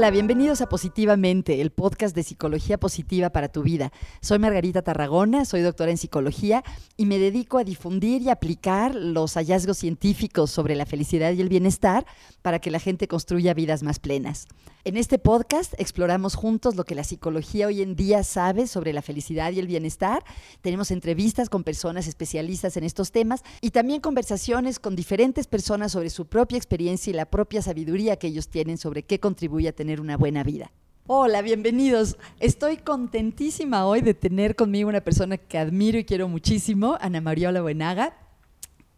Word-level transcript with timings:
Hola, 0.00 0.10
bienvenidos 0.10 0.62
a 0.62 0.66
Positivamente, 0.66 1.60
el 1.60 1.72
podcast 1.72 2.16
de 2.16 2.22
psicología 2.22 2.80
positiva 2.80 3.28
para 3.28 3.50
tu 3.50 3.62
vida. 3.62 3.92
Soy 4.22 4.38
Margarita 4.38 4.80
Tarragona, 4.80 5.44
soy 5.44 5.60
doctora 5.60 5.90
en 5.90 5.98
psicología 5.98 6.64
y 6.96 7.04
me 7.04 7.18
dedico 7.18 7.58
a 7.58 7.64
difundir 7.64 8.22
y 8.22 8.30
aplicar 8.30 8.94
los 8.94 9.34
hallazgos 9.34 9.76
científicos 9.76 10.50
sobre 10.50 10.74
la 10.74 10.86
felicidad 10.86 11.34
y 11.34 11.42
el 11.42 11.50
bienestar 11.50 12.06
para 12.40 12.60
que 12.60 12.70
la 12.70 12.78
gente 12.78 13.08
construya 13.08 13.52
vidas 13.52 13.82
más 13.82 13.98
plenas. 13.98 14.46
En 14.82 14.96
este 14.96 15.18
podcast 15.18 15.74
exploramos 15.76 16.34
juntos 16.34 16.74
lo 16.74 16.84
que 16.84 16.94
la 16.94 17.04
psicología 17.04 17.66
hoy 17.66 17.82
en 17.82 17.96
día 17.96 18.24
sabe 18.24 18.66
sobre 18.66 18.94
la 18.94 19.02
felicidad 19.02 19.52
y 19.52 19.58
el 19.58 19.66
bienestar. 19.66 20.24
Tenemos 20.62 20.90
entrevistas 20.90 21.50
con 21.50 21.64
personas 21.64 22.06
especialistas 22.06 22.78
en 22.78 22.84
estos 22.84 23.12
temas 23.12 23.42
y 23.60 23.72
también 23.72 24.00
conversaciones 24.00 24.78
con 24.78 24.96
diferentes 24.96 25.46
personas 25.46 25.92
sobre 25.92 26.08
su 26.08 26.24
propia 26.24 26.56
experiencia 26.56 27.10
y 27.10 27.14
la 27.14 27.26
propia 27.26 27.60
sabiduría 27.60 28.16
que 28.16 28.28
ellos 28.28 28.48
tienen 28.48 28.78
sobre 28.78 29.02
qué 29.02 29.20
contribuye 29.20 29.68
a 29.68 29.74
tener 29.74 29.89
una 29.98 30.18
buena 30.18 30.44
vida. 30.44 30.70
Hola, 31.06 31.42
bienvenidos. 31.42 32.18
Estoy 32.38 32.76
contentísima 32.76 33.86
hoy 33.86 34.02
de 34.02 34.14
tener 34.14 34.54
conmigo 34.54 34.90
una 34.90 35.00
persona 35.00 35.38
que 35.38 35.58
admiro 35.58 35.98
y 35.98 36.04
quiero 36.04 36.28
muchísimo, 36.28 36.98
Ana 37.00 37.20
María 37.20 37.50
Buenaga. 37.62 38.14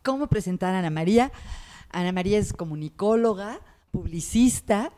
¿Cómo 0.02 0.26
presentar 0.26 0.74
a 0.74 0.80
Ana 0.80 0.90
María? 0.90 1.32
Ana 1.90 2.12
María 2.12 2.38
es 2.38 2.52
comunicóloga, 2.52 3.60
publicista, 3.92 4.92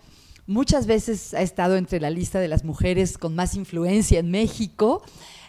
muchas 0.46 0.86
veces 0.86 1.34
ha 1.34 1.42
estado 1.42 1.76
entre 1.76 2.00
la 2.00 2.10
lista 2.10 2.40
de 2.40 2.48
las 2.48 2.64
mujeres 2.64 3.18
con 3.18 3.34
más 3.34 3.54
influencia 3.54 4.18
en 4.18 4.30
México. 4.30 5.02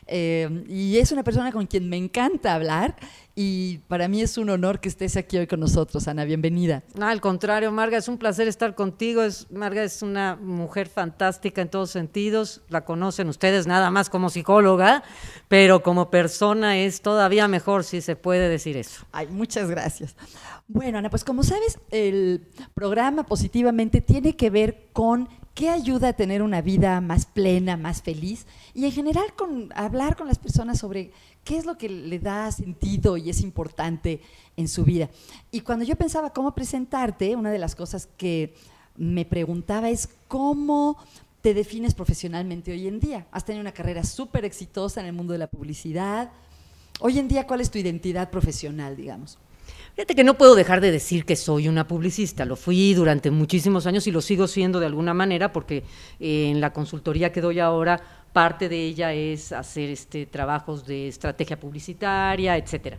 Eh, 0.08 0.64
y 0.68 0.98
es 0.98 1.12
una 1.12 1.24
persona 1.24 1.52
con 1.52 1.66
quien 1.66 1.90
me 1.90 1.98
encanta 1.98 2.54
hablar 2.54 2.96
y 3.38 3.80
para 3.90 4.08
mí 4.08 4.22
es 4.22 4.38
un 4.38 4.50
honor 4.50 4.80
que 4.80 4.88
estés 4.88 5.18
aquí 5.18 5.38
hoy 5.38 5.46
con 5.46 5.60
nosotros, 5.60 6.08
Ana. 6.08 6.24
Bienvenida. 6.24 6.84
No, 6.98 7.06
al 7.06 7.20
contrario, 7.20 7.70
Marga, 7.70 7.98
es 7.98 8.08
un 8.08 8.18
placer 8.18 8.48
estar 8.48 8.76
contigo. 8.76 9.24
Es, 9.24 9.52
Marga 9.52 9.84
es 9.84 10.02
una 10.02 10.38
mujer 10.38 10.88
fantástica 10.88 11.62
en 11.62 11.68
todos 11.68 11.92
sentidos. 11.92 12.62
La 12.70 12.86
conocen 12.86 13.28
ustedes 13.28 13.68
nada 13.68 13.92
más 13.92 14.10
como 14.10 14.30
psicóloga, 14.30 15.04
pero 15.50 15.84
como 15.84 16.10
persona 16.10 16.78
es 16.78 17.02
todavía 17.02 17.50
mejor 17.50 17.84
si 17.84 18.00
se 18.00 18.16
puede 18.16 18.48
decir 18.48 18.78
eso. 18.78 19.06
Ay, 19.12 19.28
muchas 19.28 19.70
gracias. 19.70 20.16
Bueno, 20.68 20.98
Ana, 20.98 21.10
pues 21.10 21.26
como 21.26 21.44
sabes, 21.44 21.78
el 21.92 22.48
programa 22.74 23.26
Positivamente 23.26 24.00
tiene 24.00 24.38
que 24.38 24.50
ver 24.50 24.88
con 24.94 25.28
qué 25.56 25.70
ayuda 25.70 26.10
a 26.10 26.14
tener 26.14 26.44
una 26.44 26.62
vida 26.62 27.00
más 27.02 27.26
plena, 27.26 27.78
más 27.78 28.02
feliz 28.02 28.46
y 28.74 28.86
en 28.86 28.92
general 28.92 29.34
con 29.36 29.70
hablar 29.74 30.18
con 30.18 30.28
las 30.28 30.38
personas 30.38 30.78
sobre 30.78 31.12
qué 31.46 31.58
es 31.58 31.66
lo 31.66 31.78
que 31.78 31.88
le 31.90 32.20
da 32.20 32.52
sentido 32.52 33.16
y 33.16 33.30
es 33.30 33.42
importante 33.42 34.22
en 34.58 34.68
su 34.68 34.84
vida. 34.84 35.10
Y 35.52 35.62
cuando 35.62 35.86
yo 35.86 35.96
pensaba 35.96 36.34
cómo 36.34 36.54
presentarte, 36.54 37.36
una 37.36 37.52
de 37.52 37.60
las 37.60 37.74
cosas 37.74 38.10
que 38.18 38.54
me 38.98 39.24
preguntaba 39.24 39.90
es 39.90 40.10
cómo 40.28 40.98
te 41.42 41.54
defines 41.54 41.94
profesionalmente 41.94 42.72
hoy 42.72 42.88
en 42.88 43.00
día. 43.00 43.26
Has 43.32 43.46
tenido 43.46 43.62
una 43.62 43.72
carrera 43.72 44.04
súper 44.04 44.44
exitosa 44.44 45.00
en 45.00 45.08
el 45.08 45.14
mundo 45.14 45.32
de 45.32 45.40
la 45.40 45.48
publicidad. 45.48 46.32
Hoy 47.00 47.18
en 47.18 47.30
día, 47.30 47.48
¿cuál 47.48 47.62
es 47.62 47.72
tu 47.72 47.78
identidad 47.78 48.30
profesional, 48.30 48.98
digamos? 48.98 49.38
Fíjate 49.96 50.14
que 50.14 50.26
no 50.26 50.34
puedo 50.38 50.56
dejar 50.56 50.82
de 50.82 50.92
decir 50.92 51.24
que 51.24 51.38
soy 51.38 51.70
una 51.70 51.88
publicista. 51.88 52.44
Lo 52.44 52.58
fui 52.58 52.94
durante 52.94 53.32
muchísimos 53.32 53.88
años 53.88 54.06
y 54.08 54.12
lo 54.12 54.22
sigo 54.22 54.46
siendo 54.46 54.82
de 54.82 54.88
alguna 54.88 55.14
manera 55.14 55.54
porque 55.54 55.86
eh, 56.20 56.50
en 56.50 56.60
la 56.60 56.74
consultoría 56.74 57.32
que 57.32 57.40
doy 57.40 57.62
ahora 57.62 58.02
parte 58.34 58.68
de 58.68 58.84
ella 58.84 59.14
es 59.14 59.54
hacer 59.54 59.90
este, 59.90 60.26
trabajos 60.26 60.86
de 60.86 61.08
estrategia 61.08 61.58
publicitaria, 61.58 62.58
etcétera. 62.58 62.98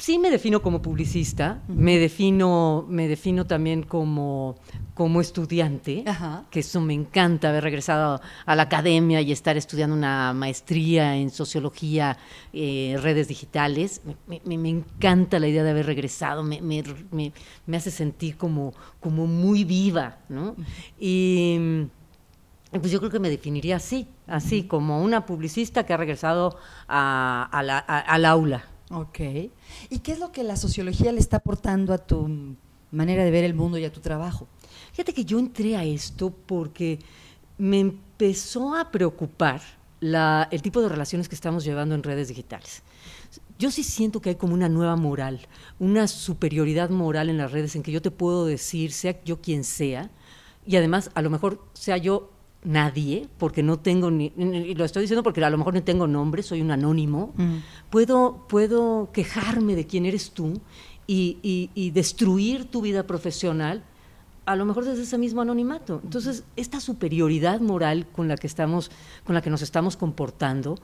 Sí 0.00 0.16
me 0.20 0.30
defino 0.30 0.62
como 0.62 0.80
publicista, 0.80 1.60
me 1.66 1.98
defino, 1.98 2.86
me 2.88 3.08
defino 3.08 3.48
también 3.48 3.82
como, 3.82 4.54
como 4.94 5.20
estudiante, 5.20 6.04
que 6.52 6.60
eso 6.60 6.80
me 6.80 6.94
encanta, 6.94 7.48
haber 7.48 7.64
regresado 7.64 8.20
a 8.46 8.54
la 8.54 8.62
academia 8.62 9.20
y 9.22 9.32
estar 9.32 9.56
estudiando 9.56 9.96
una 9.96 10.32
maestría 10.34 11.16
en 11.16 11.30
sociología, 11.30 12.16
eh, 12.52 12.96
redes 13.02 13.26
digitales. 13.26 14.02
Me, 14.28 14.56
me, 14.56 14.68
encanta 14.68 15.40
la 15.40 15.48
idea 15.48 15.64
de 15.64 15.70
haber 15.70 15.86
regresado, 15.86 16.44
me, 16.44 16.60
me, 16.62 17.76
hace 17.76 17.90
sentir 17.90 18.36
como, 18.36 18.74
como 19.00 19.26
muy 19.26 19.64
viva, 19.64 20.18
¿no? 20.28 20.54
Y 20.96 21.88
pues 22.70 22.92
yo 22.92 23.00
creo 23.00 23.10
que 23.10 23.18
me 23.18 23.30
definiría 23.30 23.76
así, 23.76 24.06
así 24.28 24.62
como 24.62 25.02
una 25.02 25.26
publicista 25.26 25.84
que 25.84 25.92
ha 25.92 25.96
regresado 25.96 26.56
a, 26.86 27.48
al 28.06 28.24
aula. 28.24 28.77
Ok. 28.90 29.20
¿Y 29.90 29.98
qué 29.98 30.12
es 30.12 30.18
lo 30.18 30.32
que 30.32 30.42
la 30.42 30.56
sociología 30.56 31.12
le 31.12 31.20
está 31.20 31.38
aportando 31.38 31.92
a 31.92 31.98
tu 31.98 32.56
manera 32.90 33.24
de 33.24 33.30
ver 33.30 33.44
el 33.44 33.54
mundo 33.54 33.78
y 33.78 33.84
a 33.84 33.92
tu 33.92 34.00
trabajo? 34.00 34.48
Fíjate 34.92 35.12
que 35.12 35.24
yo 35.24 35.38
entré 35.38 35.76
a 35.76 35.84
esto 35.84 36.30
porque 36.30 36.98
me 37.58 37.80
empezó 37.80 38.74
a 38.74 38.90
preocupar 38.90 39.60
la, 40.00 40.48
el 40.50 40.62
tipo 40.62 40.80
de 40.80 40.88
relaciones 40.88 41.28
que 41.28 41.34
estamos 41.34 41.64
llevando 41.64 41.94
en 41.94 42.02
redes 42.02 42.28
digitales. 42.28 42.82
Yo 43.58 43.70
sí 43.70 43.82
siento 43.82 44.20
que 44.20 44.30
hay 44.30 44.36
como 44.36 44.54
una 44.54 44.68
nueva 44.68 44.96
moral, 44.96 45.40
una 45.78 46.06
superioridad 46.06 46.90
moral 46.90 47.28
en 47.28 47.38
las 47.38 47.50
redes 47.50 47.74
en 47.74 47.82
que 47.82 47.92
yo 47.92 48.00
te 48.00 48.12
puedo 48.12 48.46
decir, 48.46 48.92
sea 48.92 49.20
yo 49.24 49.40
quien 49.40 49.64
sea, 49.64 50.10
y 50.64 50.76
además 50.76 51.10
a 51.14 51.22
lo 51.22 51.30
mejor 51.30 51.64
sea 51.74 51.96
yo 51.96 52.30
nadie, 52.68 53.26
porque 53.38 53.62
no 53.62 53.78
tengo 53.78 54.10
ni, 54.10 54.30
y 54.36 54.74
lo 54.74 54.84
estoy 54.84 55.00
diciendo 55.00 55.22
porque 55.22 55.42
a 55.42 55.48
lo 55.48 55.56
mejor 55.56 55.72
no 55.72 55.82
tengo 55.82 56.06
nombre, 56.06 56.42
soy 56.42 56.60
un 56.60 56.70
anónimo, 56.70 57.32
mm. 57.34 57.56
puedo, 57.88 58.44
puedo 58.46 59.08
quejarme 59.10 59.74
de 59.74 59.86
quién 59.86 60.04
eres 60.04 60.32
tú 60.32 60.60
y, 61.06 61.38
y, 61.74 61.90
destruir 61.92 62.66
tu 62.66 62.82
vida 62.82 63.06
profesional, 63.06 63.82
a 64.44 64.54
lo 64.54 64.66
mejor 64.66 64.84
desde 64.84 65.04
ese 65.04 65.16
mismo 65.16 65.40
anonimato. 65.40 66.02
Entonces, 66.04 66.44
esta 66.56 66.80
superioridad 66.80 67.60
moral 67.60 68.06
con 68.06 68.28
la 68.28 68.36
que 68.36 68.46
estamos, 68.46 68.90
con 69.24 69.34
la 69.34 69.40
que 69.40 69.48
nos 69.48 69.62
estamos 69.62 69.96
comportando, 69.96 70.74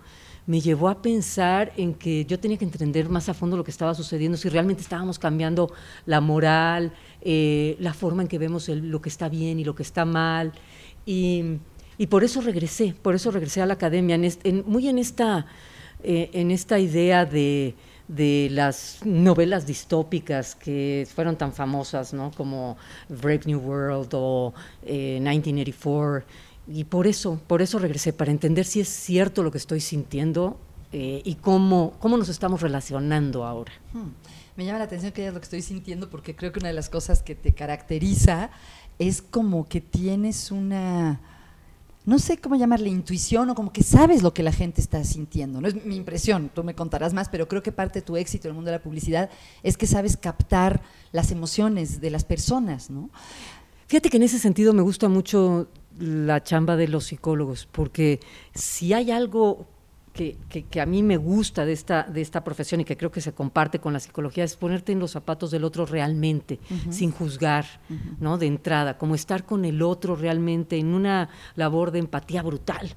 me 0.46 0.62
llevó 0.62 0.88
a 0.88 1.02
pensar 1.02 1.74
en 1.76 1.92
que 1.92 2.24
yo 2.24 2.40
tenía 2.40 2.56
que 2.56 2.64
entender 2.64 3.10
más 3.10 3.28
a 3.28 3.34
fondo 3.34 3.58
lo 3.58 3.64
que 3.64 3.70
estaba 3.70 3.94
sucediendo, 3.94 4.38
si 4.38 4.48
realmente 4.48 4.80
estábamos 4.80 5.18
cambiando 5.18 5.70
la 6.06 6.22
moral, 6.22 6.94
eh, 7.20 7.76
la 7.78 7.92
forma 7.92 8.22
en 8.22 8.28
que 8.28 8.38
vemos 8.38 8.70
lo 8.70 9.02
que 9.02 9.10
está 9.10 9.28
bien 9.28 9.58
y 9.58 9.64
lo 9.64 9.74
que 9.74 9.82
está 9.82 10.06
mal. 10.06 10.52
Y, 11.04 11.58
y 11.98 12.06
por 12.06 12.24
eso 12.24 12.40
regresé, 12.40 12.94
por 13.00 13.14
eso 13.14 13.30
regresé 13.30 13.62
a 13.62 13.66
la 13.66 13.74
academia, 13.74 14.16
en, 14.16 14.64
muy 14.66 14.88
en 14.88 14.98
esta, 14.98 15.46
eh, 16.02 16.30
en 16.32 16.50
esta 16.50 16.78
idea 16.78 17.24
de, 17.24 17.74
de, 18.08 18.48
las 18.50 19.00
novelas 19.04 19.66
distópicas 19.66 20.54
que 20.54 21.06
fueron 21.14 21.36
tan 21.36 21.52
famosas, 21.52 22.12
¿no? 22.12 22.30
como 22.32 22.76
Brave 23.08 23.42
New 23.46 23.60
World 23.60 24.10
o 24.12 24.52
1984. 24.82 26.18
Eh, 26.18 26.54
y 26.66 26.84
por 26.84 27.06
eso, 27.06 27.38
por 27.46 27.60
eso 27.60 27.78
regresé, 27.78 28.12
para 28.12 28.30
entender 28.30 28.64
si 28.64 28.80
es 28.80 28.88
cierto 28.88 29.42
lo 29.42 29.50
que 29.50 29.58
estoy 29.58 29.80
sintiendo 29.80 30.58
eh, 30.92 31.20
y 31.24 31.34
cómo, 31.34 31.94
cómo 31.98 32.16
nos 32.16 32.28
estamos 32.28 32.62
relacionando 32.62 33.44
ahora. 33.44 33.72
Hmm. 33.92 34.12
Me 34.56 34.64
llama 34.64 34.78
la 34.78 34.84
atención 34.84 35.12
que 35.12 35.26
es 35.26 35.34
lo 35.34 35.40
que 35.40 35.44
estoy 35.44 35.62
sintiendo 35.62 36.08
porque 36.08 36.36
creo 36.36 36.52
que 36.52 36.60
una 36.60 36.68
de 36.68 36.74
las 36.74 36.88
cosas 36.88 37.22
que 37.22 37.34
te 37.34 37.52
caracteriza 37.52 38.50
es 38.98 39.20
como 39.20 39.68
que 39.68 39.80
tienes 39.80 40.52
una, 40.52 41.20
no 42.06 42.18
sé 42.18 42.36
cómo 42.38 42.56
llamarle, 42.56 42.90
intuición 42.90 43.50
o 43.50 43.54
como 43.54 43.72
que 43.72 43.82
sabes 43.82 44.22
lo 44.22 44.34
que 44.34 44.42
la 44.42 44.52
gente 44.52 44.80
está 44.80 45.02
sintiendo. 45.04 45.60
No 45.60 45.68
es 45.68 45.84
mi 45.84 45.96
impresión, 45.96 46.50
tú 46.54 46.62
me 46.62 46.74
contarás 46.74 47.14
más, 47.14 47.28
pero 47.28 47.48
creo 47.48 47.62
que 47.62 47.72
parte 47.72 48.00
de 48.00 48.06
tu 48.06 48.16
éxito 48.16 48.46
en 48.46 48.50
el 48.50 48.54
mundo 48.56 48.70
de 48.70 48.76
la 48.76 48.82
publicidad 48.82 49.30
es 49.62 49.76
que 49.76 49.86
sabes 49.86 50.16
captar 50.16 50.82
las 51.12 51.30
emociones 51.30 52.00
de 52.00 52.10
las 52.10 52.24
personas, 52.24 52.90
¿no? 52.90 53.10
Fíjate 53.86 54.10
que 54.10 54.16
en 54.16 54.22
ese 54.22 54.38
sentido 54.38 54.72
me 54.72 54.82
gusta 54.82 55.08
mucho 55.08 55.68
la 55.98 56.42
chamba 56.42 56.76
de 56.76 56.88
los 56.88 57.04
psicólogos, 57.04 57.68
porque 57.70 58.20
si 58.54 58.92
hay 58.92 59.10
algo 59.10 59.66
que, 60.14 60.36
que, 60.70 60.80
a 60.80 60.86
mí 60.86 61.02
me 61.02 61.16
gusta 61.16 61.66
de 61.66 61.72
esta, 61.72 62.04
de 62.04 62.20
esta 62.20 62.44
profesión 62.44 62.80
y 62.80 62.84
que 62.84 62.96
creo 62.96 63.10
que 63.10 63.20
se 63.20 63.32
comparte 63.32 63.80
con 63.80 63.92
la 63.92 63.98
psicología 63.98 64.44
es 64.44 64.54
ponerte 64.54 64.92
en 64.92 65.00
los 65.00 65.10
zapatos 65.10 65.50
del 65.50 65.64
otro 65.64 65.86
realmente, 65.86 66.60
sin 66.88 67.10
juzgar, 67.10 67.66
¿no? 68.20 68.38
De 68.38 68.46
entrada, 68.46 68.96
como 68.96 69.16
estar 69.16 69.44
con 69.44 69.64
el 69.64 69.82
otro 69.82 70.14
realmente 70.14 70.78
en 70.78 70.94
una 70.94 71.30
labor 71.56 71.90
de 71.90 71.98
empatía 71.98 72.42
brutal. 72.42 72.94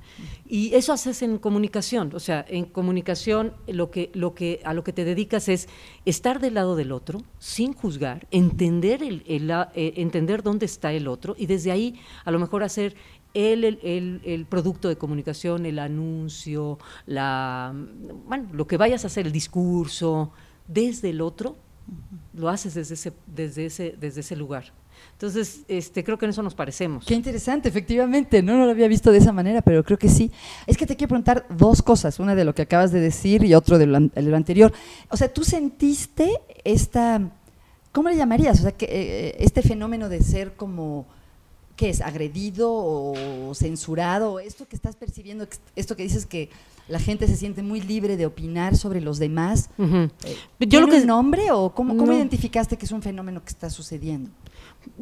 Y 0.48 0.76
eso 0.76 0.94
haces 0.94 1.24
en 1.24 1.40
comunicación, 1.40 2.12
o 2.14 2.20
sea, 2.20 2.46
en 2.48 2.66
comunicación 2.66 3.54
lo 3.68 3.90
que, 3.90 4.12
lo 4.14 4.36
que, 4.36 4.62
a 4.64 4.76
lo 4.76 4.84
que 4.84 4.94
te 4.94 5.04
dedicas 5.04 5.50
es 5.50 5.68
estar 6.06 6.40
del 6.40 6.54
lado 6.54 6.76
del 6.76 6.92
otro, 6.92 7.24
sin 7.40 7.74
juzgar, 7.74 8.28
entender, 8.30 9.02
el, 9.02 9.24
el, 9.26 9.50
eh, 9.50 9.94
entender 9.98 10.44
dónde 10.44 10.68
está 10.68 10.94
el 10.94 11.08
otro 11.08 11.36
y 11.36 11.48
desde 11.48 11.72
ahí 11.72 12.00
a 12.26 12.32
lo 12.32 12.38
mejor 12.38 12.64
hacer 12.64 12.96
el, 13.38 13.64
el, 13.64 14.22
el, 14.24 14.46
producto 14.46 14.90
de 14.90 14.98
comunicación, 14.98 15.66
el 15.66 15.78
anuncio, 15.78 16.80
la, 17.06 17.72
bueno, 18.26 18.50
lo 18.52 18.66
que 18.66 18.78
vayas 18.78 19.04
a 19.04 19.08
hacer, 19.08 19.28
el 19.28 19.32
discurso, 19.32 20.32
desde 20.68 21.12
el 21.12 21.22
otro, 21.22 21.56
lo 22.34 22.50
haces 22.50 22.74
desde 22.74 22.96
ese, 22.96 23.14
desde 23.28 23.66
ese, 23.68 23.96
desde 24.00 24.22
ese 24.22 24.36
lugar. 24.36 24.74
Entonces, 25.14 25.62
este, 25.68 26.04
creo 26.04 26.18
que 26.18 26.26
en 26.26 26.32
eso 26.32 26.42
nos 26.42 26.56
parecemos. 26.56 27.06
Qué 27.06 27.14
interesante, 27.14 27.70
efectivamente, 27.70 28.42
¿no? 28.42 28.58
no 28.58 28.66
lo 28.66 28.72
había 28.72 28.88
visto 28.88 29.12
de 29.12 29.20
esa 29.20 29.32
manera, 29.32 29.62
pero 29.62 29.84
creo 29.84 30.00
que 30.00 30.10
sí. 30.10 30.32
Es 30.66 30.78
que 30.78 30.88
te 30.88 30.96
quiero 30.96 31.10
preguntar 31.10 31.46
dos 31.50 31.82
cosas, 31.82 32.20
una 32.20 32.34
de 32.34 32.44
lo 32.44 32.56
que 32.56 32.64
acabas 32.64 32.92
de 32.92 33.00
decir 33.00 33.44
y 33.44 33.54
otro 33.54 33.78
de 33.78 33.86
lo, 33.86 34.36
anterior. 34.36 34.74
O 35.10 35.18
sea, 35.18 35.32
¿tú 35.32 35.44
sentiste 35.44 36.42
esta, 36.64 37.22
¿cómo 37.92 38.10
le 38.10 38.18
llamarías? 38.18 38.60
O 38.60 38.64
sea, 38.64 38.72
que, 38.72 38.86
eh, 38.90 39.36
este 39.40 39.62
fenómeno 39.62 40.10
de 40.10 40.22
ser 40.24 40.56
como 40.56 41.06
¿qué 41.78 41.90
es? 41.90 42.02
¿Agredido 42.02 42.70
o 42.74 43.54
censurado? 43.54 44.40
Esto 44.40 44.68
que 44.68 44.76
estás 44.76 44.98
percibiendo, 44.98 45.48
esto 45.78 45.96
que 45.96 46.04
dices 46.04 46.26
que 46.26 46.50
la 46.90 47.00
gente 47.00 47.28
se 47.28 47.36
siente 47.36 47.64
muy 47.64 47.82
libre 47.82 48.18
de 48.18 48.26
opinar 48.26 48.76
sobre 48.76 49.00
los 49.00 49.20
demás. 49.20 49.70
Uh 49.78 50.08
¿Yo 50.60 50.82
lo 50.82 50.88
que 50.88 51.06
nombre 51.06 51.52
o 51.52 51.74
cómo, 51.74 51.96
cómo 51.96 52.12
identificaste 52.14 52.78
que 52.78 52.86
es 52.86 52.92
un 52.92 53.02
fenómeno 53.02 53.42
que 53.44 53.50
está 53.50 53.70
sucediendo? 53.70 54.30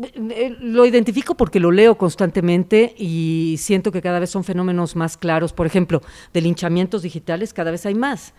Eh, 0.01 0.55
lo 0.59 0.85
identifico 0.85 1.35
porque 1.35 1.59
lo 1.59 1.71
leo 1.71 1.97
constantemente 1.97 2.93
y 2.97 3.55
siento 3.59 3.91
que 3.91 4.01
cada 4.01 4.19
vez 4.19 4.29
son 4.29 4.43
fenómenos 4.43 4.95
más 4.95 5.15
claros. 5.15 5.53
Por 5.53 5.65
ejemplo, 5.65 6.01
de 6.33 6.41
linchamientos 6.41 7.03
digitales 7.03 7.53
cada 7.53 7.71
vez 7.71 7.85
hay 7.85 7.95
más. 7.95 8.33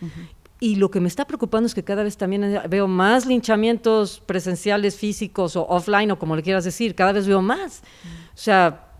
Y 0.58 0.76
lo 0.76 0.90
que 0.90 1.00
me 1.00 1.08
está 1.08 1.26
preocupando 1.26 1.66
es 1.66 1.74
que 1.74 1.84
cada 1.84 2.02
vez 2.02 2.16
también 2.16 2.60
veo 2.68 2.88
más 2.88 3.26
linchamientos 3.26 4.22
presenciales, 4.24 4.96
físicos 4.96 5.54
o 5.54 5.66
offline 5.68 6.10
o 6.10 6.18
como 6.18 6.34
le 6.34 6.42
quieras 6.42 6.64
decir, 6.64 6.94
cada 6.94 7.12
vez 7.12 7.26
veo 7.26 7.42
más. 7.42 7.82
O 8.36 8.38
sea, 8.38 8.92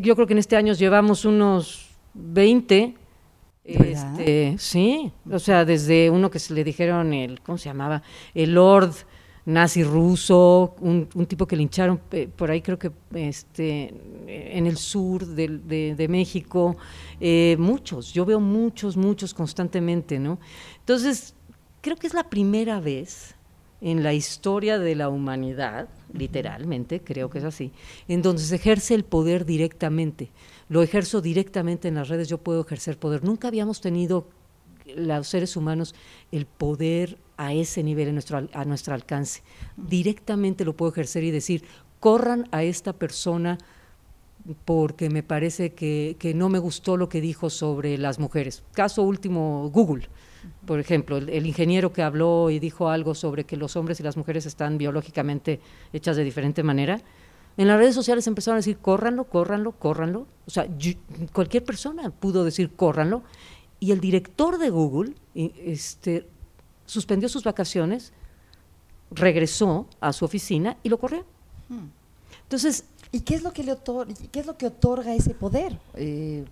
yo 0.00 0.14
creo 0.14 0.26
que 0.28 0.34
en 0.34 0.38
este 0.38 0.54
año 0.54 0.74
llevamos 0.74 1.24
unos 1.24 1.88
20 2.12 2.94
este, 3.64 4.56
sí, 4.58 5.10
o 5.30 5.38
sea, 5.38 5.64
desde 5.64 6.10
uno 6.10 6.30
que 6.30 6.38
se 6.38 6.52
le 6.52 6.62
dijeron 6.64 7.14
el, 7.14 7.40
¿cómo 7.40 7.56
se 7.56 7.70
llamaba? 7.70 8.02
El 8.34 8.52
Lord 8.52 8.92
nazi 9.46 9.82
ruso, 9.82 10.74
un, 10.80 11.06
tipo 11.26 11.46
que 11.46 11.56
lincharon 11.56 12.00
eh, 12.12 12.28
por 12.34 12.50
ahí 12.50 12.62
creo 12.62 12.78
que 12.78 12.90
este, 13.14 13.94
en 14.26 14.66
el 14.66 14.76
sur 14.76 15.26
de, 15.26 16.06
México, 16.08 16.76
eh, 17.20 17.56
muchos, 17.58 18.12
yo 18.12 18.24
veo 18.26 18.40
muchos, 18.40 18.96
muchos 18.96 19.32
constantemente, 19.32 20.18
¿no? 20.18 20.38
Entonces, 20.80 21.34
creo 21.80 21.96
que 21.96 22.06
es 22.06 22.14
la 22.14 22.28
primera 22.28 22.80
vez 22.80 23.34
en 23.80 24.02
la 24.02 24.12
historia 24.12 24.78
de 24.78 24.94
la 24.94 25.08
humanidad, 25.08 25.88
literalmente, 26.14 27.00
creo 27.00 27.28
que 27.28 27.38
es 27.38 27.44
así, 27.44 27.72
en 28.08 28.22
donde 28.22 28.42
se 28.42 28.54
ejerce 28.54 28.94
el 28.94 29.04
poder 29.04 29.44
directamente 29.44 30.30
lo 30.68 30.82
ejerzo 30.82 31.20
directamente 31.20 31.88
en 31.88 31.94
las 31.94 32.08
redes, 32.08 32.28
yo 32.28 32.38
puedo 32.38 32.62
ejercer 32.62 32.98
poder. 32.98 33.24
Nunca 33.24 33.48
habíamos 33.48 33.80
tenido 33.80 34.26
los 34.96 35.28
seres 35.28 35.56
humanos 35.56 35.94
el 36.30 36.46
poder 36.46 37.18
a 37.36 37.52
ese 37.52 37.82
nivel 37.82 38.12
nuestro, 38.12 38.48
a 38.52 38.64
nuestro 38.64 38.94
alcance. 38.94 39.42
Directamente 39.76 40.64
lo 40.64 40.74
puedo 40.74 40.92
ejercer 40.92 41.24
y 41.24 41.30
decir, 41.30 41.64
corran 42.00 42.48
a 42.50 42.62
esta 42.62 42.92
persona 42.92 43.58
porque 44.64 45.08
me 45.08 45.22
parece 45.22 45.72
que, 45.72 46.32
no 46.34 46.48
me 46.48 46.58
gustó 46.58 46.96
lo 46.96 47.08
que 47.08 47.20
dijo 47.20 47.50
sobre 47.50 47.96
las 47.98 48.18
mujeres. 48.18 48.62
Caso 48.72 49.02
último, 49.02 49.70
Google, 49.70 50.08
por 50.66 50.80
ejemplo, 50.80 51.16
el, 51.16 51.46
ingeniero 51.46 51.92
que 51.92 52.02
habló 52.02 52.50
y 52.50 52.58
dijo 52.58 52.88
algo 52.88 53.14
sobre 53.14 53.44
que 53.44 53.56
los 53.56 53.76
hombres 53.76 54.00
y 54.00 54.02
las 54.02 54.16
mujeres 54.16 54.46
están 54.46 54.78
biológicamente 54.78 55.60
hechas 55.92 56.16
de 56.16 56.24
diferente 56.24 56.62
manera 56.62 57.00
en 57.56 57.68
las 57.68 57.78
redes 57.78 57.94
sociales 57.94 58.26
empezaron 58.26 58.56
a 58.56 58.58
decir, 58.58 58.78
córranlo, 58.78 59.24
córranlo, 59.24 59.72
córranlo. 59.72 60.26
O 60.46 60.50
sea, 60.50 60.66
cualquier 61.32 61.64
persona 61.64 62.10
pudo 62.10 62.44
decir, 62.44 62.74
córranlo. 62.74 63.22
Y 63.78 63.92
el 63.92 64.00
director 64.00 64.58
de 64.58 64.70
Google 64.70 65.14
este, 65.34 66.26
suspendió 66.84 67.28
sus 67.28 67.44
vacaciones, 67.44 68.12
regresó 69.10 69.86
a 70.00 70.12
su 70.12 70.24
oficina 70.24 70.76
y 70.82 70.88
lo 70.88 70.98
corrió. 70.98 71.24
Hmm. 71.68 71.88
Entonces, 72.42 72.84
¿y 73.12 73.20
qué 73.20 73.36
es 73.36 73.42
lo 73.42 73.52
que 73.52 73.62
le 73.62 73.72
otorga, 73.72 74.12
qué 74.32 74.40
es 74.40 74.46
lo 74.46 74.56
que 74.56 74.66
otorga 74.66 75.14
ese 75.14 75.34
poder? 75.34 75.78
Eh, 75.94 76.44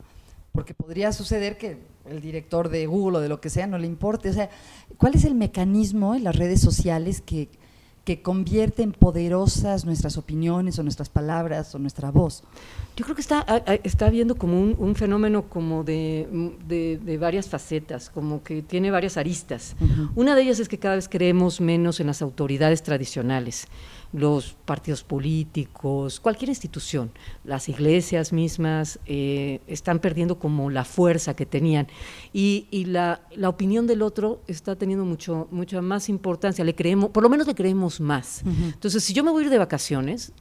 porque 0.53 0.75
podría 0.75 1.13
suceder 1.13 1.59
que 1.59 1.79
el 2.09 2.21
director 2.21 2.69
de 2.69 2.87
Google 2.87 3.19
o 3.19 3.21
de 3.21 3.29
lo 3.29 3.41
que 3.41 3.51
sea 3.51 3.67
no 3.67 3.79
le 3.79 3.87
importe. 3.87 4.31
O 4.31 4.33
sea, 4.33 4.51
¿cuál 4.97 5.15
es 5.15 5.25
el 5.25 5.35
mecanismo 5.35 6.15
en 6.15 6.25
las 6.25 6.37
redes 6.37 6.61
sociales 6.61 7.21
que, 7.21 7.49
que 8.05 8.21
convierte 8.21 8.83
en 8.83 8.93
poderosas 8.93 9.85
nuestras 9.85 10.17
opiniones 10.17 10.79
o 10.79 10.83
nuestras 10.83 11.09
palabras 11.09 11.75
o 11.75 11.79
nuestra 11.79 12.11
voz. 12.11 12.43
Yo 12.97 13.05
creo 13.05 13.15
que 13.15 13.21
está, 13.21 13.47
está 13.85 14.11
viendo 14.11 14.35
como 14.35 14.61
un, 14.61 14.95
fenómeno 14.97 15.49
como 15.49 15.85
de, 15.85 16.29
de, 16.67 17.19
varias 17.19 17.49
facetas, 17.49 18.11
como 18.11 18.43
que 18.43 18.63
tiene 18.63 18.91
varias 18.91 19.17
aristas. 19.17 19.77
Una 20.15 20.35
de 20.35 20.43
ellas 20.43 20.59
es 20.59 20.69
que 20.69 20.79
cada 20.79 20.97
vez 20.97 21.09
creemos 21.09 21.61
menos 21.61 22.01
en 22.01 22.09
las 22.09 22.23
autoridades 22.23 22.83
tradicionales 22.83 23.69
los 24.13 24.55
partidos 24.65 25.03
políticos, 25.03 26.21
cualquier 26.21 26.51
institución, 26.51 27.11
las 27.45 27.69
iglesias 27.69 28.33
mismas 28.33 28.99
eh, 29.07 29.61
están 29.67 30.01
perdiendo 30.01 30.39
como 30.39 30.71
la 30.71 30.85
fuerza 30.85 31.35
que 31.35 31.47
tenían. 31.47 31.89
Y, 32.33 32.67
la, 32.87 33.21
opinión 33.45 33.87
del 33.87 34.03
otro 34.03 34.43
está 34.47 34.77
teniendo 34.77 35.05
mucho, 35.05 35.49
mucha 35.51 35.81
más 35.81 36.09
importancia, 36.09 36.65
le 36.65 36.75
creemos, 36.75 37.11
por 37.11 37.23
lo 37.23 37.29
menos 37.29 37.47
le 37.47 37.55
creemos 37.55 38.01
más. 38.01 38.43
Entonces, 38.45 39.03
si 39.03 39.13
yo 39.13 39.25
me 39.25 39.31
voy 39.31 39.43
a 39.43 39.47
ir 39.47 39.51
de 39.51 39.59
vacaciones, 39.59 40.33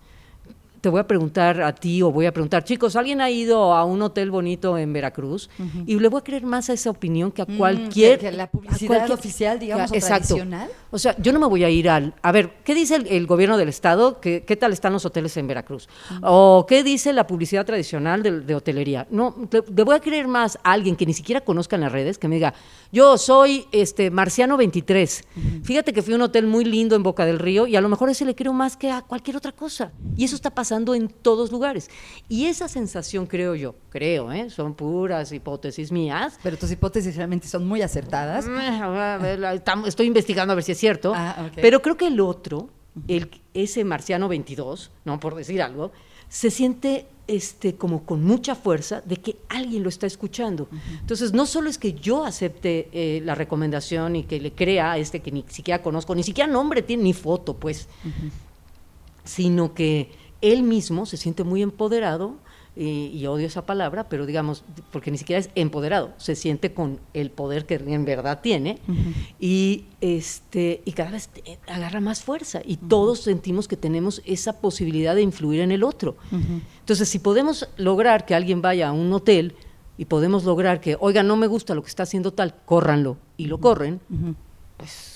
te 0.81 0.89
voy 0.89 0.99
a 0.99 1.07
preguntar 1.07 1.61
a 1.61 1.73
ti 1.73 2.01
o 2.01 2.11
voy 2.11 2.25
a 2.25 2.33
preguntar, 2.33 2.63
chicos, 2.63 2.95
¿alguien 2.95 3.21
ha 3.21 3.29
ido 3.29 3.73
a 3.73 3.85
un 3.85 4.01
hotel 4.01 4.31
bonito 4.31 4.77
en 4.79 4.91
Veracruz? 4.91 5.47
Y 5.85 5.99
le 5.99 6.07
voy 6.07 6.19
a 6.19 6.23
creer 6.23 6.43
más 6.43 6.71
a 6.71 6.73
esa 6.73 6.89
opinión 6.89 7.31
que 7.31 7.43
a 7.43 7.45
mm, 7.45 7.57
cualquier... 7.57 8.33
la 8.33 8.49
publicidad 8.49 9.09
oficial, 9.11 9.59
digamos, 9.59 9.91
o 9.91 9.93
tradicional. 9.93 10.69
O 10.89 10.97
sea, 10.97 11.15
yo 11.19 11.31
no 11.31 11.39
me 11.39 11.45
voy 11.45 11.63
a 11.63 11.69
ir 11.69 11.87
al... 11.87 12.15
A 12.23 12.31
ver, 12.31 12.55
¿qué 12.65 12.73
dice 12.73 12.95
el, 12.95 13.27
gobierno 13.27 13.57
del 13.57 13.69
Estado? 13.69 14.19
¿Qué, 14.19 14.43
¿Qué, 14.43 14.55
tal 14.55 14.73
están 14.73 14.91
los 14.91 15.05
hoteles 15.05 15.37
en 15.37 15.47
Veracruz? 15.47 15.87
¿O 16.23 16.65
qué 16.67 16.83
dice 16.83 17.13
la 17.13 17.27
publicidad 17.27 17.63
tradicional 17.63 18.23
de, 18.23 18.55
hotelería? 18.55 19.07
No, 19.11 19.35
le, 19.51 19.83
voy 19.83 19.95
a 19.95 19.99
creer 19.99 20.27
más 20.27 20.57
a 20.63 20.71
alguien 20.71 20.95
que 20.95 21.05
ni 21.05 21.13
siquiera 21.13 21.41
conozca 21.41 21.75
en 21.75 21.83
las 21.83 21.91
redes, 21.91 22.17
que 22.17 22.27
me 22.27 22.35
diga, 22.35 22.55
yo 22.91 23.19
soy 23.19 23.67
este 23.71 24.09
Marciano 24.09 24.57
23. 24.57 25.23
Fíjate 25.63 25.93
que 25.93 26.01
fui 26.01 26.13
a 26.13 26.15
un 26.17 26.23
hotel 26.23 26.47
muy 26.47 26.65
lindo 26.65 26.95
en 26.95 27.03
Boca 27.03 27.25
del 27.25 27.37
Río 27.37 27.67
y 27.67 27.75
a 27.75 27.81
lo 27.81 27.87
mejor 27.87 28.09
ese 28.09 28.25
le 28.25 28.33
creo 28.33 28.51
más 28.51 28.75
que 28.75 28.89
a 28.89 29.03
cualquier 29.03 29.37
otra 29.37 29.51
cosa. 29.51 29.91
Y 30.17 30.25
eso 30.25 30.35
está 30.35 30.49
pasando 30.49 30.70
en 30.71 31.09
todos 31.09 31.51
lugares. 31.51 31.89
Y 32.29 32.45
esa 32.45 32.67
sensación, 32.67 33.25
creo 33.25 33.55
yo, 33.55 33.75
creo, 33.89 34.31
¿eh? 34.31 34.49
son 34.49 34.73
puras 34.73 35.31
hipótesis 35.31 35.91
mías. 35.91 36.39
Pero 36.41 36.57
tus 36.57 36.71
hipótesis 36.71 37.15
realmente 37.15 37.47
son 37.47 37.67
muy 37.67 37.81
acertadas. 37.81 38.45
Estoy 39.85 40.07
investigando 40.07 40.53
a 40.53 40.55
ver 40.55 40.63
si 40.63 40.71
es 40.71 40.77
cierto. 40.77 41.13
Ah, 41.15 41.49
pero 41.55 41.81
creo 41.81 41.97
que 41.97 42.07
el 42.07 42.19
otro, 42.19 42.69
el, 43.07 43.29
ese 43.53 43.83
marciano 43.83 44.27
22, 44.27 44.91
¿no? 45.05 45.19
por 45.19 45.35
decir 45.35 45.61
algo, 45.61 45.91
se 46.29 46.49
siente 46.49 47.07
este, 47.27 47.75
como 47.75 48.03
con 48.03 48.23
mucha 48.23 48.55
fuerza 48.55 49.01
de 49.01 49.17
que 49.17 49.37
alguien 49.49 49.83
lo 49.83 49.89
está 49.89 50.07
escuchando. 50.07 50.67
Entonces, 50.99 51.33
no 51.33 51.45
solo 51.45 51.69
es 51.69 51.77
que 51.77 51.93
yo 51.93 52.25
acepte 52.25 52.89
eh, 52.91 53.21
la 53.23 53.35
recomendación 53.35 54.15
y 54.15 54.23
que 54.23 54.39
le 54.39 54.51
crea 54.51 54.93
a 54.93 54.97
este 54.97 55.21
que 55.21 55.31
ni 55.31 55.45
siquiera 55.47 55.81
conozco, 55.81 56.13
ni 56.15 56.23
siquiera 56.23 56.51
nombre 56.51 56.81
tiene, 56.81 57.03
ni 57.03 57.13
foto, 57.13 57.55
pues, 57.55 57.87
sino 59.23 59.73
que 59.73 60.11
él 60.41 60.63
mismo 60.63 61.05
se 61.05 61.17
siente 61.17 61.43
muy 61.43 61.61
empoderado, 61.61 62.35
y, 62.73 63.25
odio 63.25 63.47
esa 63.47 63.65
palabra, 63.65 64.07
pero 64.07 64.25
digamos, 64.25 64.63
porque 64.91 65.11
ni 65.11 65.17
siquiera 65.17 65.39
es 65.41 65.49
empoderado, 65.55 66.13
se 66.17 66.35
siente 66.35 66.73
con 66.73 66.99
el 67.13 67.29
poder 67.29 67.65
que 67.65 67.75
en 67.75 68.05
verdad 68.05 68.39
tiene 68.41 68.79
y, 69.41 69.85
este, 69.99 70.81
y 70.85 70.93
cada 70.93 71.11
vez 71.11 71.29
agarra 71.67 71.99
más 71.99 72.23
fuerza 72.23 72.61
y 72.63 72.77
todos 72.77 73.21
sentimos 73.21 73.67
que 73.67 73.75
tenemos 73.75 74.21
esa 74.25 74.61
posibilidad 74.61 75.15
de 75.15 75.21
influir 75.21 75.59
en 75.59 75.71
el 75.71 75.83
otro. 75.83 76.15
Entonces, 76.79 77.09
si 77.09 77.19
podemos 77.19 77.67
lograr 77.75 78.25
que 78.25 78.35
alguien 78.35 78.61
vaya 78.61 78.87
a 78.87 78.91
un 78.93 79.11
hotel 79.11 79.53
y 79.97 80.05
podemos 80.05 80.45
lograr 80.45 80.79
que, 80.79 80.95
oiga, 80.99 81.23
no 81.23 81.35
me 81.35 81.47
gusta 81.47 81.75
lo 81.75 81.83
que 81.83 81.89
está 81.89 82.03
haciendo 82.03 82.31
tal, 82.31 82.55
córranlo 82.65 83.17
y 83.35 83.47
lo 83.47 83.59
corren, 83.59 83.99
pues 84.77 85.10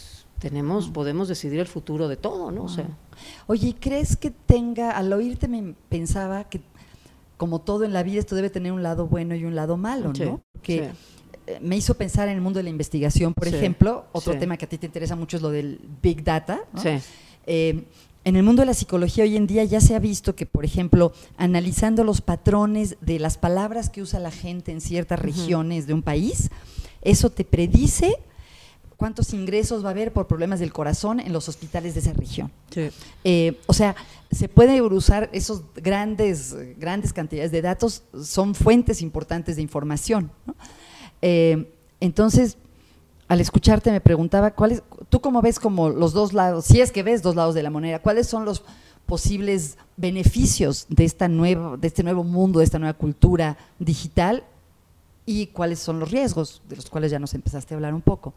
tenemos, 0.45 0.89
podemos 0.89 1.27
decidir 1.27 1.59
el 1.59 1.65
futuro 1.65 2.07
de 2.07 2.17
todo, 2.17 2.51
¿no? 2.51 2.65
O 2.65 2.69
sea, 2.69 2.87
Oye, 3.47 3.73
¿crees 3.79 4.15
que 4.15 4.29
tenga, 4.29 4.91
al 4.91 5.11
oírte 5.11 5.47
me 5.47 5.73
pensaba 5.89 6.43
que 6.43 6.61
como 7.35 7.61
todo 7.61 7.83
en 7.83 7.93
la 7.93 8.03
vida 8.03 8.19
esto 8.19 8.35
debe 8.35 8.51
tener 8.51 8.71
un 8.71 8.83
lado 8.83 9.07
bueno 9.07 9.33
y 9.33 9.43
un 9.43 9.55
lado 9.55 9.75
malo, 9.75 10.13
¿no? 10.13 10.43
Que 10.61 10.91
eh, 11.47 11.59
me 11.61 11.75
hizo 11.77 11.95
pensar 11.95 12.27
en 12.27 12.35
el 12.35 12.41
mundo 12.41 12.59
de 12.59 12.63
la 12.63 12.69
investigación, 12.69 13.33
por 13.33 13.47
ejemplo, 13.47 14.05
otro 14.11 14.37
tema 14.37 14.55
que 14.55 14.65
a 14.65 14.69
ti 14.69 14.77
te 14.77 14.85
interesa 14.85 15.15
mucho 15.15 15.37
es 15.37 15.41
lo 15.41 15.49
del 15.49 15.79
Big 16.03 16.23
Data, 16.23 16.61
eh, 17.47 17.83
en 18.23 18.35
el 18.35 18.43
mundo 18.43 18.61
de 18.61 18.67
la 18.67 18.75
psicología 18.75 19.23
hoy 19.23 19.35
en 19.37 19.47
día 19.47 19.63
ya 19.63 19.81
se 19.81 19.95
ha 19.95 19.99
visto 19.99 20.35
que, 20.35 20.45
por 20.45 20.63
ejemplo, 20.63 21.11
analizando 21.37 22.03
los 22.03 22.21
patrones 22.21 22.97
de 23.01 23.17
las 23.17 23.39
palabras 23.39 23.89
que 23.89 24.03
usa 24.03 24.19
la 24.19 24.31
gente 24.31 24.71
en 24.71 24.79
ciertas 24.79 25.19
regiones 25.19 25.87
de 25.87 25.95
un 25.95 26.03
país, 26.03 26.51
eso 27.01 27.31
te 27.31 27.45
predice 27.45 28.19
cuántos 28.97 29.33
ingresos 29.33 29.83
va 29.83 29.89
a 29.89 29.91
haber 29.91 30.13
por 30.13 30.27
problemas 30.27 30.59
del 30.59 30.71
corazón 30.71 31.19
en 31.19 31.33
los 31.33 31.49
hospitales 31.49 31.93
de 31.93 31.99
esa 31.99 32.13
región. 32.13 32.51
Eh, 33.23 33.59
o 33.67 33.73
sea, 33.73 33.95
se 34.31 34.47
puede 34.49 34.81
usar 34.81 35.29
esos 35.33 35.63
grandes, 35.75 36.55
grandes 36.77 37.13
cantidades 37.13 37.51
de 37.51 37.61
datos, 37.61 38.03
son 38.21 38.55
fuentes 38.55 39.01
importantes 39.01 39.55
de 39.55 39.61
información. 39.61 40.31
Eh, 41.21 41.71
entonces, 41.99 42.57
al 43.27 43.41
escucharte 43.41 43.91
me 43.91 44.01
preguntaba, 44.01 44.51
¿cuál 44.51 44.83
¿tú 45.09 45.19
cómo 45.19 45.41
ves 45.41 45.59
como 45.59 45.89
los 45.89 46.13
dos 46.13 46.33
lados, 46.33 46.65
si 46.65 46.81
es 46.81 46.91
que 46.91 47.03
ves 47.03 47.21
dos 47.21 47.35
lados 47.35 47.55
de 47.55 47.63
la 47.63 47.69
moneda, 47.69 47.99
cuáles 47.99 48.27
son 48.27 48.45
los 48.45 48.63
posibles 49.05 49.77
beneficios 49.97 50.85
de, 50.89 51.05
esta 51.05 51.27
nueva, 51.27 51.77
de 51.77 51.87
este 51.87 52.03
nuevo 52.03 52.23
mundo, 52.23 52.59
de 52.59 52.65
esta 52.65 52.79
nueva 52.79 52.93
cultura 52.93 53.57
digital 53.79 54.43
y 55.25 55.47
cuáles 55.47 55.79
son 55.79 55.99
los 55.99 56.11
riesgos, 56.11 56.61
de 56.67 56.75
los 56.75 56.89
cuales 56.89 57.11
ya 57.11 57.19
nos 57.19 57.33
empezaste 57.33 57.73
a 57.73 57.77
hablar 57.77 57.93
un 57.93 58.01
poco? 58.01 58.33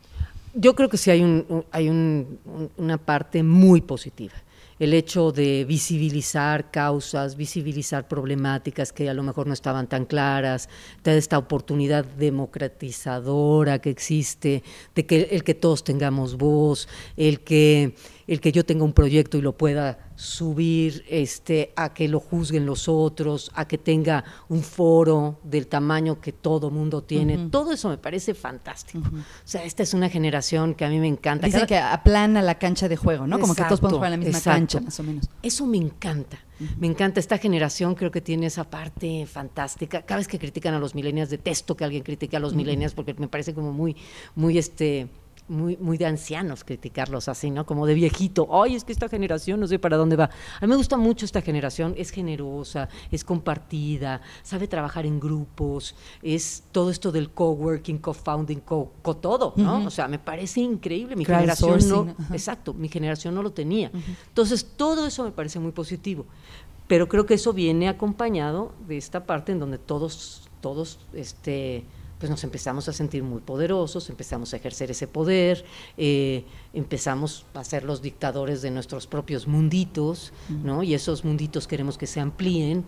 Yo 0.61 0.75
creo 0.75 0.88
que 0.88 0.97
sí 0.97 1.12
hay, 1.12 1.23
un, 1.23 1.65
hay 1.71 1.88
una 1.88 2.99
parte 2.99 3.45
muy 3.45 3.81
positiva. 3.81 4.35
el 4.81 4.93
hecho 4.93 5.31
de 5.31 5.65
visibilizar 5.65 6.73
causas, 6.73 7.37
visibilizar 7.37 8.09
problemáticas 8.09 8.93
que 8.93 9.09
a 9.09 9.15
lo 9.15 9.23
mejor 9.23 9.47
no 9.47 9.53
estaban 9.53 9.88
tan 9.88 10.05
claras, 10.05 10.69
de 11.05 11.17
esta 11.17 11.38
oportunidad 11.38 12.05
democratizadora 12.05 13.79
que 13.81 13.91
existe, 13.91 14.65
de 14.97 15.07
que 15.07 15.29
el 15.31 15.45
que 15.45 15.55
todos 15.55 15.85
tengamos 15.85 16.37
voz, 16.37 16.88
el 17.17 17.41
que 17.41 17.95
el 18.28 18.40
que 18.42 18.52
yo 18.52 18.64
tenga 18.64 18.85
un 18.85 18.92
proyecto 18.92 19.38
y 19.38 19.40
lo 19.40 19.56
pueda 19.56 20.11
subir 20.14 21.02
este, 21.08 21.73
a 21.76 21.94
que 21.94 22.08
lo 22.08 22.20
juzguen 22.20 22.66
los 22.66 22.87
otros, 22.87 23.50
a 23.54 23.66
que 23.66 23.78
tenga 23.78 24.23
un 24.50 24.62
foro 24.62 25.40
del 25.42 25.66
tamaño 25.66 26.20
que 26.20 26.32
todo 26.32 26.70
mundo 26.70 27.02
tiene. 27.02 27.49
Todo 27.50 27.73
eso 27.73 27.88
me 27.88 27.97
parece 27.97 28.35
fantástico. 28.35 29.08
O 29.08 29.23
sea, 29.44 29.64
esta 29.64 29.82
es 29.82 29.94
una 29.94 30.11
generación 30.11 30.75
que 30.75 30.85
a 30.85 30.90
mí 30.90 30.99
me 30.99 31.08
encanta. 31.08 31.47
Dicen 31.47 31.66
que 31.66 31.78
aplana 31.78 32.42
la 32.42 32.58
cancha 32.58 32.87
de 32.87 32.97
juego, 32.97 33.26
¿no? 33.26 33.40
Como 33.40 33.54
que 33.54 33.62
todos 33.62 33.80
podemos 33.80 33.99
jugar 33.99 34.12
en 34.12 34.20
la 34.20 34.26
misma 34.26 34.40
cancha, 34.42 34.80
más 34.80 35.00
o 35.00 35.02
menos. 35.02 35.28
Eso 35.42 35.66
me 35.66 35.78
encanta. 35.78 36.38
Me 36.78 36.87
encanta 36.87 37.20
esta 37.20 37.38
generación, 37.38 37.94
creo 37.94 38.11
que 38.11 38.20
tiene 38.20 38.47
esa 38.47 38.64
parte 38.68 39.25
fantástica. 39.26 40.02
Cada 40.02 40.18
vez 40.18 40.28
que 40.28 40.38
critican 40.38 40.75
a 40.75 40.78
los 40.78 40.94
millennials, 40.94 41.30
detesto 41.30 41.76
que 41.76 41.85
alguien 41.85 42.02
critique 42.02 42.37
a 42.37 42.40
los 42.40 42.54
millennials 42.54 42.92
porque 42.92 43.14
me 43.14 43.28
parece 43.28 43.54
como 43.54 43.73
muy, 43.73 43.97
muy 44.35 44.58
este 44.58 45.08
muy, 45.49 45.76
muy 45.76 45.99
de 45.99 46.07
ancianos 46.07 46.64
criticarlos 46.64 47.28
así, 47.28 47.50
¿no? 47.50 47.67
Como 47.67 47.87
de 47.87 47.95
viejito. 47.95 48.49
Ay, 48.62 48.75
es 48.75 48.85
que 48.85 48.93
esta 48.93 49.09
generación 49.09 49.61
no 49.61 49.67
sé 49.67 49.78
para 49.78 49.97
dónde 49.97 50.17
va. 50.17 50.25
A 50.25 50.67
mí 50.67 50.69
me 50.69 50.76
gusta 50.76 50.97
mucho 50.97 51.25
esta 51.25 51.43
generación, 51.43 51.95
es 51.97 52.11
generosa, 52.11 52.88
es 53.11 53.25
compartida, 53.25 54.21
sabe 54.43 54.69
trabajar 54.69 55.07
en 55.07 55.19
grupos, 55.21 55.95
es 56.23 56.64
todo 56.73 56.90
esto 56.90 57.12
del 57.12 57.31
coworking, 57.31 57.99
co-founding, 57.99 58.61
co, 58.61 58.93
todo, 59.21 59.55
¿no? 59.57 59.87
O 59.87 59.90
sea, 59.90 60.09
me 60.09 60.19
parece 60.19 60.61
increíble. 60.61 61.17
Mi 61.17 61.25
generación 61.25 61.88
no, 61.88 62.14
exacto, 62.33 62.75
mi 62.75 62.88
generación 62.88 63.35
no 63.35 63.43
lo 63.43 63.52
tenía. 63.52 63.90
Entonces, 64.28 64.67
todo 64.76 65.07
eso 65.07 65.25
me 65.25 65.33
parece 65.33 65.59
muy 65.59 65.73
positivo. 65.73 66.26
Pero 66.88 67.07
creo 67.07 67.26
que 67.26 67.35
eso 67.35 67.52
viene 67.52 67.88
acompañado 67.88 68.73
de 68.87 68.97
esta 68.97 69.26
parte 69.26 69.52
en 69.52 69.61
donde 69.61 69.76
todos, 69.76 70.49
todos, 70.62 70.99
este, 71.12 71.85
pues 72.18 72.30
nos 72.30 72.42
empezamos 72.44 72.88
a 72.88 72.92
sentir 72.92 73.22
muy 73.22 73.40
poderosos, 73.40 74.10
empezamos 74.10 74.52
a 74.52 74.56
ejercer 74.56 74.90
ese 74.90 75.06
poder, 75.06 75.64
eh, 75.96 76.44
empezamos 76.72 77.46
a 77.54 77.64
ser 77.64 77.84
los 77.84 78.02
dictadores 78.02 78.60
de 78.60 78.70
nuestros 78.70 79.06
propios 79.06 79.46
munditos, 79.46 80.32
¿no? 80.48 80.82
Y 80.82 80.94
esos 80.94 81.25
munditos 81.25 81.68
queremos 81.68 81.96
que 81.96 82.06
se 82.06 82.20
amplíen, 82.20 82.84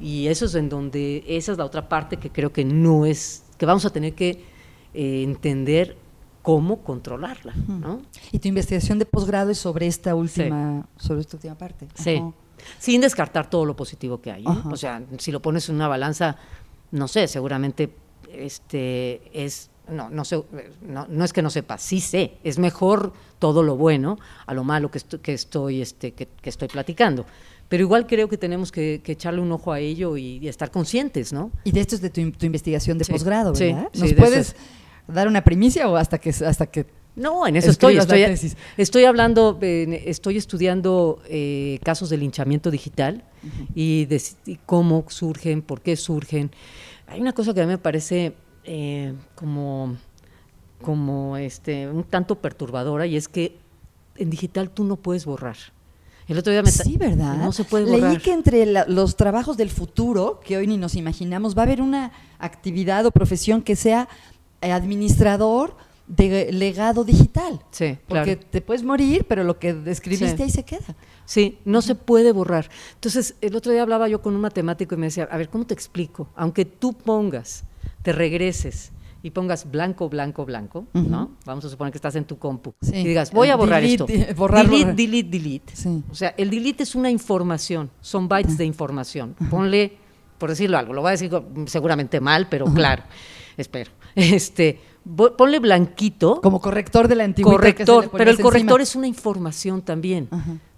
y 0.00 0.26
eso 0.26 0.46
es 0.46 0.54
en 0.54 0.68
donde, 0.68 1.24
esa 1.26 1.52
es 1.52 1.58
la 1.58 1.64
otra 1.64 1.88
parte 1.88 2.18
que 2.18 2.30
creo 2.30 2.52
que 2.52 2.64
no 2.64 3.06
es, 3.06 3.44
que 3.56 3.66
vamos 3.66 3.84
a 3.86 3.90
tener 3.90 4.14
que 4.14 4.44
eh, 4.92 5.22
entender 5.22 5.96
cómo 6.42 6.82
controlarla, 6.82 7.54
¿no? 7.54 8.02
Y 8.30 8.38
tu 8.38 8.48
investigación 8.48 8.98
de 8.98 9.06
posgrado 9.06 9.50
es 9.50 9.58
sobre 9.58 9.86
esta 9.86 10.14
última, 10.14 10.86
sobre 10.98 11.22
esta 11.22 11.38
última 11.38 11.56
parte. 11.56 11.88
Sí. 11.94 12.22
Sin 12.78 13.00
descartar 13.00 13.48
todo 13.48 13.64
lo 13.64 13.74
positivo 13.74 14.20
que 14.20 14.30
hay. 14.30 14.44
O 14.70 14.76
sea, 14.76 15.02
si 15.18 15.32
lo 15.32 15.40
pones 15.40 15.68
en 15.70 15.76
una 15.76 15.88
balanza, 15.88 16.36
no 16.90 17.08
sé, 17.08 17.28
seguramente 17.28 17.90
este, 18.38 19.20
es, 19.32 19.70
no, 19.88 20.10
no, 20.10 20.24
sé, 20.24 20.42
no, 20.86 21.06
no, 21.08 21.24
es 21.24 21.32
que 21.32 21.42
no 21.42 21.50
sepa, 21.50 21.78
sí 21.78 22.00
sé, 22.00 22.38
es 22.44 22.58
mejor 22.58 23.12
todo 23.38 23.62
lo 23.62 23.76
bueno 23.76 24.18
a 24.46 24.54
lo 24.54 24.64
malo 24.64 24.90
que, 24.90 25.00
que 25.22 25.34
estoy, 25.34 25.82
este, 25.82 26.12
que, 26.12 26.28
estoy 26.42 26.68
platicando. 26.68 27.26
Pero 27.68 27.82
igual 27.82 28.06
creo 28.06 28.28
que 28.28 28.36
tenemos 28.36 28.70
que, 28.70 29.00
echarle 29.04 29.40
un 29.40 29.50
ojo 29.52 29.72
a 29.72 29.80
ello 29.80 30.16
y, 30.16 30.46
estar 30.48 30.70
conscientes, 30.70 31.32
¿no? 31.32 31.50
Y 31.64 31.72
de 31.72 31.80
esto 31.80 31.94
es 31.94 32.00
de 32.00 32.10
tu, 32.10 32.20
investigación 32.20 32.98
de 32.98 33.04
posgrado, 33.04 33.52
¿verdad? 33.52 33.88
¿Nos 33.94 34.12
puedes 34.14 34.56
dar 35.08 35.28
una 35.28 35.42
primicia 35.42 35.88
o 35.88 35.96
hasta 35.96 36.18
que, 36.18 36.30
hasta 36.30 36.66
que 36.66 36.86
no, 37.16 37.46
en 37.46 37.56
eso 37.56 37.70
estoy. 37.70 37.96
Estoy, 37.96 38.24
estoy, 38.76 39.04
hablando, 39.04 39.58
estoy 39.60 40.36
estudiando 40.36 41.22
eh, 41.28 41.78
casos 41.84 42.10
de 42.10 42.16
linchamiento 42.16 42.72
digital 42.72 43.22
y, 43.74 44.06
de, 44.06 44.20
y, 44.46 44.56
cómo 44.66 45.04
surgen, 45.08 45.62
por 45.62 45.80
qué 45.80 45.96
surgen. 45.96 46.50
Hay 47.06 47.20
una 47.20 47.32
cosa 47.32 47.54
que 47.54 47.60
a 47.60 47.64
mí 47.64 47.68
me 47.68 47.78
parece 47.78 48.34
eh, 48.64 49.14
como, 49.34 49.96
como 50.82 51.36
este, 51.36 51.88
un 51.88 52.04
tanto 52.04 52.36
perturbadora 52.36 53.06
y 53.06 53.16
es 53.16 53.28
que 53.28 53.58
en 54.16 54.30
digital 54.30 54.70
tú 54.70 54.84
no 54.84 54.96
puedes 54.96 55.24
borrar. 55.24 55.56
El 56.26 56.38
otro 56.38 56.52
día 56.52 56.62
me 56.62 56.70
Sí, 56.70 56.96
¿verdad? 56.96 57.36
No 57.36 57.52
se 57.52 57.64
puede 57.64 57.84
borrar. 57.84 58.10
Leí 58.10 58.18
que 58.18 58.32
entre 58.32 58.66
los 58.88 59.16
trabajos 59.16 59.56
del 59.56 59.68
futuro, 59.68 60.40
que 60.42 60.56
hoy 60.56 60.66
ni 60.66 60.78
nos 60.78 60.94
imaginamos, 60.94 61.56
va 61.56 61.62
a 61.62 61.64
haber 61.64 61.82
una 61.82 62.12
actividad 62.38 63.04
o 63.04 63.10
profesión 63.10 63.60
que 63.60 63.76
sea 63.76 64.08
administrador 64.62 65.76
de 66.06 66.52
legado 66.52 67.04
digital. 67.04 67.60
Sí, 67.70 67.98
Porque 68.06 68.36
te 68.36 68.60
puedes 68.60 68.82
morir, 68.82 69.24
pero 69.28 69.44
lo 69.44 69.58
que 69.58 69.72
describiste 69.72 70.42
ahí 70.42 70.50
se 70.50 70.64
queda. 70.64 70.94
Sí, 71.24 71.58
no 71.64 71.80
se 71.80 71.94
puede 71.94 72.32
borrar. 72.32 72.68
Entonces, 72.94 73.36
el 73.40 73.56
otro 73.56 73.72
día 73.72 73.82
hablaba 73.82 74.08
yo 74.08 74.20
con 74.20 74.34
un 74.34 74.40
matemático 74.40 74.94
y 74.94 74.98
me 74.98 75.06
decía, 75.06 75.28
a 75.30 75.36
ver, 75.38 75.48
¿cómo 75.48 75.66
te 75.66 75.74
explico? 75.74 76.28
Aunque 76.36 76.64
tú 76.64 76.92
pongas, 76.92 77.64
te 78.02 78.12
regreses 78.12 78.92
y 79.22 79.30
pongas 79.30 79.70
blanco, 79.70 80.10
blanco, 80.10 80.44
blanco, 80.44 80.86
¿no? 80.92 81.30
Vamos 81.46 81.64
a 81.64 81.70
suponer 81.70 81.90
que 81.90 81.96
estás 81.96 82.14
en 82.16 82.26
tu 82.26 82.38
compu 82.38 82.74
y 82.82 83.04
digas, 83.04 83.32
voy 83.32 83.48
a 83.48 83.56
borrar 83.56 83.82
esto. 83.82 84.06
Borrar, 84.36 84.68
delete, 84.68 84.92
delete, 84.92 85.30
delete. 85.30 85.72
O 86.10 86.14
sea, 86.14 86.34
el 86.36 86.50
delete 86.50 86.82
es 86.82 86.94
una 86.94 87.10
información, 87.10 87.90
son 88.02 88.28
bytes 88.28 88.58
de 88.58 88.66
información. 88.66 89.34
Ponle, 89.48 89.96
por 90.36 90.50
decirlo 90.50 90.76
algo, 90.76 90.92
lo 90.92 91.00
voy 91.00 91.08
a 91.08 91.12
decir 91.12 91.30
seguramente 91.64 92.20
mal, 92.20 92.48
pero 92.50 92.66
claro, 92.66 93.02
espero. 93.56 93.90
Este, 94.14 94.78
ponle 95.36 95.58
blanquito. 95.58 96.40
Como 96.40 96.60
corrector 96.60 97.08
de 97.08 97.14
la 97.14 97.24
antigüedad. 97.24 97.56
Corrector, 97.56 98.10
pero 98.10 98.30
el 98.30 98.40
corrector 98.40 98.80
es 98.80 98.96
una 98.96 99.06
información 99.06 99.82
también, 99.82 100.28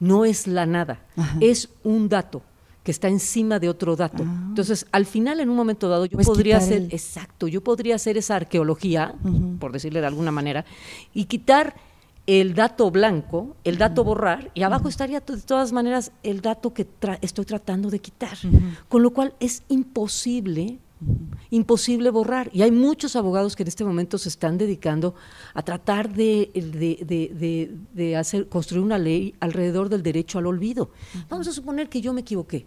no 0.01 0.25
es 0.25 0.47
la 0.47 0.67
nada, 0.67 1.01
es 1.41 1.71
un 1.83 2.09
dato 2.09 2.43
que 2.83 2.93
está 2.93 3.09
encima 3.09 3.59
de 3.59 3.69
otro 3.69 3.97
dato. 3.97 4.23
Ah. 4.25 4.45
Entonces, 4.49 4.87
al 4.93 5.07
final, 5.07 5.41
en 5.41 5.51
un 5.51 5.57
momento 5.57 5.89
dado, 5.89 6.07
yo 6.07 6.19
podría 6.19 6.59
hacer, 6.59 6.87
exacto, 6.91 7.49
yo 7.49 7.61
podría 7.61 7.97
hacer 7.97 8.17
esa 8.17 8.37
arqueología, 8.37 9.13
por 9.59 9.73
decirle 9.73 10.01
de 10.01 10.07
alguna 10.07 10.31
manera, 10.31 10.65
y 11.13 11.25
quitar 11.25 11.75
el 12.29 12.55
dato 12.55 12.91
blanco, 12.93 13.57
el 13.65 13.77
dato 13.79 14.05
borrar, 14.05 14.53
y 14.55 14.63
abajo 14.63 14.89
estaría 14.89 15.19
de 15.19 15.41
todas 15.41 15.73
maneras 15.73 16.13
el 16.23 16.41
dato 16.41 16.73
que 16.73 16.87
estoy 17.23 17.45
tratando 17.45 17.91
de 17.91 17.99
quitar. 17.99 18.39
Con 18.89 19.03
lo 19.03 19.11
cual 19.11 19.35
es 19.41 19.65
imposible 19.69 20.79
imposible 21.51 22.11
borrar. 22.11 22.51
Y 22.53 22.63
hay 22.63 22.71
muchos 22.71 23.17
abogados 23.17 23.57
que 23.57 23.63
en 23.63 23.69
este 23.69 23.85
momento 23.85 24.19
se 24.19 24.29
están 24.29 24.59
dedicando 24.59 25.15
a 25.55 25.63
tratar 25.63 26.13
de, 26.13 26.51
de, 27.95 28.17
hacer, 28.17 28.49
construir 28.49 28.85
una 28.85 28.99
ley 28.99 29.35
alrededor 29.41 29.89
del 29.89 30.03
derecho 30.03 30.39
al 30.39 30.47
olvido. 30.47 30.91
Vamos 31.29 31.49
a 31.49 31.53
suponer 31.53 31.89
que 31.89 32.01
yo 32.01 32.13
me 32.13 32.23
equivoqué. 32.23 32.67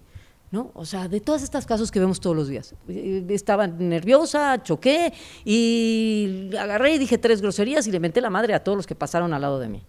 ¿No? 0.51 0.71
O 0.73 0.83
sea, 0.83 1.07
de 1.07 1.21
todos 1.21 1.43
estos 1.43 1.67
casos 1.67 1.91
que 1.91 1.99
vemos 1.99 2.19
todos 2.19 2.35
los 2.35 2.47
días. 2.47 2.73
Eh, 2.87 3.23
estaba 3.29 3.67
nerviosa, 3.67 4.63
choqué 4.63 5.13
y 5.45 6.49
agarré 6.57 6.95
y 6.95 6.97
dije 6.97 7.19
tres 7.19 7.39
groserías 7.39 7.85
y 7.85 7.91
le 7.91 7.99
menté 7.99 8.19
la 8.19 8.31
madre 8.31 8.55
a 8.55 8.63
todos 8.63 8.75
los 8.75 8.87
que 8.87 8.95
pasaron 8.95 9.31
al 9.31 9.41
lado 9.41 9.59
de 9.59 9.69
mí. 9.69 9.83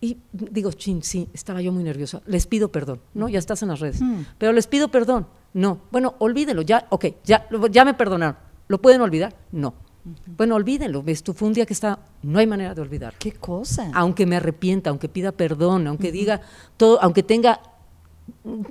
Y 0.00 0.16
digo, 0.32 0.72
chin, 0.72 1.02
sí, 1.02 1.28
estaba 1.34 1.60
yo 1.60 1.72
muy 1.72 1.82
nerviosa. 1.82 2.22
Les 2.26 2.46
pido 2.46 2.72
perdón, 2.72 3.00
¿no? 3.12 3.28
Ya 3.28 3.38
estás 3.38 3.62
en 3.62 3.68
las 3.68 3.80
redes. 3.80 4.00
Pero 4.38 4.52
les 4.52 4.66
pido 4.66 4.88
perdón. 4.88 5.26
No. 5.52 5.80
Bueno, 5.90 6.14
olvídenlo, 6.18 6.62
ya, 6.62 6.86
ok, 6.90 7.06
ya, 7.24 7.46
ya 7.70 7.84
me 7.84 7.94
perdonaron. 7.94 8.36
¿Lo 8.68 8.80
pueden 8.80 9.00
olvidar? 9.00 9.34
No. 9.52 9.74
Bueno, 10.26 10.54
olvídenlo, 10.54 11.02
ves, 11.02 11.22
tú 11.22 11.34
fue 11.34 11.48
un 11.48 11.54
día 11.54 11.66
que 11.66 11.74
está, 11.74 11.98
no 12.22 12.38
hay 12.38 12.46
manera 12.46 12.74
de 12.74 12.80
olvidar. 12.80 13.14
¿Qué 13.18 13.32
cosa? 13.32 13.90
Aunque 13.92 14.24
me 14.24 14.36
arrepienta, 14.36 14.88
aunque 14.88 15.08
pida 15.08 15.32
perdón, 15.32 15.86
aunque 15.86 16.10
diga 16.10 16.40
todo, 16.78 17.02
aunque 17.02 17.22
tenga 17.22 17.60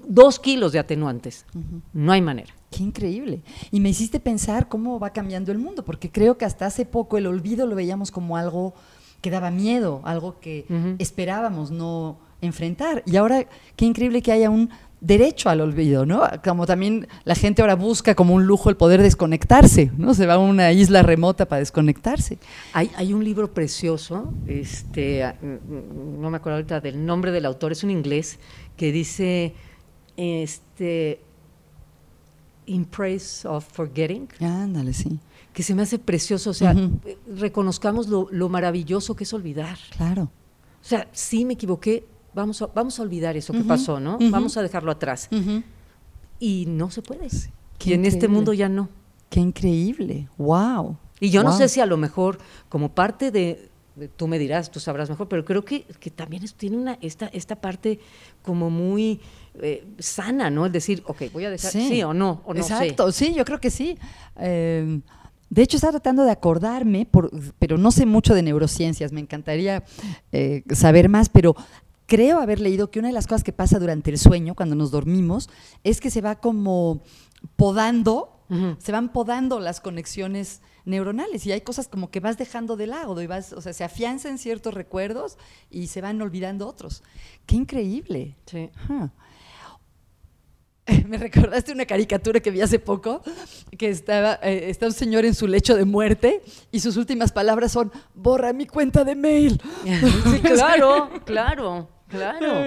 dos 0.07 0.39
kilos 0.39 0.71
de 0.71 0.79
atenuantes, 0.79 1.45
no 1.93 2.11
hay 2.11 2.21
manera. 2.21 2.53
Qué 2.71 2.83
increíble. 2.83 3.43
Y 3.71 3.79
me 3.79 3.89
hiciste 3.89 4.19
pensar 4.19 4.67
cómo 4.67 4.99
va 4.99 5.11
cambiando 5.11 5.51
el 5.51 5.59
mundo, 5.59 5.85
porque 5.85 6.11
creo 6.11 6.37
que 6.37 6.45
hasta 6.45 6.65
hace 6.65 6.85
poco 6.85 7.17
el 7.17 7.27
olvido 7.27 7.67
lo 7.67 7.75
veíamos 7.75 8.09
como 8.09 8.37
algo 8.37 8.73
que 9.21 9.29
daba 9.29 9.51
miedo, 9.51 10.01
algo 10.03 10.39
que 10.39 10.65
esperábamos 10.99 11.71
no 11.71 12.17
enfrentar. 12.41 13.03
Y 13.05 13.17
ahora, 13.17 13.45
qué 13.75 13.85
increíble 13.85 14.21
que 14.21 14.31
haya 14.31 14.49
un 14.49 14.69
derecho 15.01 15.49
al 15.49 15.61
olvido, 15.61 16.05
¿no? 16.05 16.23
Como 16.43 16.65
también 16.65 17.07
la 17.23 17.35
gente 17.35 17.61
ahora 17.61 17.75
busca 17.75 18.15
como 18.15 18.33
un 18.33 18.45
lujo 18.45 18.69
el 18.69 18.75
poder 18.75 19.01
desconectarse, 19.01 19.91
¿no? 19.97 20.13
Se 20.13 20.25
va 20.25 20.33
a 20.33 20.37
una 20.39 20.71
isla 20.71 21.03
remota 21.03 21.47
para 21.47 21.59
desconectarse. 21.59 22.37
Hay, 22.73 22.91
hay 22.95 23.13
un 23.13 23.23
libro 23.23 23.53
precioso, 23.53 24.33
este, 24.47 25.33
no 25.41 26.29
me 26.29 26.37
acuerdo 26.37 26.57
ahorita 26.57 26.81
del 26.81 27.05
nombre 27.05 27.31
del 27.31 27.45
autor, 27.45 27.71
es 27.71 27.83
un 27.83 27.91
inglés, 27.91 28.39
que 28.75 28.91
dice, 28.91 29.53
este, 30.17 31.21
In 32.65 32.85
Praise 32.85 33.47
of 33.47 33.65
Forgetting. 33.71 34.27
Ándale, 34.41 34.93
sí. 34.93 35.19
Que 35.53 35.63
se 35.63 35.75
me 35.75 35.81
hace 35.81 35.99
precioso, 35.99 36.51
o 36.51 36.53
sea, 36.53 36.75
reconozcamos 37.35 38.07
lo, 38.07 38.27
lo 38.31 38.49
maravilloso 38.49 39.15
que 39.15 39.23
es 39.23 39.33
olvidar. 39.33 39.77
Claro. 39.97 40.23
O 40.81 40.85
sea, 40.85 41.07
sí 41.11 41.43
me 41.45 41.53
equivoqué, 41.53 42.05
vamos 42.33 42.61
a, 42.61 42.67
vamos 42.67 42.99
a 42.99 43.03
olvidar 43.03 43.35
eso 43.35 43.53
que 43.53 43.63
pasó, 43.63 43.99
¿no? 43.99 44.17
Vamos 44.29 44.57
a 44.57 44.61
dejarlo 44.61 44.91
atrás. 44.91 45.29
Y 46.39 46.65
no 46.67 46.89
se 46.89 47.01
puede. 47.01 47.27
y 47.83 47.93
en 47.93 48.05
este 48.05 48.27
mundo 48.27 48.53
ya 48.53 48.69
no. 48.69 48.89
Qué 49.29 49.39
increíble. 49.39 50.27
Wow. 50.37 50.97
Y 51.19 51.29
yo 51.29 51.43
no 51.43 51.51
sé 51.55 51.67
si 51.67 51.81
a 51.81 51.85
lo 51.85 51.97
mejor 51.97 52.39
como 52.69 52.93
parte 52.93 53.31
de, 53.31 53.69
tú 54.15 54.27
me 54.27 54.39
dirás, 54.39 54.71
tú 54.71 54.79
sabrás 54.79 55.09
mejor, 55.09 55.27
pero 55.27 55.43
creo 55.43 55.65
que, 55.65 55.85
también 56.15 56.43
tiene 56.57 56.77
una, 56.77 56.97
esta, 57.01 57.27
esta 57.27 57.57
parte 57.57 57.99
como 58.41 58.69
muy 58.69 59.19
eh, 59.61 59.85
sana, 59.99 60.49
¿no? 60.49 60.65
Es 60.65 60.71
decir, 60.71 61.03
ok, 61.05 61.23
voy 61.33 61.45
a 61.45 61.49
dejar, 61.49 61.71
sí, 61.71 62.01
o 62.03 62.13
no, 62.13 62.41
o 62.45 62.53
no 62.53 62.59
Exacto, 62.61 63.11
sí, 63.11 63.33
yo 63.33 63.43
creo 63.43 63.59
que 63.59 63.69
sí. 63.69 63.97
Eh, 64.37 65.01
de 65.49 65.61
hecho, 65.63 65.77
estaba 65.77 65.93
tratando 65.93 66.23
de 66.23 66.31
acordarme, 66.31 67.07
pero 67.57 67.77
no 67.77 67.91
sé 67.91 68.05
mucho 68.05 68.33
de 68.33 68.43
neurociencias, 68.43 69.11
me 69.11 69.21
encantaría 69.21 69.83
eh, 70.31 70.63
saber 70.71 71.09
más, 71.09 71.29
pero 71.29 71.55
creo 72.05 72.39
haber 72.39 72.59
leído 72.59 72.91
que 72.91 72.99
una 72.99 73.07
de 73.07 73.13
las 73.13 73.27
cosas 73.27 73.43
que 73.43 73.53
pasa 73.53 73.79
durante 73.79 74.11
el 74.11 74.17
sueño, 74.17 74.55
cuando 74.55 74.75
nos 74.75 74.91
dormimos, 74.91 75.49
es 75.83 76.01
que 76.01 76.09
se 76.09 76.21
va 76.21 76.35
como 76.35 77.01
podando, 77.55 78.35
se 78.79 78.91
van 78.91 79.11
podando 79.13 79.59
las 79.59 79.79
conexiones 79.79 80.61
neuronales 80.83 81.45
y 81.45 81.51
hay 81.51 81.61
cosas 81.61 81.87
como 81.87 82.09
que 82.09 82.19
vas 82.19 82.37
dejando 82.37 82.75
de 82.77 82.87
lado 82.87 83.21
y 83.21 83.27
vas, 83.27 83.53
o 83.53 83.61
sea, 83.61 83.73
se 83.73 83.83
afianzan 83.83 84.39
ciertos 84.39 84.73
recuerdos 84.73 85.37
y 85.69 85.87
se 85.87 86.01
van 86.01 86.19
olvidando 86.19 86.67
otros. 86.67 87.03
Qué 87.45 87.55
increíble. 87.55 88.35
Sí. 88.47 88.71
Me 91.07 91.17
recordaste 91.17 91.71
una 91.71 91.85
caricatura 91.85 92.39
que 92.39 92.51
vi 92.51 92.61
hace 92.61 92.79
poco, 92.79 93.21
que 93.77 93.89
estaba, 93.89 94.39
eh, 94.43 94.69
está 94.69 94.85
un 94.85 94.93
señor 94.93 95.25
en 95.25 95.33
su 95.33 95.47
lecho 95.47 95.75
de 95.75 95.85
muerte 95.85 96.41
y 96.71 96.79
sus 96.79 96.97
últimas 96.97 97.31
palabras 97.31 97.71
son, 97.71 97.91
borra 98.13 98.53
mi 98.53 98.65
cuenta 98.65 99.03
de 99.03 99.15
mail. 99.15 99.61
Sí, 100.29 100.39
claro, 100.41 101.09
claro, 101.25 101.89
claro. 102.07 102.61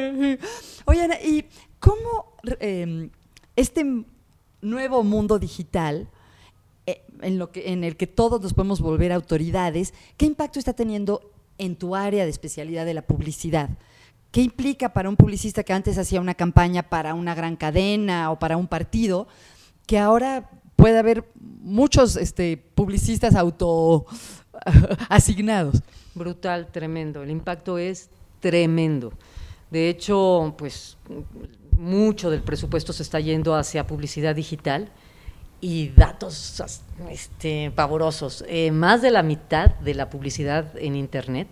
Oye, 0.84 1.08
¿y 1.24 1.44
cómo 1.78 2.36
em, 2.60 3.10
este 3.56 3.84
nuevo 4.60 5.02
mundo 5.02 5.38
digital 5.38 6.08
eh, 6.86 7.04
en, 7.20 7.38
lo 7.38 7.52
que, 7.52 7.72
en 7.72 7.84
el 7.84 7.96
que 7.96 8.06
todos 8.06 8.40
nos 8.40 8.54
podemos 8.54 8.80
volver 8.80 9.12
autoridades, 9.12 9.94
¿qué 10.16 10.26
impacto 10.26 10.58
está 10.58 10.72
teniendo 10.72 11.30
en 11.58 11.76
tu 11.76 11.94
área 11.94 12.24
de 12.24 12.30
especialidad 12.30 12.84
de 12.86 12.94
la 12.94 13.02
publicidad? 13.02 13.70
¿Qué 14.32 14.40
implica 14.40 14.94
para 14.94 15.10
un 15.10 15.16
publicista 15.16 15.62
que 15.62 15.74
antes 15.74 15.98
hacía 15.98 16.18
una 16.18 16.34
campaña 16.34 16.82
para 16.82 17.12
una 17.12 17.34
gran 17.34 17.54
cadena 17.54 18.30
o 18.30 18.38
para 18.38 18.56
un 18.56 18.66
partido, 18.66 19.28
que 19.86 19.98
ahora 19.98 20.50
puede 20.74 20.98
haber 20.98 21.30
muchos 21.38 22.16
este, 22.16 22.56
publicistas 22.56 23.34
auto 23.34 24.06
asignados? 25.10 25.82
Brutal, 26.14 26.68
tremendo. 26.72 27.22
El 27.22 27.30
impacto 27.30 27.76
es 27.76 28.08
tremendo. 28.40 29.12
De 29.70 29.90
hecho, 29.90 30.54
pues 30.56 30.96
mucho 31.76 32.30
del 32.30 32.42
presupuesto 32.42 32.94
se 32.94 33.02
está 33.02 33.20
yendo 33.20 33.54
hacia 33.54 33.86
publicidad 33.86 34.34
digital 34.34 34.90
y 35.60 35.90
datos 35.90 36.62
este, 37.10 37.70
pavorosos. 37.70 38.44
Eh, 38.48 38.70
más 38.70 39.02
de 39.02 39.10
la 39.10 39.22
mitad 39.22 39.74
de 39.76 39.94
la 39.94 40.08
publicidad 40.08 40.74
en 40.78 40.96
Internet 40.96 41.48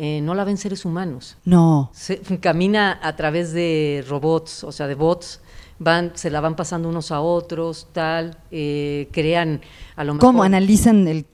eh, 0.00 0.20
no 0.22 0.34
la 0.36 0.44
ven 0.44 0.56
seres 0.56 0.84
humanos. 0.84 1.36
No. 1.44 1.90
Se, 1.92 2.20
camina 2.40 3.00
a 3.02 3.16
través 3.16 3.52
de 3.52 4.04
robots, 4.08 4.62
o 4.62 4.70
sea, 4.70 4.86
de 4.86 4.94
bots. 4.94 5.40
Van, 5.80 6.12
se 6.14 6.30
la 6.30 6.40
van 6.40 6.56
pasando 6.56 6.88
unos 6.88 7.12
a 7.12 7.20
otros, 7.20 7.88
tal, 7.92 8.38
eh, 8.50 9.08
crean 9.12 9.60
a 9.94 10.04
lo 10.04 10.14
mejor... 10.14 10.28
¿Cómo 10.28 10.42
analizan 10.42 11.06
el 11.06 11.24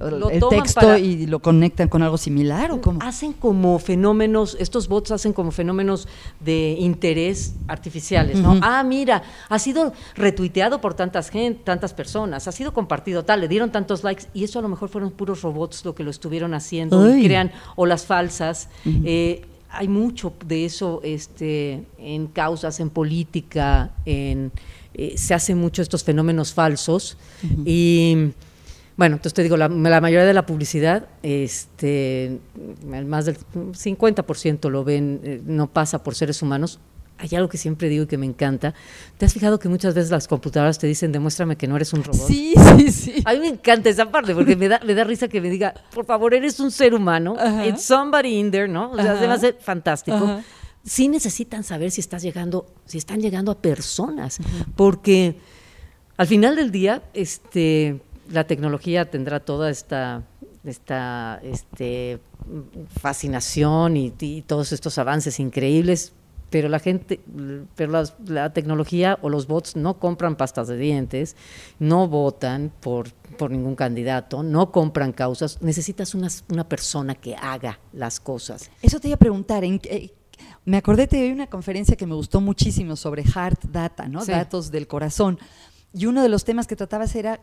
el 0.00 0.42
texto 0.50 0.96
y 0.96 1.26
lo 1.26 1.40
conectan 1.40 1.88
con 1.88 2.02
algo 2.02 2.18
similar 2.18 2.72
o 2.72 2.80
cómo? 2.80 3.00
Hacen 3.02 3.32
como 3.32 3.78
fenómenos, 3.78 4.56
estos 4.60 4.88
bots 4.88 5.10
hacen 5.10 5.32
como 5.32 5.50
fenómenos 5.50 6.08
de 6.40 6.76
interés 6.78 7.54
artificiales, 7.68 8.38
¿no? 8.38 8.58
Ah, 8.62 8.82
mira, 8.82 9.22
ha 9.48 9.58
sido 9.58 9.92
retuiteado 10.14 10.80
por 10.80 10.94
tantas 10.94 11.30
gente, 11.30 11.62
tantas 11.64 11.94
personas, 11.94 12.48
ha 12.48 12.52
sido 12.52 12.72
compartido 12.72 13.24
tal, 13.24 13.40
le 13.40 13.48
dieron 13.48 13.70
tantos 13.70 14.04
likes 14.04 14.24
y 14.34 14.44
eso 14.44 14.58
a 14.58 14.62
lo 14.62 14.68
mejor 14.68 14.88
fueron 14.88 15.10
puros 15.10 15.42
robots 15.42 15.84
lo 15.84 15.94
que 15.94 16.04
lo 16.04 16.10
estuvieron 16.10 16.54
haciendo 16.54 17.16
y 17.16 17.24
crean 17.24 17.52
olas 17.76 18.06
falsas. 18.06 18.68
Eh, 19.04 19.46
hay 19.72 19.88
mucho 19.88 20.32
de 20.44 20.64
eso 20.64 21.00
este, 21.04 21.84
en 21.98 22.26
causas, 22.26 22.80
en 22.80 22.90
política, 22.90 23.90
en, 24.04 24.50
eh, 24.94 25.16
se 25.16 25.34
hacen 25.34 25.58
mucho 25.58 25.82
estos 25.82 26.02
fenómenos 26.02 26.52
falsos 26.52 27.16
y 27.64 28.32
bueno, 28.96 29.16
entonces 29.16 29.34
te 29.34 29.42
digo, 29.42 29.56
la, 29.56 29.68
mayoría 29.68 30.24
de 30.24 30.34
la 30.34 30.44
publicidad, 30.44 31.06
este, 31.22 32.38
más 33.06 33.24
del 33.24 33.38
50% 33.38 34.68
lo 34.68 34.84
ven, 34.84 35.20
eh, 35.24 35.40
no 35.44 35.68
pasa 35.68 36.02
por 36.02 36.14
seres 36.14 36.42
humanos. 36.42 36.80
Hay 37.18 37.28
algo 37.34 37.48
que 37.48 37.58
siempre 37.58 37.88
digo 37.88 38.04
y 38.04 38.06
que 38.06 38.16
me 38.16 38.24
encanta. 38.24 38.74
¿Te 39.18 39.26
has 39.26 39.34
fijado 39.34 39.58
que 39.58 39.68
muchas 39.68 39.94
veces 39.94 40.10
las 40.10 40.26
computadoras 40.26 40.78
te 40.78 40.86
dicen, 40.86 41.12
demuéstrame 41.12 41.56
que 41.56 41.66
no 41.66 41.76
eres 41.76 41.92
un 41.92 42.02
robot? 42.02 42.26
Sí, 42.26 42.54
sí, 42.78 42.90
sí. 42.90 43.22
A 43.26 43.34
mí 43.34 43.40
me 43.40 43.48
encanta 43.48 43.90
esa 43.90 44.10
parte 44.10 44.34
porque 44.34 44.56
me 44.56 44.68
da, 44.68 44.80
me 44.86 44.94
da 44.94 45.04
risa 45.04 45.28
que 45.28 45.40
me 45.40 45.50
diga, 45.50 45.74
por 45.94 46.06
favor, 46.06 46.32
eres 46.32 46.60
un 46.60 46.70
ser 46.70 46.94
humano. 46.94 47.36
It's 47.66 47.82
somebody 47.82 48.38
in 48.38 48.50
there, 48.50 48.68
¿no? 48.68 48.90
O 48.92 48.96
sea, 48.96 49.12
además 49.12 49.42
es 49.42 49.54
fantástico. 49.60 50.40
Sí 50.82 51.08
necesitan 51.08 51.62
saber 51.62 51.90
si 51.90 52.00
estás 52.00 52.22
llegando, 52.22 52.66
si 52.86 52.96
están 52.96 53.20
llegando 53.20 53.52
a 53.52 53.58
personas, 53.60 54.38
porque 54.76 55.36
al 56.16 56.26
final 56.26 56.56
del 56.56 56.70
día, 56.70 57.02
este 57.12 58.00
la 58.30 58.44
tecnología 58.44 59.10
tendrá 59.10 59.40
toda 59.40 59.70
esta, 59.70 60.22
esta 60.64 61.40
este, 61.42 62.20
fascinación 63.00 63.96
y, 63.96 64.42
todos 64.46 64.72
estos 64.72 64.98
avances 64.98 65.40
increíbles, 65.40 66.12
pero 66.48 66.68
la 66.68 66.78
gente, 66.78 67.20
pero 67.76 68.04
la, 68.26 68.52
tecnología 68.52 69.18
o 69.22 69.28
los 69.28 69.46
bots 69.46 69.76
no 69.76 69.98
compran 69.98 70.36
pastas 70.36 70.68
de 70.68 70.76
dientes, 70.76 71.36
no 71.78 72.08
votan 72.08 72.72
por, 72.80 73.10
por 73.38 73.50
ningún 73.50 73.76
candidato, 73.76 74.42
no 74.42 74.72
compran 74.72 75.12
causas, 75.12 75.60
necesitas 75.62 76.14
una, 76.14 76.28
una 76.48 76.68
persona 76.68 77.14
que 77.14 77.36
haga 77.36 77.78
las 77.92 78.20
cosas. 78.20 78.70
Eso 78.82 78.98
te 79.00 79.08
iba 79.08 79.14
a 79.14 79.18
preguntar, 79.18 79.64
¿en, 79.64 79.80
me 80.64 80.76
acordé 80.76 81.06
de 81.06 81.32
una 81.32 81.46
conferencia 81.46 81.96
que 81.96 82.06
me 82.06 82.14
gustó 82.14 82.40
muchísimo 82.40 82.96
sobre 82.96 83.24
Heart 83.24 83.64
Data, 83.66 84.08
¿no? 84.08 84.24
Datos 84.24 84.70
del 84.70 84.86
corazón. 84.86 85.38
Y 85.92 86.06
uno 86.06 86.22
de 86.22 86.28
los 86.28 86.44
temas 86.44 86.66
que 86.66 86.76
tratabas 86.76 87.14
era 87.16 87.40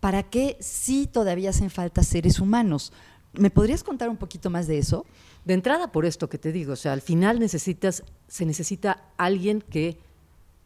¿para 0.00 0.22
qué 0.22 0.56
sí 0.60 1.08
todavía 1.10 1.50
hacen 1.50 1.70
falta 1.70 2.02
seres 2.02 2.40
humanos? 2.40 2.92
¿Me 3.32 3.50
podrías 3.50 3.84
contar 3.84 4.08
un 4.08 4.16
poquito 4.16 4.50
más 4.50 4.66
de 4.66 4.78
eso? 4.78 5.06
De 5.44 5.54
entrada 5.54 5.92
por 5.92 6.04
esto 6.04 6.28
que 6.28 6.38
te 6.38 6.52
digo, 6.52 6.72
o 6.72 6.76
sea, 6.76 6.92
al 6.92 7.02
final 7.02 7.38
necesitas, 7.38 8.04
se 8.26 8.44
necesita 8.46 9.04
alguien 9.16 9.60
que 9.60 9.98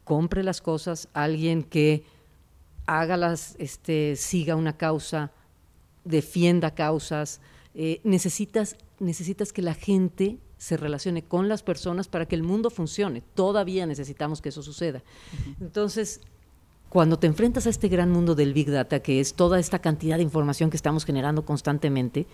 compre 0.05 0.42
las 0.42 0.61
cosas, 0.61 1.09
alguien 1.12 1.62
que 1.62 2.05
haga 2.87 3.16
las, 3.16 3.55
este, 3.59 4.16
siga 4.16 4.57
una 4.57 4.77
causa, 4.77 5.33
defienda 6.05 6.75
causas. 6.75 7.40
Eh, 7.75 8.01
necesitas, 8.05 8.77
necesitas 8.99 9.53
que 9.53 9.62
la 9.62 9.75
gente 9.75 10.38
se 10.59 10.77
relacione 10.77 11.23
con 11.23 11.49
las 11.49 11.62
personas 11.62 12.09
para 12.09 12.27
que 12.27 12.37
el 12.37 12.42
mundo 12.42 12.71
funcione. 12.71 13.23
Todavía 13.35 13.87
necesitamos 13.87 14.40
que 14.40 14.51
eso 14.51 14.62
suceda. 14.62 15.03
Entonces, 15.61 16.21
cuando 16.92 17.18
te 17.18 17.26
enfrentas 17.26 17.66
a 17.66 17.70
este 17.70 17.88
gran 17.88 18.11
mundo 18.11 18.35
del 18.35 18.52
Big 18.52 18.70
Data, 18.70 19.00
que 19.00 19.18
es 19.18 19.33
toda 19.33 19.59
esta 19.59 19.78
cantidad 19.78 20.18
de 20.18 20.22
información 20.22 20.68
que 20.68 20.76
estamos 20.76 21.07
generando 21.07 21.42
constantemente, 21.42 22.26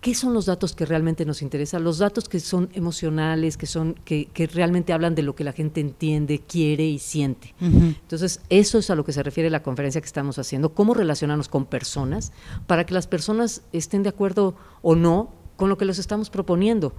¿qué 0.00 0.14
son 0.14 0.32
los 0.32 0.46
datos 0.46 0.76
que 0.76 0.86
realmente 0.86 1.24
nos 1.24 1.42
interesan? 1.42 1.82
Los 1.82 1.98
datos 1.98 2.28
que 2.28 2.38
son 2.38 2.68
emocionales, 2.72 3.56
que, 3.56 3.66
son, 3.66 3.96
que, 4.04 4.28
realmente 4.54 4.92
hablan 4.92 5.16
de 5.16 5.22
lo 5.22 5.34
que 5.34 5.42
la 5.42 5.50
gente 5.50 5.80
entiende, 5.80 6.38
quiere 6.38 6.86
y 6.86 7.00
siente. 7.00 7.52
Entonces, 7.60 8.42
eso 8.48 8.78
es 8.78 8.90
a 8.90 8.94
lo 8.94 9.04
que 9.04 9.12
se 9.12 9.24
refiere 9.24 9.50
la 9.50 9.64
conferencia 9.64 10.00
que 10.00 10.06
estamos 10.06 10.38
haciendo, 10.38 10.72
cómo 10.72 10.94
relacionarnos 10.94 11.48
con 11.48 11.66
personas 11.66 12.30
para 12.68 12.86
que 12.86 12.94
las 12.94 13.08
personas 13.08 13.62
estén 13.72 14.04
de 14.04 14.10
acuerdo 14.10 14.54
o 14.82 14.94
no 14.94 15.32
con 15.56 15.68
lo 15.68 15.76
que 15.76 15.84
les 15.84 15.98
estamos 15.98 16.30
proponiendo 16.30 16.94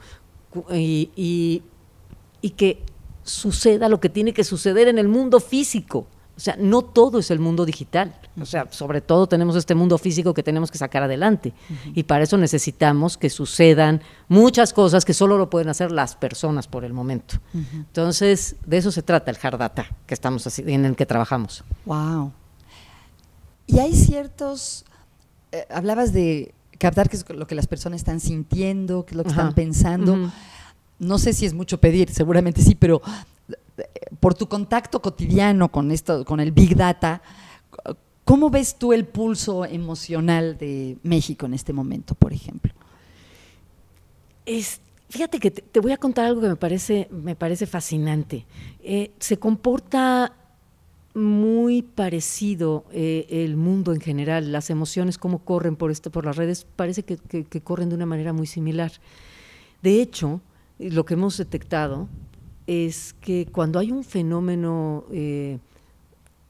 y 0.73 1.61
que 2.57 2.83
suceda 3.23 3.87
lo 3.87 4.01
que 4.01 4.09
tiene 4.09 4.33
que 4.33 4.43
suceder 4.43 4.89
en 4.89 4.99
el 4.99 5.07
mundo 5.07 5.39
físico. 5.39 6.05
O 6.39 6.41
sea, 6.41 6.55
no 6.57 6.83
todo 6.83 7.19
es 7.19 7.31
el 7.31 7.39
mundo 7.39 7.65
digital. 7.65 8.15
O 8.39 8.45
sea, 8.45 8.71
sobre 8.71 9.01
todo 9.01 9.27
tenemos 9.27 9.57
este 9.57 9.75
mundo 9.75 9.97
físico 9.97 10.33
que 10.33 10.41
tenemos 10.41 10.71
que 10.71 10.77
sacar 10.77 11.03
adelante. 11.03 11.51
Y 11.93 12.03
para 12.03 12.23
eso 12.23 12.37
necesitamos 12.37 13.17
que 13.17 13.29
sucedan 13.29 14.01
muchas 14.29 14.71
cosas 14.71 15.03
que 15.03 15.13
solo 15.13 15.37
lo 15.37 15.49
pueden 15.49 15.67
hacer 15.67 15.91
las 15.91 16.15
personas 16.15 16.65
por 16.67 16.85
el 16.85 16.93
momento. 16.93 17.35
Entonces, 17.53 18.55
de 18.65 18.77
eso 18.77 18.89
se 18.89 19.03
trata 19.03 19.31
el 19.31 19.37
hard 19.41 19.57
data 19.57 19.85
que 20.07 20.13
estamos 20.13 20.57
en 20.59 20.85
el 20.85 20.95
que 20.95 21.05
trabajamos. 21.05 21.65
Wow. 21.85 22.31
Y 23.67 23.79
hay 23.79 23.93
ciertos 23.93 24.85
eh, 25.51 25.65
hablabas 25.69 26.13
de 26.13 26.53
captar 26.77 27.09
qué 27.09 27.17
es 27.17 27.25
lo 27.29 27.47
que 27.47 27.55
las 27.55 27.67
personas 27.67 27.99
están 27.99 28.21
sintiendo, 28.21 29.05
qué 29.05 29.11
es 29.11 29.17
lo 29.17 29.23
que 29.23 29.29
están 29.29 29.53
pensando. 29.53 30.31
No 30.99 31.17
sé 31.17 31.33
si 31.33 31.45
es 31.45 31.53
mucho 31.53 31.79
pedir, 31.79 32.09
seguramente 32.11 32.61
sí, 32.61 32.75
pero 32.75 33.01
por 34.19 34.33
tu 34.33 34.47
contacto 34.47 35.01
cotidiano 35.01 35.71
con 35.71 35.91
esto, 35.91 36.25
con 36.25 36.39
el 36.39 36.51
Big 36.51 36.75
Data, 36.75 37.21
¿cómo 38.25 38.49
ves 38.49 38.75
tú 38.77 38.93
el 38.93 39.05
pulso 39.05 39.65
emocional 39.65 40.57
de 40.57 40.97
México 41.03 41.45
en 41.45 41.53
este 41.53 41.73
momento, 41.73 42.15
por 42.15 42.33
ejemplo? 42.33 42.73
Es, 44.45 44.81
fíjate 45.09 45.39
que 45.39 45.51
te, 45.51 45.79
voy 45.79 45.91
a 45.91 45.97
contar 45.97 46.25
algo 46.25 46.41
que 46.41 46.47
me 46.47 46.55
parece, 46.55 47.07
me 47.11 47.35
parece 47.35 47.65
fascinante. 47.65 48.45
Eh, 48.81 49.11
se 49.19 49.37
comporta 49.37 50.33
muy 51.13 51.81
parecido 51.81 52.85
eh, 52.91 53.25
el 53.29 53.57
mundo 53.57 53.93
en 53.93 53.99
general, 53.99 54.51
las 54.51 54.69
emociones, 54.69 55.17
cómo 55.17 55.39
corren 55.39 55.75
por, 55.75 55.91
este, 55.91 56.09
por 56.09 56.25
las 56.25 56.37
redes, 56.37 56.65
parece 56.75 57.03
que, 57.03 57.17
corren 57.61 57.89
de 57.89 57.95
una 57.95 58.05
manera 58.05 58.33
muy 58.33 58.47
similar. 58.47 58.91
De 59.81 60.01
hecho, 60.01 60.41
lo 60.77 61.05
que 61.05 61.15
hemos 61.15 61.37
detectado 61.37 62.07
es 62.69 63.15
que 63.19 63.47
cuando 63.51 63.79
hay 63.79 63.91
un 63.91 64.03
fenómeno 64.03 65.03
eh, 65.11 65.57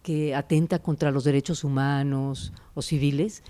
que 0.04 0.36
atenta 0.36 0.80
contra 0.80 1.12
los 1.12 1.24
derechos 1.24 1.64
humanos 1.64 2.52
o 2.74 2.82
civiles, 2.82 3.42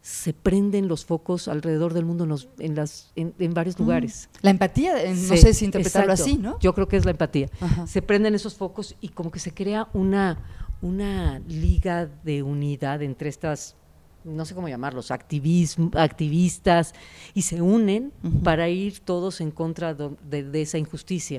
se 0.00 0.32
prenden 0.32 0.88
los 0.88 1.04
focos 1.04 1.46
alrededor 1.46 1.94
del 1.94 2.04
mundo 2.04 2.26
en, 2.58 2.74
las, 2.74 3.12
en, 3.14 3.54
varios 3.54 3.78
mm. 3.78 3.82
lugares. 3.82 4.28
La 4.42 4.50
empatía, 4.50 4.94
no 5.08 5.36
sé 5.36 5.54
si 5.54 5.66
interpretarlo 5.66 6.12
así, 6.12 6.36
¿no? 6.36 6.58
Yo 6.58 6.74
creo 6.74 6.88
que 6.88 6.96
es 6.96 7.04
la 7.04 7.12
empatía. 7.12 7.48
Se 7.86 8.02
prenden 8.02 8.34
esos 8.34 8.56
focos 8.56 8.96
y 9.00 9.10
como 9.10 9.30
que 9.30 9.38
se 9.38 9.54
crea 9.54 9.88
una, 9.92 10.38
una 10.82 11.38
liga 11.46 12.06
de 12.24 12.42
unidad 12.42 13.02
entre 13.02 13.28
estas 13.28 13.76
no 14.24 14.44
sé 14.44 14.56
cómo 14.56 14.68
llamarlos, 14.68 15.12
activistas, 15.12 16.94
y 17.32 17.42
se 17.42 17.62
unen 17.62 18.12
para 18.42 18.68
ir 18.68 18.98
todos 18.98 19.40
en 19.40 19.52
contra 19.52 19.94
de, 19.94 20.60
esa 20.60 20.78
injusticia. 20.78 21.38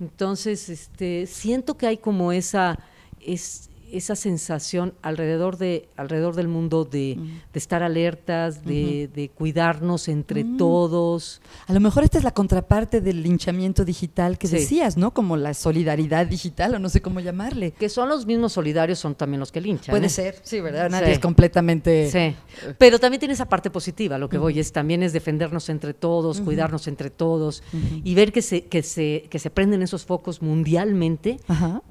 Entonces, 0.00 0.68
este, 0.68 1.26
siento 1.26 1.76
que 1.76 1.86
hay 1.86 1.96
como 1.96 2.32
esa, 2.32 2.78
es, 3.20 3.68
esa 3.92 4.16
sensación 4.16 4.94
alrededor 5.02 5.58
de 5.58 5.88
alrededor 5.96 6.34
del 6.34 6.48
mundo 6.48 6.84
de, 6.84 7.16
de 7.52 7.58
estar 7.58 7.82
alertas, 7.82 8.64
de, 8.64 9.08
de 9.14 9.28
cuidarnos 9.28 10.08
entre 10.08 10.44
mm. 10.44 10.56
todos. 10.56 11.40
A 11.66 11.72
lo 11.72 11.80
mejor 11.80 12.04
esta 12.04 12.18
es 12.18 12.24
la 12.24 12.32
contraparte 12.32 13.00
del 13.00 13.22
linchamiento 13.22 13.84
digital 13.84 14.38
que 14.38 14.48
decías, 14.48 14.96
¿no? 14.96 15.12
Como 15.12 15.36
la 15.36 15.54
solidaridad 15.54 16.26
digital 16.26 16.74
o 16.74 16.78
no 16.78 16.88
sé 16.88 17.00
cómo 17.00 17.20
llamarle. 17.20 17.72
Que 17.72 17.88
son 17.88 18.08
los 18.08 18.26
mismos 18.26 18.52
solidarios, 18.52 18.98
son 18.98 19.14
también 19.14 19.40
los 19.40 19.52
que 19.52 19.60
linchan. 19.60 19.92
Puede 19.92 20.06
¿eh? 20.06 20.10
ser, 20.10 20.36
sí, 20.42 20.60
¿verdad? 20.60 20.90
Nadie 20.90 21.12
es 21.12 21.18
completamente... 21.18 22.10
Sí, 22.10 22.34
pero 22.78 22.98
también 22.98 23.20
tiene 23.20 23.34
esa 23.34 23.48
parte 23.48 23.70
positiva, 23.70 24.18
lo 24.18 24.28
que 24.28 24.38
voy 24.38 24.58
es 24.58 24.72
también 24.72 25.02
es 25.02 25.12
defendernos 25.12 25.68
entre 25.68 25.94
todos, 25.94 26.40
cuidarnos 26.40 26.88
entre 26.88 27.10
todos 27.10 27.62
y 28.04 28.14
ver 28.14 28.32
que 28.32 28.42
se, 28.42 28.64
que, 28.66 28.82
se, 28.82 29.26
que 29.30 29.38
se 29.38 29.50
prenden 29.50 29.82
esos 29.82 30.04
focos 30.04 30.42
mundialmente. 30.42 31.38
Ajá 31.48 31.82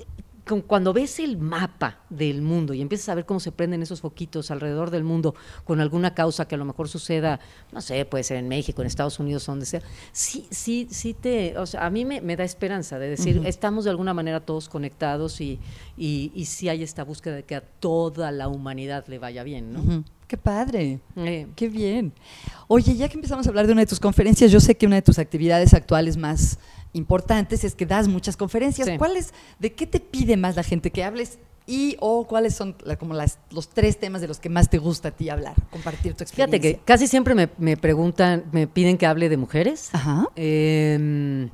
cuando 0.67 0.93
ves 0.93 1.19
el 1.19 1.38
mapa 1.38 1.99
del 2.10 2.41
mundo 2.41 2.73
y 2.73 2.81
empiezas 2.81 3.10
a 3.10 3.15
ver 3.15 3.25
cómo 3.25 3.39
se 3.39 3.51
prenden 3.51 3.81
esos 3.81 4.01
foquitos 4.01 4.49
alrededor 4.51 4.91
del 4.91 5.03
mundo 5.03 5.36
con 5.63 5.79
alguna 5.79 6.13
causa 6.13 6.47
que 6.47 6.55
a 6.55 6.57
lo 6.57 6.65
mejor 6.65 6.88
suceda, 6.88 7.39
no 7.71 7.81
sé, 7.81 8.03
puede 8.05 8.23
ser 8.23 8.38
en 8.38 8.47
México, 8.47 8.81
en 8.81 8.88
Estados 8.88 9.19
Unidos, 9.19 9.45
donde 9.45 9.65
sea, 9.65 9.81
sí, 10.12 10.47
sí, 10.49 10.88
sí 10.89 11.13
te, 11.13 11.57
o 11.57 11.65
sea, 11.65 11.86
a 11.86 11.89
mí 11.89 12.05
me, 12.05 12.36
da 12.36 12.43
esperanza 12.43 12.99
de 12.99 13.10
decir, 13.10 13.41
estamos 13.45 13.86
de 13.86 13.91
alguna 13.91 14.13
manera 14.13 14.39
todos 14.39 14.69
conectados 14.69 15.41
y, 15.41 15.60
y, 15.97 16.31
y, 16.33 16.45
sí 16.45 16.69
hay 16.69 16.83
esta 16.83 17.03
búsqueda 17.03 17.36
de 17.36 17.43
que 17.43 17.55
a 17.55 17.62
toda 17.62 18.31
la 18.31 18.47
humanidad 18.47 19.05
le 19.07 19.19
vaya 19.19 19.43
bien, 19.43 19.73
¿no? 19.73 20.03
Qué 20.27 20.35
padre, 20.35 20.99
qué 21.55 21.69
bien. 21.69 22.11
Oye, 22.67 22.95
ya 22.97 23.07
que 23.07 23.15
empezamos 23.15 23.45
a 23.45 23.49
hablar 23.49 23.65
de 23.65 23.71
una 23.71 23.81
de 23.81 23.87
tus 23.87 23.99
conferencias, 23.99 24.51
yo 24.51 24.59
sé 24.59 24.75
que 24.75 24.85
una 24.85 24.97
de 24.97 25.01
tus 25.01 25.19
actividades 25.19 25.73
actuales 25.73 26.17
más 26.17 26.59
importantes 26.91 27.63
es 27.63 27.75
que 27.75 27.85
das 27.85 28.09
muchas 28.09 28.35
conferencias. 28.35 28.89
¿Cuáles, 28.97 29.33
de 29.59 29.73
qué 29.73 29.87
te 29.87 30.01
pide 30.01 30.35
más 30.35 30.57
la 30.57 30.63
gente 30.63 30.91
que 30.91 31.05
hables 31.05 31.39
y 31.65 31.95
o 32.01 32.27
cuáles 32.27 32.55
son 32.55 32.75
como 32.99 33.13
las, 33.13 33.39
los 33.51 33.69
tres 33.69 33.99
temas 33.99 34.19
de 34.19 34.27
los 34.27 34.39
que 34.39 34.49
más 34.49 34.69
te 34.69 34.79
gusta 34.79 35.09
a 35.09 35.11
ti 35.11 35.29
hablar, 35.29 35.55
compartir 35.71 36.13
tu 36.13 36.25
experiencia? 36.25 36.59
Fíjate 36.59 36.59
que 36.59 36.83
casi 36.83 37.07
siempre 37.07 37.33
me, 37.33 37.77
preguntan, 37.77 38.43
me 38.51 38.67
piden 38.67 38.97
que 38.97 39.05
hable 39.05 39.29
de 39.29 39.37
mujeres. 39.37 39.91
Em, 40.35 41.49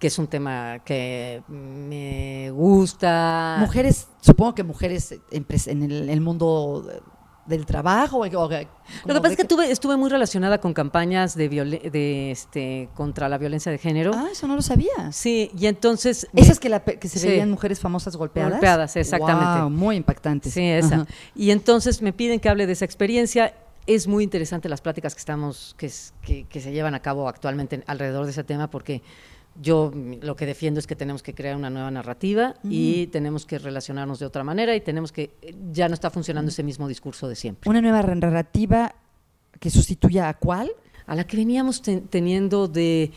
que 0.00 0.06
es 0.06 0.18
un 0.18 0.28
tema 0.28 0.80
que 0.84 1.42
me 1.48 2.50
gusta. 2.52 3.58
Mujeres, 3.60 4.08
supongo 4.22 4.54
que 4.54 4.62
mujeres 4.62 5.14
en, 5.30 5.82
el 6.08 6.20
mundo 6.22 7.02
del 7.46 7.66
trabajo? 7.66 8.24
Lo 8.24 8.48
que 8.48 8.66
pasa 9.04 9.30
es 9.30 9.36
que 9.36 9.44
tuve, 9.44 9.70
estuve 9.70 9.96
muy 9.96 10.10
relacionada 10.10 10.58
con 10.58 10.72
campañas 10.72 11.34
de, 11.34 11.48
de 11.48 12.30
este 12.30 12.88
contra 12.94 13.28
la 13.28 13.38
violencia 13.38 13.70
de 13.70 13.78
género. 13.78 14.12
Ah, 14.14 14.28
eso 14.32 14.46
no 14.46 14.56
lo 14.56 14.62
sabía. 14.62 15.12
Sí, 15.12 15.50
y 15.58 15.66
entonces... 15.66 16.26
¿Esas 16.34 16.58
que, 16.58 16.70
que 16.98 17.08
se 17.08 17.28
veían 17.28 17.50
mujeres 17.50 17.80
famosas 17.80 18.16
golpeadas? 18.16 18.52
Golpeadas, 18.52 18.96
exactamente. 18.96 19.60
Wow, 19.60 19.70
muy 19.70 19.96
impactantes. 19.96 20.52
Sí, 20.54 20.62
esa. 20.62 21.06
Y 21.34 21.50
entonces 21.50 22.02
me 22.02 22.12
piden 22.12 22.40
que 22.40 22.48
hable 22.48 22.66
de 22.66 22.72
esa 22.72 22.84
experiencia. 22.84 23.54
Es 23.86 24.06
muy 24.06 24.24
interesante 24.24 24.68
las 24.70 24.80
pláticas 24.80 25.14
que 25.14 25.18
estamos, 25.18 25.74
que, 25.76 25.90
que, 26.22 26.44
que 26.44 26.60
se 26.60 26.72
llevan 26.72 26.94
a 26.94 27.00
cabo 27.00 27.28
actualmente 27.28 27.84
alrededor 27.86 28.24
de 28.24 28.30
ese 28.30 28.42
tema 28.42 28.70
porque 28.70 29.02
yo 29.60 29.92
lo 30.20 30.36
que 30.36 30.46
defiendo 30.46 30.80
es 30.80 30.86
que 30.86 30.96
tenemos 30.96 31.22
que 31.22 31.34
crear 31.34 31.56
una 31.56 31.70
nueva 31.70 31.90
narrativa 31.90 32.54
y 32.64 33.06
tenemos 33.08 33.46
que 33.46 33.58
relacionarnos 33.58 34.18
de 34.18 34.26
otra 34.26 34.44
manera 34.44 34.74
y 34.74 34.80
tenemos 34.80 35.12
que, 35.12 35.34
ya 35.72 35.88
no 35.88 35.94
está 35.94 36.10
funcionando 36.10 36.50
ese 36.50 36.62
mismo 36.62 36.88
discurso 36.88 37.28
de 37.28 37.36
siempre. 37.36 37.70
¿Una 37.70 37.80
nueva 37.80 38.02
narrativa 38.02 38.94
que 39.60 39.70
sustituya 39.70 40.28
a 40.28 40.34
cuál? 40.34 40.70
A 41.06 41.14
la 41.14 41.26
que 41.26 41.36
veníamos 41.36 41.82
teniendo 41.82 42.66
de 42.68 43.12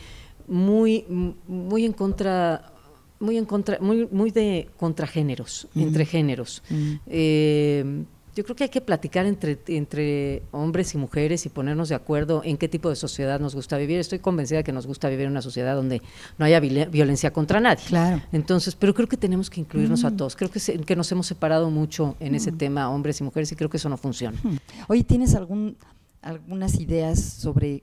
muy, 0.46 1.04
muy 1.08 1.84
en 1.84 1.92
contra 1.92 2.72
muy 3.20 3.36
en 3.36 3.46
contra, 3.46 3.78
muy, 3.80 4.06
muy 4.12 4.30
de 4.30 4.70
contragéneros, 4.76 5.66
entre 5.74 6.06
géneros. 6.06 6.62
eh, 7.06 8.04
yo 8.38 8.44
creo 8.44 8.54
que 8.54 8.62
hay 8.62 8.70
que 8.70 8.80
platicar 8.80 9.26
entre, 9.26 9.58
entre 9.66 10.44
hombres 10.52 10.94
y 10.94 10.96
mujeres 10.96 11.44
y 11.44 11.48
ponernos 11.48 11.88
de 11.88 11.96
acuerdo 11.96 12.42
en 12.44 12.56
qué 12.56 12.68
tipo 12.68 12.88
de 12.88 12.94
sociedad 12.94 13.40
nos 13.40 13.56
gusta 13.56 13.76
vivir. 13.76 13.98
Estoy 13.98 14.20
convencida 14.20 14.62
que 14.62 14.70
nos 14.70 14.86
gusta 14.86 15.08
vivir 15.08 15.24
en 15.24 15.32
una 15.32 15.42
sociedad 15.42 15.74
donde 15.74 16.02
no 16.38 16.44
haya 16.44 16.60
violencia 16.60 17.32
contra 17.32 17.58
nadie. 17.58 17.82
Claro. 17.88 18.22
Entonces, 18.30 18.76
pero 18.76 18.94
creo 18.94 19.08
que 19.08 19.16
tenemos 19.16 19.50
que 19.50 19.60
incluirnos 19.60 20.04
a 20.04 20.10
mm. 20.10 20.16
todos. 20.16 20.36
Creo 20.36 20.52
que, 20.52 20.60
que 20.60 20.94
nos 20.94 21.10
hemos 21.10 21.26
separado 21.26 21.68
mucho 21.68 22.14
en 22.20 22.36
ese 22.36 22.52
mm. 22.52 22.58
tema, 22.58 22.90
hombres 22.90 23.18
y 23.18 23.24
mujeres, 23.24 23.50
y 23.50 23.56
creo 23.56 23.68
que 23.68 23.78
eso 23.78 23.88
no 23.88 23.96
funciona. 23.96 24.38
Hmm. 24.40 24.58
Oye, 24.86 25.02
¿tienes 25.02 25.34
algún, 25.34 25.76
algunas 26.22 26.78
ideas 26.78 27.18
sobre 27.18 27.82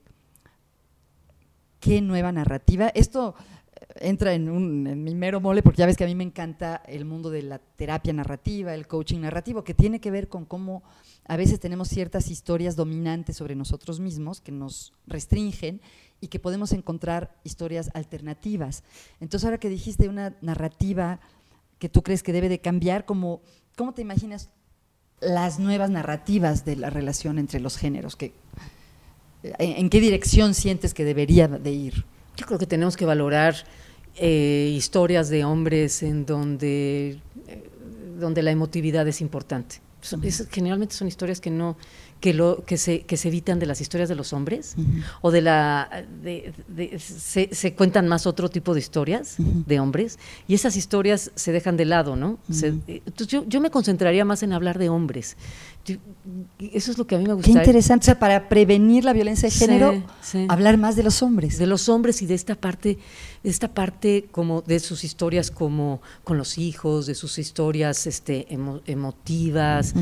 qué 1.82 2.00
nueva 2.00 2.32
narrativa? 2.32 2.94
Esto 2.96 3.36
entra 3.96 4.34
en, 4.34 4.50
un, 4.50 5.04
mi 5.04 5.16
mero 5.16 5.40
mole, 5.40 5.62
porque 5.62 5.80
ya 5.80 5.86
ves 5.86 5.98
que 5.98 6.04
a 6.04 6.08
mí 6.08 6.16
me 6.16 6.24
encanta 6.24 6.82
el 6.88 7.06
mundo 7.06 7.30
de 7.30 7.44
la 7.44 7.60
terapia 7.60 8.14
narrativa, 8.14 8.74
el 8.74 8.88
coaching 8.88 9.22
narrativo, 9.22 9.64
que 9.64 9.74
tiene 9.74 10.00
que 10.00 10.12
ver 10.12 10.28
con 10.28 10.46
cómo 10.46 10.84
a 11.28 11.38
veces 11.38 11.60
tenemos 11.60 11.88
ciertas 11.88 12.30
historias 12.30 12.76
dominantes 12.76 13.38
sobre 13.38 13.56
nosotros 13.56 14.00
mismos 14.00 14.42
que 14.42 14.52
nos 14.52 14.94
restringen 15.08 15.82
y 16.22 16.28
que 16.28 16.40
podemos 16.40 16.72
encontrar 16.72 17.36
historias 17.44 17.90
alternativas. 17.94 18.84
Entonces, 19.20 19.46
ahora 19.46 19.60
que 19.60 19.70
dijiste 19.70 20.10
una 20.10 20.36
narrativa 20.42 21.20
que 21.80 21.90
tú 21.90 22.04
crees 22.04 22.24
que 22.24 22.34
debe 22.34 22.50
de 22.50 22.60
cambiar, 22.60 23.06
¿cómo, 23.06 23.42
cómo 23.76 23.94
te 23.94 24.02
imaginas 24.02 24.50
las 25.20 25.60
nuevas 25.60 25.90
narrativas 25.90 26.66
de 26.66 26.76
la 26.76 26.90
relación 26.90 27.38
entre 27.40 27.60
los 27.60 27.78
géneros? 27.78 28.16
Que, 28.16 28.34
¿En 29.44 29.90
qué 29.90 30.00
dirección 30.00 30.54
sientes 30.54 30.94
que 30.94 31.06
debería 31.06 31.48
de 31.48 31.72
ir? 31.72 32.06
Yo 32.36 32.46
creo 32.46 32.60
que 32.60 32.68
tenemos 32.68 32.98
que 32.98 33.06
valorar 33.06 33.56
eh, 34.18 34.72
historias 34.76 35.30
de 35.30 35.44
hombres 35.44 36.04
en 36.04 36.26
donde, 36.26 37.20
eh, 37.48 37.70
donde 38.20 38.44
la 38.44 38.52
emotividad 38.52 39.08
es 39.08 39.22
importante. 39.22 39.82
generalmente 40.52 40.96
son 40.96 41.08
historias 41.08 41.42
que 41.42 41.50
no 41.50 41.78
que 42.20 42.34
lo 42.34 42.64
que 42.66 42.78
se 42.78 43.02
que 43.02 43.18
se 43.18 43.28
evitan 43.28 43.60
de 43.60 43.66
las 43.66 43.82
historias 43.82 44.08
de 44.08 44.16
los 44.16 44.34
hombres 44.34 44.76
o 45.22 45.32
de 45.32 45.42
la 45.42 46.06
de, 46.24 46.54
se, 47.00 47.50
se, 47.52 47.74
cuentan 47.74 48.08
más 48.08 48.26
otro 48.26 48.50
tipo 48.50 48.74
de 48.74 48.80
historias 48.80 49.36
de 49.38 49.80
hombres 49.80 50.18
y 50.48 50.54
esas 50.54 50.78
historias 50.78 51.32
se 51.36 51.52
dejan 51.52 51.76
de 51.76 51.86
lado 51.86 52.16
no 52.16 52.40
eh, 52.64 53.02
entonces 53.06 53.28
yo, 53.28 53.46
yo 53.48 53.60
me 53.62 53.70
concentraría 53.70 54.26
más 54.26 54.44
en 54.44 54.54
hablar 54.54 54.80
de 54.80 54.90
hombres 54.90 55.38
eso 56.60 56.92
es 56.92 56.98
lo 56.98 57.06
que 57.06 57.16
a 57.16 57.18
mí 57.20 57.26
me 57.26 57.34
gusta. 57.34 57.52
Qué 57.52 57.58
interesante, 57.58 58.04
o 58.04 58.06
sea, 58.06 58.20
para 58.20 58.50
prevenir 58.50 59.04
la 59.04 59.14
violencia 59.14 59.50
de 59.50 59.56
género, 59.56 60.04
hablar 60.48 60.78
más 60.78 60.96
de 60.96 61.04
los 61.04 61.22
hombres. 61.22 61.58
De 61.58 61.68
los 61.68 61.90
hombres 61.90 62.22
y 62.22 62.26
de 62.26 62.34
esta 62.34 62.56
parte, 62.56 62.98
esta 63.44 63.74
parte 63.74 64.26
como 64.32 64.62
de 64.62 64.80
sus 64.80 65.04
historias 65.04 65.52
como 65.52 66.02
con 66.24 66.38
los 66.38 66.58
hijos, 66.58 67.06
de 67.06 67.16
sus 67.16 67.38
historias 67.38 68.08
este, 68.08 68.48
emotivas, 68.86 69.94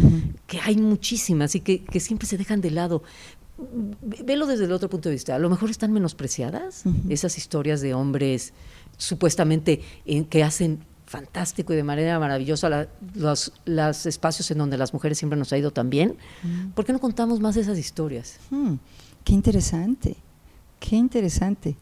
que 0.47 0.59
hay 0.61 0.77
muchísimas 0.77 1.55
y 1.55 1.59
que, 1.59 1.99
siempre 1.99 2.27
se 2.27 2.37
dejan 2.37 2.61
de 2.61 2.71
lado. 2.71 3.03
Velo 4.01 4.47
desde 4.47 4.65
el 4.65 4.71
otro 4.71 4.89
punto 4.89 5.09
de 5.09 5.15
vista. 5.15 5.35
A 5.35 5.39
lo 5.39 5.49
mejor 5.49 5.69
están 5.69 5.91
menospreciadas 5.91 6.83
esas 7.09 7.37
historias 7.37 7.81
de 7.81 7.93
hombres 7.93 8.53
supuestamente 8.97 9.81
que 10.29 10.43
hacen 10.43 10.79
fantástico 11.13 11.73
y 11.73 11.75
de 11.75 11.83
manera 11.83 12.17
maravillosa 12.17 12.87
los, 13.13 14.05
espacios 14.07 14.49
en 14.49 14.57
donde 14.57 14.79
las 14.79 14.93
mujeres 14.95 15.19
siempre 15.19 15.37
nos 15.37 15.53
ha 15.53 15.57
ido 15.59 15.69
tan 15.69 15.91
bien. 15.91 16.17
Mm. 16.41 16.71
¿Por 16.71 16.85
qué 16.85 16.91
no 16.91 16.99
contamos 16.99 17.39
más 17.39 17.55
esas 17.55 17.77
historias? 17.77 18.39
Mm, 18.49 18.73
qué 19.23 19.33
interesante, 19.33 20.15
qué 20.79 20.95
interesante. 20.95 21.75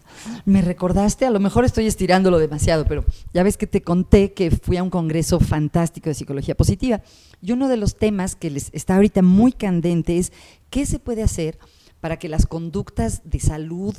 Me 0.43 0.61
recordaste, 0.61 1.25
a 1.25 1.29
lo 1.29 1.39
mejor 1.39 1.63
estoy 1.63 1.87
estirándolo 1.87 2.39
demasiado, 2.39 2.83
pero 2.83 3.05
ya 3.33 3.41
ves 3.43 3.55
que 3.55 3.67
te 3.67 3.81
conté 3.81 4.33
que 4.33 4.51
fui 4.51 4.75
a 4.75 4.83
un 4.83 4.89
congreso 4.89 5.39
fantástico 5.39 6.09
de 6.09 6.15
psicología 6.15 6.55
positiva. 6.55 7.01
Y 7.41 7.53
uno 7.53 7.69
de 7.69 7.77
los 7.77 7.95
temas 7.95 8.35
que 8.35 8.49
les 8.49 8.69
está 8.73 8.95
ahorita 8.95 9.21
muy 9.21 9.53
candente 9.53 10.17
es 10.17 10.33
qué 10.69 10.85
se 10.85 10.99
puede 10.99 11.23
hacer 11.23 11.57
para 12.01 12.19
que 12.19 12.27
las 12.27 12.45
conductas 12.45 13.21
de 13.23 13.39
salud, 13.39 13.95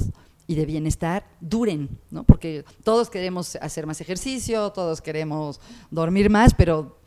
y 0.53 0.55
de 0.55 0.67
bienestar 0.67 1.25
duren, 1.41 1.89
¿no? 2.11 2.25
Porque 2.25 2.65
todos 2.85 3.09
queremos 3.09 3.57
hacer 3.57 3.87
más 3.87 4.03
ejercicio, 4.03 4.71
todos 4.71 5.01
queremos 5.01 5.61
dormir 5.91 6.29
más, 6.29 6.53
pero 6.53 6.99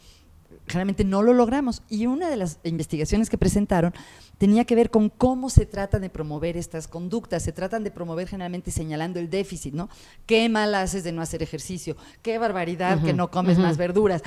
generalmente 0.68 1.04
no 1.04 1.22
lo 1.22 1.32
logramos. 1.32 1.84
Y 1.88 2.08
una 2.08 2.28
de 2.28 2.38
las 2.38 2.58
investigaciones 2.64 3.30
que 3.30 3.38
presentaron 3.38 3.94
tenía 4.40 4.66
que 4.66 4.74
ver 4.74 4.90
con 4.90 5.10
cómo 5.10 5.52
se 5.52 5.68
tratan 5.68 6.02
de 6.02 6.10
promover 6.10 6.58
estas 6.58 6.88
conductas. 6.88 7.44
Se 7.44 7.52
tratan 7.52 7.84
de 7.84 7.92
promover 7.92 8.28
generalmente 8.28 8.72
señalando 8.72 9.20
el 9.20 9.30
déficit, 9.30 9.76
¿no? 9.76 9.90
Qué 10.26 10.50
mal 10.50 10.74
haces 10.74 11.04
de 11.04 11.12
no 11.12 11.22
hacer 11.22 11.44
ejercicio, 11.44 11.96
qué 12.24 12.40
barbaridad 12.40 13.04
que 13.04 13.14
no 13.14 13.30
comes 13.30 13.60
más 13.60 13.78
verduras. 13.78 14.24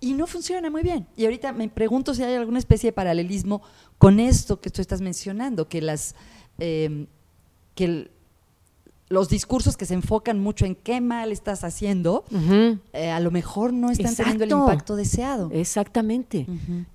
y 0.00 0.14
no 0.14 0.26
funciona 0.26 0.70
muy 0.70 0.82
bien. 0.82 1.06
Y 1.16 1.24
ahorita 1.24 1.52
me 1.52 1.68
pregunto 1.68 2.14
si 2.14 2.24
hay 2.24 2.34
alguna 2.34 2.58
especie 2.58 2.88
de 2.88 2.94
paralelismo 2.94 3.62
con 3.96 4.18
esto 4.18 4.60
que 4.60 4.70
tú 4.70 4.82
estás 4.82 5.00
mencionando, 5.00 5.68
que 5.68 5.80
las 5.80 6.16
eh, 6.58 7.06
que 7.74 8.10
los 9.08 9.28
discursos 9.28 9.76
que 9.76 9.84
se 9.84 9.94
enfocan 9.94 10.40
mucho 10.40 10.64
en 10.64 10.74
qué 10.74 11.00
mal 11.00 11.30
estás 11.30 11.62
haciendo, 11.62 12.24
eh, 12.92 13.10
a 13.10 13.20
lo 13.20 13.30
mejor 13.30 13.72
no 13.72 13.90
están 13.90 14.14
teniendo 14.14 14.44
el 14.44 14.50
impacto 14.50 14.96
deseado. 14.96 15.50
Exactamente. 15.52 16.46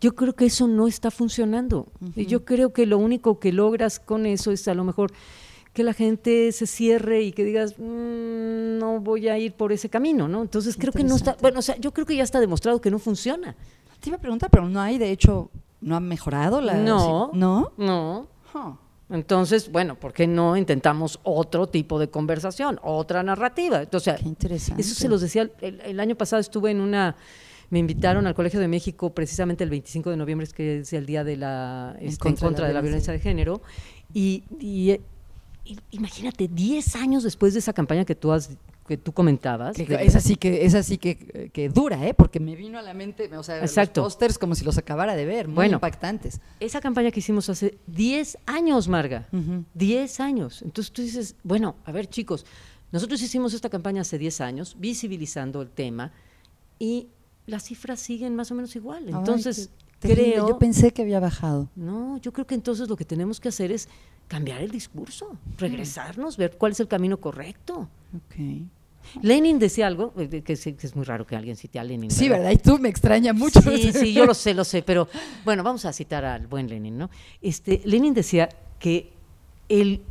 Yo 0.02 0.15
creo 0.15 0.34
que 0.34 0.45
eso 0.45 0.67
no 0.67 0.88
está 0.88 1.12
funcionando. 1.12 1.88
Y 2.15 2.26
yo 2.26 2.45
creo 2.45 2.74
que 2.74 2.86
lo 2.86 2.98
único 2.98 3.39
que 3.39 3.52
logras 3.52 4.00
con 4.00 4.26
eso 4.26 4.52
es 4.52 4.67
a 4.67 4.74
lo 4.74 4.84
mejor 4.84 5.12
que 5.74 5.84
la 5.84 5.93
gente 5.93 6.52
se 6.52 6.65
cierre 6.65 7.22
y 7.22 7.32
que 7.32 7.45
digas, 7.45 7.76
mm, 7.78 8.80
no 8.80 9.00
voy 9.00 9.28
a 9.28 9.38
ir 9.38 9.54
por 9.54 9.72
ese 9.72 9.88
camino, 9.88 10.28
¿no? 10.28 10.41
Entonces 10.41 10.76
creo 10.76 10.91
que 10.91 11.04
no 11.04 11.15
está, 11.15 11.38
bueno, 11.41 11.60
o 11.60 11.62
sea, 11.62 11.78
yo 11.78 11.93
creo 11.93 12.08
que 12.08 12.15
ya 12.15 12.24
está 12.24 12.39
demostrado 12.39 12.82
que 12.82 12.89
no 12.89 12.98
funciona. 12.98 13.56
Te 14.00 14.10
iba 14.10 14.17
a 14.17 14.19
preguntar, 14.19 14.50
pero 14.50 14.67
no 14.67 14.82
hay, 14.82 14.98
de 14.98 15.12
hecho, 15.12 15.52
no 15.80 15.95
ha 15.95 16.00
mejorado 16.00 16.60
la... 16.60 16.74
No, 16.76 17.30
¿no? 17.34 17.72
No. 17.78 18.28
Entonces, 19.10 19.72
bueno, 19.72 19.95
¿por 19.95 20.13
qué 20.13 20.28
no 20.28 20.56
intentamos 20.56 21.19
otro 21.24 21.67
tipo 21.67 21.98
de 21.98 22.10
conversación, 22.10 22.80
otra 22.84 23.24
narrativa? 23.24 23.82
Entonces, 23.82 24.15
qué 24.22 24.28
interesante. 24.28 24.82
Eso 24.82 24.93
se 24.93 25.10
los 25.10 25.22
decía, 25.22 25.50
el, 25.62 26.00
año 26.00 26.15
pasado 26.15 26.39
estuve 26.39 26.69
en 26.69 26.80
una, 26.80 27.15
me 27.72 27.80
invitaron 27.80 28.28
al 28.28 28.36
Colegio 28.36 28.60
de 28.60 28.67
México 28.67 29.12
precisamente 29.12 29.63
el 29.63 29.72
25 29.72 30.12
de 30.12 30.17
noviembre, 30.17 30.48
que 30.56 30.80
es 30.80 30.93
el 30.93 31.08
día 31.08 31.24
de 31.24 31.38
la, 31.38 31.95
en 32.00 32.10
este, 32.10 32.36
contra, 32.36 32.67
de, 32.67 32.74
la 32.74 32.82
violencia 32.82 33.12
de 33.12 33.19
género, 33.19 33.63
y, 34.13 34.43
y 34.60 35.00
imagínate, 35.89 36.48
10 36.48 36.95
años 36.95 37.24
después 37.24 37.54
de 37.54 37.60
esa 37.60 37.74
campaña 37.74 38.06
que 38.06 38.15
tú 38.15 38.32
has 38.32 38.52
que 38.89 38.97
tú 38.97 39.13
comentabas. 39.13 39.78
es 39.78 40.15
así 40.15 40.36
que 40.36 40.65
es 40.65 40.73
así 40.73 40.97
que, 40.97 41.52
que, 41.54 41.69
dura, 41.69 42.08
¿eh? 42.08 42.15
porque 42.15 42.39
me 42.39 42.56
vino 42.56 42.80
a 42.80 42.82
la 42.82 42.95
mente, 42.95 43.30
o 43.38 43.43
sea, 43.43 43.62
los 43.62 43.89
pósters 43.89 44.39
como 44.39 44.56
si 44.56 44.65
los 44.65 44.80
acabara 44.80 45.15
de 45.15 45.25
ver, 45.25 45.47
muy 45.47 45.67
impactantes. 45.67 46.41
Esa 46.60 46.82
campaña 46.82 47.12
que 47.12 47.19
hicimos 47.19 47.49
hace 47.49 47.78
10 47.86 48.39
años, 48.47 48.88
Marga, 48.88 49.28
10 49.75 50.19
años. 50.21 50.63
Entonces 50.63 50.91
tú 50.91 51.04
dices, 51.04 51.36
bueno, 51.43 51.75
a 51.86 51.91
ver 51.91 52.08
chicos, 52.08 52.47
nosotros 52.91 53.21
hicimos 53.21 53.54
esta 53.54 53.69
campaña 53.69 54.02
hace 54.02 54.17
10 54.17 54.41
años, 54.41 54.75
visibilizando 54.80 55.62
el 55.62 55.69
tema, 55.69 56.12
y 56.80 57.10
las 57.45 57.65
cifras 57.65 57.99
siguen 57.99 58.36
más 58.36 58.49
o 58.49 58.56
menos 58.56 58.75
igual. 58.75 59.08
Entonces, 59.08 59.69
creo... 59.99 60.47
Yo 60.47 60.58
pensé 60.58 60.91
que 60.91 61.04
había 61.04 61.19
bajado. 61.19 61.69
No, 61.75 62.17
yo 62.17 62.34
creo 62.34 62.47
que 62.47 62.56
entonces 62.56 62.89
lo 62.89 62.95
que 62.95 63.06
tenemos 63.06 63.39
que 63.39 63.49
hacer 63.49 63.71
es 63.71 63.88
cambiar 64.28 64.62
el 64.62 64.71
discurso, 64.71 65.38
regresarnos, 65.60 66.38
ver 66.38 66.58
cuál 66.58 66.71
es 66.71 66.80
el 66.80 66.88
camino 66.88 67.17
correcto. 67.17 67.88
Okay. 68.25 68.67
Lenin 69.22 69.60
decía 69.60 69.88
algo, 69.88 70.13
eh, 70.17 70.41
que 70.41 70.54
es, 70.54 70.95
muy 70.95 71.06
raro 71.06 71.26
que 71.26 71.36
alguien 71.36 71.56
cite 71.56 71.80
a 71.80 71.84
Lenin. 71.84 72.12
Sí, 72.12 72.30
¿verdad? 72.30 72.52
Y 72.52 72.58
tú 72.58 72.78
me 72.80 72.89
extraña 72.89 73.34
mucho. 73.34 73.62
Sí, 73.62 73.91
sí, 73.93 74.13
yo 74.13 74.26
lo 74.26 74.34
sé, 74.34 74.54
lo 74.54 74.63
sé, 74.63 74.82
pero 74.82 75.08
bueno, 75.45 75.63
vamos 75.63 75.86
a 75.86 75.93
citar 75.93 76.26
al 76.26 76.48
buen 76.48 76.67
Lenin, 76.67 76.98
¿no? 76.98 77.10
Este, 77.41 77.82
Lenin 77.86 78.13
decía 78.13 78.50
que 78.80 79.12
el, 79.67 80.02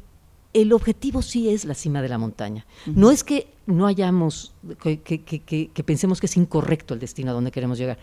el 0.53 0.73
objetivo 0.73 1.23
sí 1.23 1.49
es 1.51 1.65
la 1.65 1.75
cima 1.75 2.03
de 2.03 2.09
la 2.09 2.19
montaña. 2.19 2.67
No 2.87 3.11
es 3.11 3.25
que 3.25 3.49
no 3.67 3.87
hayamos, 3.87 4.55
que, 4.83 5.01
que, 5.01 5.21
que, 5.21 5.85
pensemos 5.85 6.21
que 6.21 6.27
es 6.27 6.37
incorrecto 6.37 6.95
el 6.95 7.01
destino 7.01 7.31
a 7.31 7.35
donde 7.35 7.51
queremos 7.51 7.79
llegar. 7.79 7.99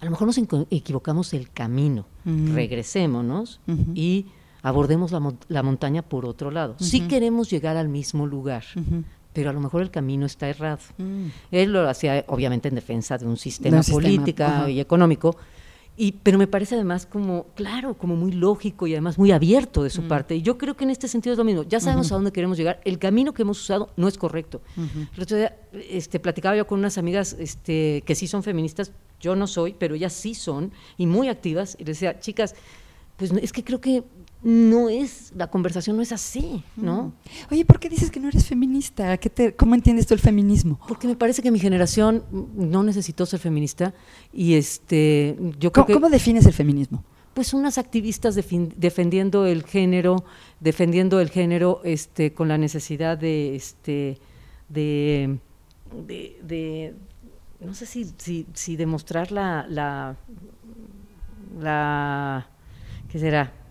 A 0.00 0.04
lo 0.04 0.10
mejor 0.10 0.26
nos 0.26 0.38
equivocamos 0.70 1.32
el 1.34 1.50
camino, 1.50 2.06
regresémonos 2.24 3.60
y 3.94 4.26
abordemos 4.62 5.12
la, 5.12 5.34
la, 5.48 5.62
montaña 5.62 6.02
por 6.02 6.26
otro 6.26 6.50
lado. 6.50 6.74
Si 6.80 7.02
queremos 7.02 7.48
llegar 7.48 7.76
al 7.76 7.88
mismo 7.88 8.26
lugar, 8.26 8.64
pero 9.34 9.50
a 9.50 9.52
lo 9.52 9.60
mejor 9.60 9.82
el 9.82 9.90
camino 9.90 10.24
está 10.24 10.48
errado. 10.48 10.78
Mm. 10.96 11.26
Él 11.50 11.72
lo 11.72 11.86
hacía 11.88 12.24
obviamente 12.28 12.68
en 12.68 12.76
defensa 12.76 13.18
de 13.18 13.26
un 13.26 13.36
sistema 13.36 13.82
político 13.82 14.68
y 14.68 14.80
económico, 14.80 15.36
y, 15.96 16.12
pero 16.12 16.38
me 16.38 16.46
parece 16.46 16.74
además 16.74 17.06
como, 17.06 17.46
claro, 17.54 17.94
como 17.94 18.16
muy 18.16 18.32
lógico 18.32 18.86
y 18.86 18.94
además 18.94 19.16
muy 19.18 19.30
abierto 19.30 19.82
de 19.82 19.90
su 19.90 20.02
mm. 20.02 20.08
parte. 20.08 20.36
Y 20.36 20.42
yo 20.42 20.56
creo 20.56 20.76
que 20.76 20.84
en 20.84 20.90
este 20.90 21.06
sentido 21.06 21.32
es 21.34 21.38
lo 21.38 21.44
mismo. 21.44 21.62
Ya 21.64 21.78
sabemos 21.78 22.10
a 22.10 22.16
dónde 22.16 22.32
queremos 22.32 22.56
llegar. 22.56 22.80
El 22.84 22.98
camino 22.98 23.32
que 23.32 23.42
hemos 23.42 23.60
usado 23.60 23.92
no 23.96 24.08
es 24.08 24.16
correcto. 24.16 24.60
El 24.76 25.22
otro 25.22 25.36
día 25.36 25.56
este, 25.72 26.18
platicaba 26.18 26.56
yo 26.56 26.66
con 26.66 26.78
unas 26.80 26.98
amigas 26.98 27.36
este, 27.38 28.02
que 28.06 28.14
sí 28.14 28.26
son 28.26 28.42
feministas, 28.42 28.92
yo 29.20 29.36
no 29.36 29.46
soy, 29.46 29.74
pero 29.78 29.94
ellas 29.94 30.12
sí 30.12 30.34
son, 30.34 30.72
y 30.96 31.06
muy 31.06 31.28
activas, 31.28 31.76
y 31.78 31.84
les 31.84 31.98
decía, 31.98 32.18
chicas, 32.18 32.56
pues 33.16 33.30
es 33.30 33.52
que 33.52 33.62
creo 33.62 33.80
que 33.80 34.02
no 34.44 34.90
es, 34.90 35.32
la 35.34 35.46
conversación 35.48 35.96
no 35.96 36.02
es 36.02 36.12
así, 36.12 36.62
¿no? 36.76 37.14
Oye, 37.50 37.64
¿por 37.64 37.80
qué 37.80 37.88
dices 37.88 38.10
que 38.10 38.20
no 38.20 38.28
eres 38.28 38.46
feminista? 38.46 39.18
¿Cómo 39.56 39.74
entiendes 39.74 40.06
tú 40.06 40.12
el 40.12 40.20
feminismo? 40.20 40.78
Porque 40.86 41.08
me 41.08 41.16
parece 41.16 41.40
que 41.40 41.50
mi 41.50 41.58
generación 41.58 42.22
no 42.54 42.82
necesitó 42.82 43.24
ser 43.24 43.40
feminista 43.40 43.94
y 44.34 44.54
este, 44.54 45.36
yo 45.58 45.72
creo 45.72 45.86
¿Cómo, 45.86 46.10
defines 46.10 46.44
el 46.44 46.52
feminismo? 46.52 47.02
Pues 47.32 47.54
unas 47.54 47.78
activistas 47.78 48.34
defendiendo 48.36 49.46
el 49.46 49.64
género, 49.64 50.24
defendiendo 50.60 51.20
el 51.20 51.30
género 51.30 51.80
este, 51.82 52.34
con 52.34 52.46
la 52.46 52.58
necesidad 52.58 53.16
de, 53.16 53.56
este, 53.56 54.18
de, 54.68 55.38
de, 56.06 56.94
no 57.60 57.72
sé 57.72 57.86
si, 57.86 58.12
si, 58.18 58.46
si 58.52 58.76
demostrar 58.76 59.32
la, 59.32 59.66
la, 59.70 60.16
la, 61.58 62.46
¿qué 63.08 63.18
será? 63.18 63.63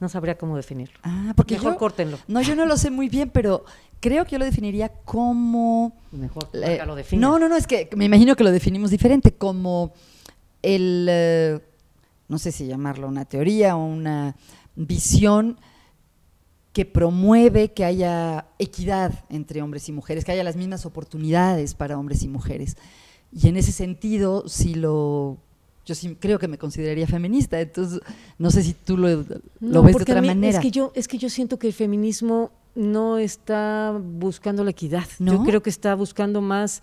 No 0.00 0.08
sabría 0.08 0.38
cómo 0.38 0.56
definirlo. 0.56 0.98
Ah, 1.02 1.34
porque 1.36 1.54
Mejor 1.54 1.76
córtenlo. 1.76 2.18
No, 2.26 2.40
yo 2.40 2.56
no 2.56 2.64
lo 2.64 2.76
sé 2.76 2.90
muy 2.90 3.08
bien, 3.08 3.30
pero 3.30 3.64
creo 4.00 4.24
que 4.24 4.32
yo 4.32 4.38
lo 4.38 4.46
definiría 4.46 4.88
como... 4.88 5.92
Mejor 6.10 6.48
eh, 6.54 6.82
lo 6.86 6.94
define. 6.94 7.20
No, 7.20 7.38
no, 7.38 7.48
no, 7.48 7.56
es 7.56 7.66
que 7.66 7.88
me 7.94 8.06
imagino 8.06 8.34
que 8.34 8.44
lo 8.44 8.50
definimos 8.50 8.90
diferente, 8.90 9.32
como 9.32 9.92
el... 10.62 11.06
Eh, 11.08 11.60
no 12.28 12.38
sé 12.38 12.50
si 12.52 12.66
llamarlo 12.66 13.08
una 13.08 13.24
teoría 13.26 13.76
o 13.76 13.84
una 13.84 14.36
visión 14.74 15.58
que 16.72 16.86
promueve 16.86 17.72
que 17.72 17.84
haya 17.84 18.46
equidad 18.58 19.24
entre 19.28 19.60
hombres 19.60 19.88
y 19.88 19.92
mujeres, 19.92 20.24
que 20.24 20.32
haya 20.32 20.44
las 20.44 20.56
mismas 20.56 20.86
oportunidades 20.86 21.74
para 21.74 21.98
hombres 21.98 22.22
y 22.22 22.28
mujeres. 22.28 22.76
Y 23.32 23.48
en 23.48 23.56
ese 23.56 23.72
sentido, 23.72 24.48
si 24.48 24.74
lo 24.74 25.38
yo 25.84 25.94
sí 25.94 26.16
creo 26.18 26.38
que 26.38 26.48
me 26.48 26.58
consideraría 26.58 27.06
feminista, 27.06 27.60
entonces 27.60 28.00
no 28.38 28.50
sé 28.50 28.62
si 28.62 28.74
tú 28.74 28.96
lo, 28.96 29.24
lo 29.60 29.82
ves 29.82 29.96
de 29.96 30.02
otra 30.02 30.22
manera. 30.22 30.58
Es 30.58 30.62
que, 30.62 30.70
yo, 30.70 30.92
es 30.94 31.08
que 31.08 31.18
yo 31.18 31.28
siento 31.30 31.58
que 31.58 31.66
el 31.66 31.72
feminismo 31.72 32.52
no 32.74 33.18
está 33.18 33.98
buscando 34.00 34.62
la 34.64 34.70
equidad, 34.70 35.06
yo 35.18 35.42
creo 35.42 35.62
que 35.62 35.70
está 35.70 35.94
buscando 35.94 36.40
más 36.40 36.82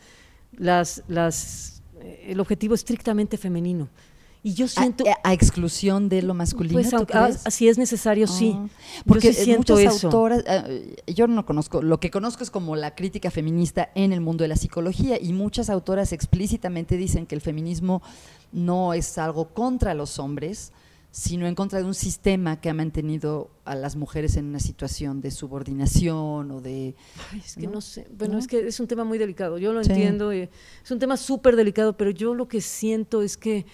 las, 0.57 1.03
las, 1.07 1.81
eh, 2.01 2.25
el 2.29 2.39
objetivo 2.39 2.75
estrictamente 2.75 3.37
femenino. 3.37 3.87
Y 4.47 4.53
yo 4.53 4.69
siento... 4.69 5.03
A, 5.25 5.33
exclusión 5.33 6.07
de 6.07 6.21
lo 6.21 6.33
masculino. 6.33 6.79
Pues 6.79 7.43
si 7.49 7.67
es 7.67 7.77
necesario, 7.77 8.27
sí. 8.27 8.53
Ah, 8.55 8.69
porque 9.05 9.33
siento 9.33 9.75
muchas 9.75 10.05
autoras, 10.05 10.41
eh, 10.47 10.95
yo 11.05 11.27
no 11.27 11.45
conozco, 11.45 11.81
lo 11.81 11.99
que 11.99 12.09
conozco 12.09 12.45
es 12.45 12.49
como 12.49 12.77
la 12.77 12.95
crítica 12.95 13.29
feminista 13.29 13.89
en 13.93 14.13
el 14.13 14.21
mundo 14.21 14.45
de 14.45 14.47
la 14.47 14.55
psicología 14.55 15.17
y 15.21 15.33
muchas 15.33 15.69
autoras 15.69 16.13
explícitamente 16.13 16.95
dicen 16.95 17.25
que 17.25 17.35
el 17.35 17.41
feminismo 17.41 18.01
no 18.53 18.93
es 18.93 19.17
algo 19.17 19.49
contra 19.49 19.93
los 19.93 20.17
hombres, 20.17 20.71
sino 21.11 21.45
en 21.45 21.53
contra 21.53 21.79
de 21.79 21.85
un 21.85 21.93
sistema 21.93 22.61
que 22.61 22.69
ha 22.69 22.73
mantenido 22.73 23.49
a 23.65 23.75
las 23.75 23.97
mujeres 23.97 24.37
en 24.37 24.45
una 24.45 24.61
situación 24.61 25.19
de 25.19 25.31
subordinación 25.31 26.51
o 26.51 26.61
de... 26.61 26.95
es 27.45 27.57
que 27.57 27.67
no, 27.67 27.81
sé, 27.81 28.07
bueno, 28.17 28.37
es 28.37 28.47
que 28.47 28.65
es 28.65 28.79
un 28.79 28.87
tema 28.87 29.03
muy 29.03 29.17
delicado, 29.17 29.57
yo 29.57 29.73
lo 29.73 29.81
entiendo, 29.81 30.31
es 30.31 30.49
un 30.89 30.99
tema 30.99 31.17
súper 31.17 31.57
delicado, 31.57 31.97
pero 31.97 32.11
yo 32.11 32.33
lo 32.33 32.47
que 32.47 32.61
siento 32.61 33.21
es 33.21 33.35
que 33.35 33.65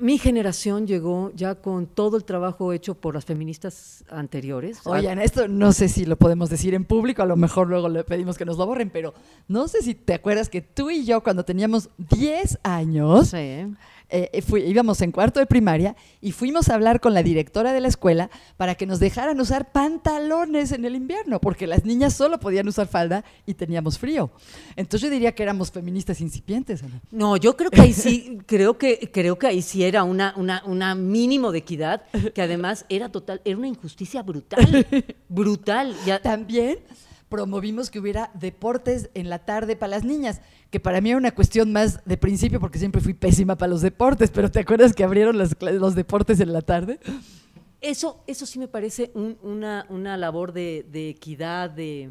mi 0.00 0.18
generación 0.18 0.86
llegó 0.86 1.32
ya 1.34 1.56
con 1.56 1.86
todo 1.86 2.16
el 2.16 2.24
trabajo 2.24 2.72
hecho 2.72 2.94
por 2.94 3.14
las 3.14 3.24
feministas 3.24 4.04
anteriores. 4.08 4.80
Oigan, 4.84 5.18
esto 5.18 5.48
no 5.48 5.72
sé 5.72 5.88
si 5.88 6.04
lo 6.04 6.16
podemos 6.16 6.50
decir 6.50 6.74
en 6.74 6.84
público, 6.84 7.22
a 7.22 7.26
lo 7.26 7.36
mejor 7.36 7.68
luego 7.68 7.88
le 7.88 8.04
pedimos 8.04 8.38
que 8.38 8.44
nos 8.44 8.58
lo 8.58 8.66
borren, 8.66 8.90
pero 8.90 9.14
no 9.48 9.68
sé 9.68 9.82
si 9.82 9.94
te 9.94 10.14
acuerdas 10.14 10.48
que 10.48 10.60
tú 10.60 10.90
y 10.90 11.04
yo 11.04 11.22
cuando 11.22 11.44
teníamos 11.44 11.90
10 11.98 12.58
años, 12.62 13.28
sí. 13.28 13.66
Eh, 14.14 14.28
eh, 14.34 14.64
íbamos 14.66 15.00
en 15.00 15.10
cuarto 15.10 15.40
de 15.40 15.46
primaria 15.46 15.96
y 16.20 16.32
fuimos 16.32 16.68
a 16.68 16.74
hablar 16.74 17.00
con 17.00 17.14
la 17.14 17.22
directora 17.22 17.72
de 17.72 17.80
la 17.80 17.88
escuela 17.88 18.28
para 18.58 18.74
que 18.74 18.84
nos 18.84 19.00
dejaran 19.00 19.40
usar 19.40 19.72
pantalones 19.72 20.72
en 20.72 20.84
el 20.84 20.94
invierno, 20.94 21.40
porque 21.40 21.66
las 21.66 21.86
niñas 21.86 22.12
solo 22.12 22.38
podían 22.38 22.68
usar 22.68 22.88
falda 22.88 23.24
y 23.46 23.54
teníamos 23.54 23.98
frío. 23.98 24.30
Entonces 24.76 25.08
yo 25.08 25.10
diría 25.10 25.34
que 25.34 25.42
éramos 25.42 25.72
feministas 25.72 26.20
incipientes. 26.20 26.84
No, 27.10 27.38
yo 27.38 27.56
creo 27.56 27.70
que 27.70 27.80
ahí 27.80 27.94
sí, 27.94 28.38
creo 28.46 28.76
que, 28.76 29.10
creo 29.10 29.38
que 29.38 29.46
ahí 29.46 29.62
sí 29.62 29.82
era 29.82 30.04
una, 30.04 30.34
una, 30.36 30.62
una 30.66 30.94
mínimo 30.94 31.50
de 31.50 31.58
equidad, 31.60 32.02
que 32.34 32.42
además 32.42 32.84
era 32.90 33.08
total, 33.08 33.40
era 33.46 33.56
una 33.56 33.68
injusticia 33.68 34.22
brutal, 34.22 34.86
brutal. 35.26 35.96
También 36.22 36.80
promovimos 37.32 37.90
que 37.90 37.98
hubiera 37.98 38.30
deportes 38.34 39.08
en 39.14 39.30
la 39.30 39.38
tarde 39.38 39.74
para 39.74 39.92
las 39.92 40.04
niñas, 40.04 40.42
que 40.70 40.78
para 40.80 41.00
mí 41.00 41.08
era 41.08 41.16
una 41.18 41.30
cuestión 41.34 41.72
más 41.72 42.04
de 42.04 42.18
principio 42.18 42.60
porque 42.60 42.78
siempre 42.78 43.00
fui 43.00 43.14
pésima 43.14 43.56
para 43.56 43.70
los 43.70 43.80
deportes, 43.80 44.30
pero 44.30 44.50
¿te 44.50 44.60
acuerdas 44.60 44.92
que 44.92 45.02
abrieron 45.02 45.36
cla- 45.58 45.72
los 45.72 45.94
deportes 45.94 46.40
en 46.40 46.52
la 46.52 46.60
tarde? 46.60 47.00
Eso, 47.80 48.22
eso 48.26 48.44
sí 48.44 48.58
me 48.58 48.68
parece 48.68 49.10
un- 49.14 49.38
una, 49.42 49.86
una 49.88 50.18
labor 50.18 50.52
de, 50.52 50.84
de 50.92 51.08
equidad, 51.08 51.70
de, 51.70 52.10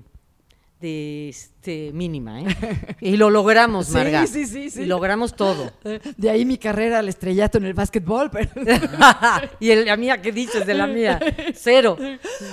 de 0.82 1.30
este, 1.30 1.92
mínima, 1.94 2.42
¿eh? 2.42 2.48
Y 3.02 3.16
lo 3.18 3.30
logramos, 3.30 3.88
Sí, 3.88 3.94
Marga. 3.94 4.26
sí, 4.28 4.46
sí, 4.46 4.70
sí. 4.70 4.82
Y 4.82 4.86
logramos 4.86 5.36
todo. 5.36 5.72
De 6.18 6.30
ahí 6.30 6.44
mi 6.44 6.58
carrera 6.58 7.00
al 7.00 7.08
estrellato 7.08 7.60
en 7.60 7.66
el 7.66 7.74
básquetbol, 7.74 8.32
pero... 8.32 8.50
y 9.60 9.70
el- 9.70 9.86
la 9.86 9.96
mía, 9.96 10.22
¿qué 10.22 10.32
dices 10.32 10.66
de 10.66 10.74
la 10.74 10.88
mía? 10.88 11.20
Cero. 11.54 11.98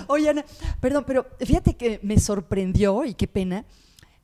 Oye, 0.06 0.28
Ana, 0.28 0.44
perdón, 0.80 1.04
pero 1.06 1.26
fíjate 1.40 1.76
que 1.76 1.98
me 2.02 2.18
sorprendió 2.20 3.04
y 3.04 3.14
qué 3.14 3.26
pena 3.26 3.64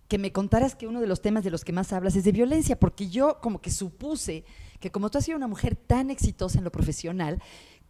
que 0.07 0.19
me 0.19 0.33
contaras 0.33 0.77
que 0.77 0.87
uno 0.87 1.01
de 1.01 1.07
los 1.07 1.23
temas 1.23 1.43
de 1.43 1.51
los 1.51 1.65
que 1.65 1.73
más 1.73 1.93
hablas 1.95 2.15
es 2.15 2.25
de 2.25 2.33
violencia, 2.33 2.79
porque 2.79 3.09
yo 3.09 3.39
como 3.41 3.61
que 3.63 3.71
supuse 3.71 4.45
que 4.79 4.91
como 4.91 5.11
tú 5.11 5.17
has 5.17 5.25
sido 5.25 5.39
una 5.39 5.49
mujer 5.49 5.77
tan 5.77 6.11
exitosa 6.11 6.59
en 6.59 6.65
lo 6.65 6.71
profesional, 6.71 7.43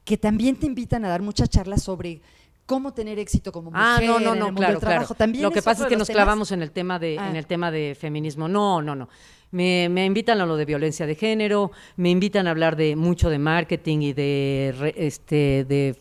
que 0.05 0.17
también 0.17 0.55
te 0.57 0.67
invitan 0.67 1.05
a 1.05 1.09
dar 1.09 1.23
muchas 1.23 1.49
charlas 1.51 1.83
sobre 1.83 2.23
cómo 2.67 2.93
tener 2.95 3.19
éxito 3.19 3.53
como 3.53 3.71
mujer 3.71 3.87
Ah, 3.87 4.01
no, 4.05 4.19
no, 4.19 4.29
en 4.31 4.33
el 4.35 4.39
no, 4.41 4.45
mundo 4.47 4.59
claro, 4.61 4.73
del 4.75 4.81
trabajo. 4.81 5.07
claro. 5.07 5.19
¿También 5.19 5.43
Lo 5.45 5.51
que 5.51 5.63
pasa 5.63 5.83
es 5.85 5.89
que 5.89 5.97
nos 5.97 6.07
temas? 6.09 6.17
clavamos 6.25 6.53
en 6.53 6.63
el 6.63 6.71
tema 6.71 6.99
de, 6.99 7.19
Ah. 7.19 7.29
en 7.29 7.37
el 7.37 7.47
tema 7.47 7.71
de 7.71 7.97
feminismo. 7.99 8.49
No, 8.49 8.81
no, 8.83 8.95
no. 8.95 9.09
Me, 9.51 9.89
me 9.89 10.05
invitan 10.05 10.41
a 10.41 10.47
lo 10.47 10.57
de 10.57 10.65
violencia 10.65 11.07
de 11.07 11.15
género, 11.15 11.71
me 11.97 12.11
invitan 12.11 12.47
a 12.49 12.51
hablar 12.51 12.75
de 12.77 12.97
mucho 12.97 13.31
de 13.31 13.39
marketing 13.39 13.99
y 14.01 14.13
de 14.13 14.75
re- 14.79 14.95
este 14.97 15.65
de 15.69 16.01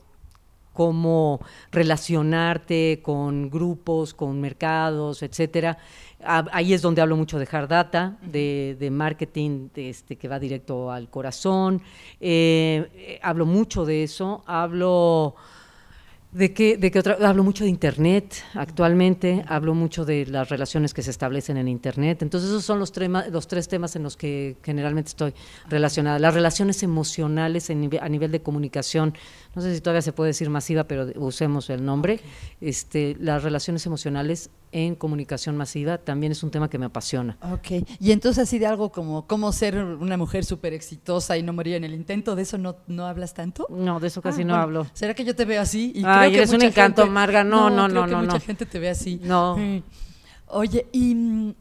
cómo 0.74 1.40
relacionarte 1.72 3.02
con 3.04 3.50
grupos, 3.50 4.14
con 4.16 4.42
mercados, 4.42 5.22
etcétera. 5.22 5.78
Ah, 6.24 6.46
Ahí 6.52 6.74
es 6.74 6.82
donde 6.82 7.02
hablo 7.02 7.16
mucho 7.16 7.38
de 7.38 7.48
hard 7.52 7.68
data, 7.68 8.18
de, 8.24 8.76
de 8.80 8.90
marketing 8.90 9.70
de 9.74 9.90
este, 9.90 10.16
que 10.16 10.28
va 10.28 10.40
directo 10.40 10.90
al 10.92 11.10
corazón. 11.10 11.82
Eh, 12.20 12.90
eh, 12.96 13.20
hablo 13.22 13.46
mucho 13.46 13.86
de 13.86 14.04
eso. 14.04 14.44
Hablo 14.48 15.36
¿De 16.34 16.52
qué, 16.52 16.78
de 16.78 16.90
qué 16.90 16.98
otra? 16.98 17.16
Hablo 17.22 17.44
mucho 17.44 17.64
de 17.64 17.70
Internet 17.70 18.44
actualmente, 18.56 19.46
hablo 19.48 19.76
mucho 19.76 20.04
de 20.04 20.26
las 20.26 20.50
relaciones 20.50 20.92
que 20.92 21.04
se 21.04 21.12
establecen 21.12 21.58
en 21.58 21.68
Internet. 21.68 22.24
Entonces, 22.24 22.50
esos 22.50 22.66
son 22.66 22.80
los, 22.80 22.92
trema- 22.92 23.28
los 23.28 23.48
tres 23.48 23.68
temas 23.68 23.96
en 23.96 24.02
los 24.02 24.18
que 24.18 24.58
generalmente 24.64 25.10
estoy 25.10 25.36
relacionada. 25.70 26.18
Las 26.18 26.34
relaciones 26.34 26.82
emocionales 26.82 27.70
en 27.70 27.88
a 28.02 28.10
nivel 28.10 28.32
de 28.32 28.42
comunicación, 28.42 29.14
no 29.54 29.62
sé 29.62 29.76
si 29.76 29.82
todavía 29.82 30.02
se 30.02 30.12
puede 30.12 30.30
decir 30.30 30.50
masiva, 30.50 30.86
pero 30.86 31.06
usemos 31.18 31.70
el 31.70 31.86
nombre. 31.86 32.20
Este, 32.60 33.16
las 33.20 33.44
relaciones 33.44 33.86
emocionales 33.86 34.50
en 34.76 34.96
comunicación 34.96 35.56
masiva 35.56 36.00
también 36.00 36.32
es 36.32 36.42
un 36.44 36.50
tema 36.52 36.68
que 36.70 36.78
me 36.80 36.88
apasiona. 36.88 37.38
Ok, 37.54 37.88
y 38.00 38.12
entonces 38.12 38.44
así 38.44 38.58
de 38.60 38.66
algo 38.66 38.92
como 38.92 39.28
cómo 39.28 39.52
ser 39.52 39.78
una 39.78 40.18
mujer 40.18 40.44
súper 40.46 40.74
exitosa 40.74 41.38
y 41.38 41.44
no 41.44 41.54
morir 41.54 41.76
en 41.76 41.84
el 41.84 41.94
intento, 41.94 42.36
¿de 42.36 42.42
eso 42.42 42.58
no, 42.58 42.76
no 42.88 43.06
hablas 43.06 43.34
tanto? 43.36 43.68
No, 43.70 44.00
de 44.00 44.08
eso 44.08 44.22
casi 44.22 44.42
Ah, 44.42 44.46
no 44.46 44.54
bueno, 44.54 44.64
hablo. 44.64 44.88
¿Será 44.94 45.14
que 45.14 45.24
yo 45.24 45.36
te 45.36 45.46
veo 45.46 45.62
así? 45.62 45.92
Y 45.96 46.04
Ay, 46.06 46.18
creo 46.18 46.32
que 46.32 46.38
eres 46.38 46.54
un 46.54 46.62
encanto, 46.64 47.04
gente- 47.04 47.14
Marga. 47.14 47.44
No, 47.44 47.70
no, 47.70 47.86
creo 47.88 48.02
no, 48.02 48.06
que 48.08 48.12
no, 48.12 48.20
mucha 48.24 48.34
no. 48.34 48.40
gente 48.40 48.66
te 48.66 48.80
ve 48.80 48.90
así. 48.90 49.20
No. 49.24 49.58
Mm. 49.58 49.84
Oye, 50.48 50.88
¿y 50.92 51.14
mm, 51.16 51.54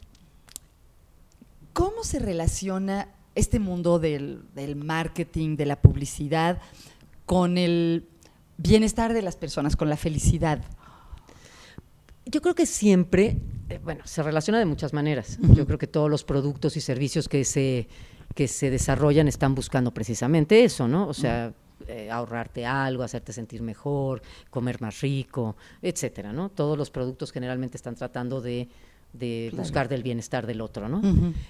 cómo 1.73 2.05
se 2.05 2.19
relaciona 2.19 3.09
este 3.35 3.59
mundo 3.59 3.99
del, 3.99 4.43
del 4.55 4.77
marketing, 4.77 5.57
de 5.57 5.67
la 5.67 5.77
publicidad, 5.81 6.61
con 7.27 7.59
el 7.59 8.07
bienestar 8.59 9.13
de 9.13 9.23
las 9.23 9.37
personas, 9.37 9.77
con 9.77 9.89
la 9.89 9.97
felicidad? 9.97 10.63
Yo 12.25 12.41
creo 12.41 12.55
que 12.55 12.67
siempre, 12.67 13.39
eh, 13.69 13.81
bueno, 13.83 14.03
se 14.05 14.23
relaciona 14.23 14.59
de 14.59 14.65
muchas 14.65 14.93
maneras. 14.93 15.39
Yo 15.55 15.67
creo 15.67 15.79
que 15.79 15.87
todos 15.87 16.09
los 16.09 16.25
productos 16.25 16.77
y 16.77 16.81
servicios 16.81 17.29
que 17.29 17.45
se, 17.45 17.89
que 18.35 18.49
se 18.49 18.71
desarrollan 18.71 19.29
están 19.29 19.55
buscando 19.55 19.93
precisamente 19.93 20.65
eso, 20.65 20.87
¿no? 20.87 21.09
O 21.09 21.15
sea, 21.15 21.53
eh, 21.89 22.11
ahorrarte 22.11 22.65
algo, 22.65 23.03
hacerte 23.03 23.33
sentir 23.33 23.61
mejor, 23.63 24.23
comer 24.51 24.81
más 24.81 25.01
rico, 25.01 25.57
etcétera, 25.81 26.33
¿no? 26.33 26.49
Todos 26.49 26.79
los 26.79 26.91
productos 26.91 27.33
generalmente 27.33 27.77
están 27.77 27.97
tratando 27.97 28.41
de, 28.41 28.69
de 29.13 29.53
buscar 29.57 29.89
del 29.89 30.05
bienestar 30.05 30.47
del 30.47 30.61
otro, 30.61 30.89
¿no? 30.89 31.03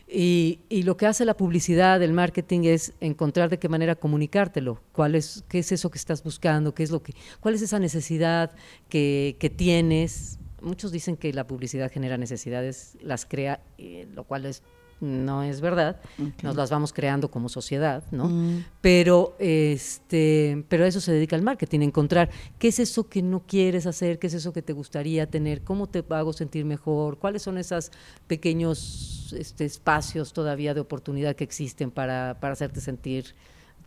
Y, 0.08 0.61
y 0.70 0.85
lo 0.85 0.96
que 0.96 1.06
hace 1.06 1.26
la 1.26 1.37
publicidad, 1.37 2.02
el 2.02 2.14
marketing, 2.14 2.62
es 2.64 2.94
encontrar 3.00 3.50
de 3.50 3.58
qué 3.58 3.68
manera 3.68 3.94
comunicártelo. 3.94 4.80
¿Cuál 4.92 5.16
es, 5.16 5.44
¿Qué 5.48 5.58
es 5.58 5.70
eso 5.70 5.90
que 5.90 5.98
estás 5.98 6.22
buscando? 6.22 6.74
¿Qué 6.74 6.82
es 6.82 6.90
lo 6.90 7.02
que, 7.02 7.12
¿Cuál 7.40 7.54
es 7.54 7.62
esa 7.62 7.78
necesidad 7.78 8.52
que, 8.88 9.37
que 9.38 9.50
tienes? 9.50 10.38
Muchos 10.62 10.92
dicen 10.92 11.16
que 11.16 11.33
la 11.33 11.46
publicidad 11.46 11.90
genera 11.90 12.16
necesidades, 12.16 12.96
las 13.01 13.27
crea, 13.27 13.61
eh, 13.79 14.07
lo 14.14 14.25
cual 14.25 14.46
es, 14.46 14.62
no 15.01 15.42
es 15.42 15.61
verdad. 15.61 16.01
Nos 16.42 16.55
las 16.55 16.70
vamos 16.70 16.92
creando 16.92 17.31
como 17.31 17.48
sociedad, 17.48 18.05
¿no? 18.12 18.29
Mm. 18.29 18.64
Pero, 18.81 19.35
este, 19.40 20.64
pero 20.68 20.85
a 20.85 20.87
eso 20.87 21.01
se 21.01 21.12
dedica 21.12 21.35
el 21.35 21.42
marketing, 21.42 21.81
encontrar 21.81 22.31
qué 22.59 22.68
es 22.68 22.79
eso 22.79 23.09
que 23.09 23.20
no 23.20 23.44
quieres 23.44 23.87
hacer, 23.87 24.18
qué 24.20 24.29
es 24.29 24.35
eso 24.35 24.53
que 24.53 24.62
te 24.62 24.72
gustaría 24.72 25.29
tener, 25.29 25.62
cómo 25.62 25.88
te 25.88 26.05
hago 26.11 26.33
sentir 26.33 26.64
mejor, 26.64 27.18
cuáles 27.18 27.42
son 27.42 27.59
esos 27.59 27.90
pequeños 28.29 29.35
este, 29.37 29.64
espacios 29.64 30.33
todavía 30.33 30.72
de 30.72 30.81
oportunidad 30.81 31.35
que 31.35 31.44
existen 31.44 31.90
para, 31.90 32.38
para 32.40 32.53
hacerte 32.53 32.81
sentir 32.81 33.35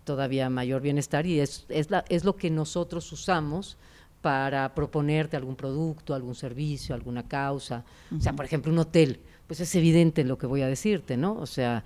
todavía 0.04 0.50
mayor 0.50 0.82
bienestar 0.82 1.26
y 1.26 1.40
es, 1.40 1.66
es, 1.70 1.90
la, 1.90 2.06
es 2.10 2.24
lo 2.24 2.36
que 2.36 2.50
nosotros 2.50 3.12
usamos 3.12 3.78
para 4.26 4.74
proponerte 4.74 5.38
algún 5.38 5.56
producto, 5.56 6.16
algún 6.16 6.34
servicio, 6.34 6.96
alguna 6.96 7.28
causa. 7.28 7.86
O 8.12 8.20
sea, 8.20 8.34
por 8.34 8.44
ejemplo, 8.44 8.72
un 8.72 8.80
hotel, 8.80 9.20
pues 9.46 9.60
es 9.60 9.76
evidente 9.76 10.24
lo 10.24 10.40
que 10.40 10.48
voy 10.48 10.64
a 10.64 10.68
decirte, 10.68 11.16
¿no? 11.16 11.36
O 11.36 11.46
sea, 11.46 11.84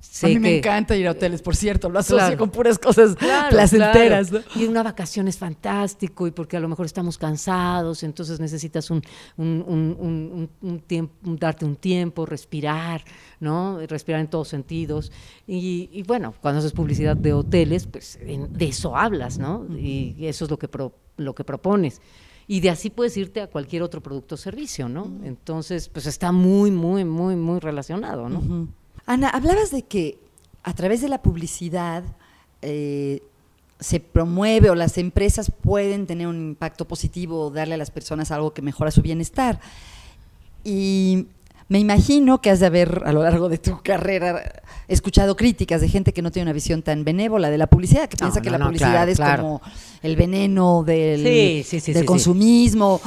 sé 0.00 0.26
a 0.26 0.28
mí 0.30 0.38
me 0.38 0.58
encanta 0.58 0.96
ir 0.96 1.06
a 1.06 1.12
hoteles, 1.12 1.42
por 1.42 1.54
cierto, 1.54 1.88
lo 1.88 1.98
asocio 1.98 2.16
Claro. 2.18 2.38
con 2.38 2.50
puras 2.50 2.78
cosas 2.78 3.14
Claro, 3.16 3.50
placenteras. 3.50 4.30
claro. 4.30 4.44
¿no? 4.54 4.60
Y 4.62 4.66
una 4.66 4.82
vacación 4.82 5.28
es 5.28 5.38
fantástico 5.38 6.26
y 6.26 6.30
porque 6.30 6.56
a 6.56 6.60
lo 6.60 6.68
mejor 6.68 6.86
estamos 6.86 7.18
cansados, 7.18 8.02
entonces 8.02 8.40
necesitas 8.40 8.90
un, 8.90 9.02
un, 9.36 9.64
un- 9.66 9.96
un- 10.00 10.48
un- 10.62 10.68
un 10.70 10.80
tiempo, 10.80 11.14
darte 11.38 11.64
un 11.64 11.76
tiempo, 11.76 12.26
respirar, 12.26 13.04
¿no? 13.40 13.78
Respirar 13.86 14.20
en 14.20 14.28
todos 14.28 14.48
sentidos. 14.48 15.12
Y, 15.46 15.88
y 15.92 16.02
bueno, 16.02 16.34
cuando 16.40 16.58
haces 16.60 16.72
publicidad 16.72 17.16
de 17.16 17.32
hoteles, 17.32 17.86
pues 17.86 18.18
en- 18.22 18.52
de 18.52 18.66
eso 18.66 18.96
hablas, 18.96 19.38
¿no? 19.38 19.66
Y 19.76 20.16
eso 20.26 20.44
es 20.46 20.50
lo 20.50 20.58
que, 20.58 20.68
pro- 20.68 20.94
lo 21.16 21.34
que 21.34 21.44
propones. 21.44 22.00
Y 22.46 22.58
de 22.60 22.70
así 22.70 22.90
puedes 22.90 23.16
irte 23.16 23.40
a 23.40 23.46
cualquier 23.46 23.82
otro 23.82 24.00
producto 24.02 24.34
o 24.34 24.38
servicio, 24.38 24.88
¿no? 24.88 25.08
Entonces, 25.22 25.88
pues 25.88 26.06
está 26.06 26.32
muy, 26.32 26.70
muy, 26.72 27.04
muy, 27.04 27.36
muy 27.36 27.60
relacionado, 27.60 28.28
¿no? 28.28 28.66
Ana, 29.10 29.28
hablabas 29.28 29.72
de 29.72 29.82
que 29.82 30.18
a 30.62 30.72
través 30.72 31.00
de 31.00 31.08
la 31.08 31.20
publicidad 31.20 32.04
eh, 32.62 33.24
se 33.80 33.98
promueve 33.98 34.70
o 34.70 34.76
las 34.76 34.98
empresas 34.98 35.50
pueden 35.50 36.06
tener 36.06 36.28
un 36.28 36.36
impacto 36.36 36.84
positivo 36.86 37.46
o 37.46 37.50
darle 37.50 37.74
a 37.74 37.76
las 37.76 37.90
personas 37.90 38.30
algo 38.30 38.54
que 38.54 38.62
mejora 38.62 38.92
su 38.92 39.02
bienestar. 39.02 39.58
Y 40.62 41.26
me 41.68 41.80
imagino 41.80 42.40
que 42.40 42.50
has 42.50 42.60
de 42.60 42.66
haber 42.66 43.02
a 43.04 43.12
lo 43.12 43.24
largo 43.24 43.48
de 43.48 43.58
tu 43.58 43.82
carrera 43.82 44.62
escuchado 44.86 45.34
críticas 45.34 45.80
de 45.80 45.88
gente 45.88 46.12
que 46.12 46.22
no 46.22 46.30
tiene 46.30 46.44
una 46.44 46.52
visión 46.52 46.82
tan 46.82 47.02
benévola 47.02 47.50
de 47.50 47.58
la 47.58 47.66
publicidad, 47.66 48.08
que 48.08 48.16
No, 48.16 48.26
piensa 48.26 48.40
que 48.42 48.50
la 48.50 48.58
no, 48.58 48.66
publicidad 48.66 48.92
claro, 48.92 49.10
es 49.10 49.16
claro. 49.16 49.42
como 49.42 49.62
el 50.02 50.14
veneno 50.14 50.84
del, 50.84 51.24
Sí, 51.24 51.62
sí, 51.66 51.80
sí, 51.80 51.92
del 51.92 52.04
consumismo. 52.04 53.00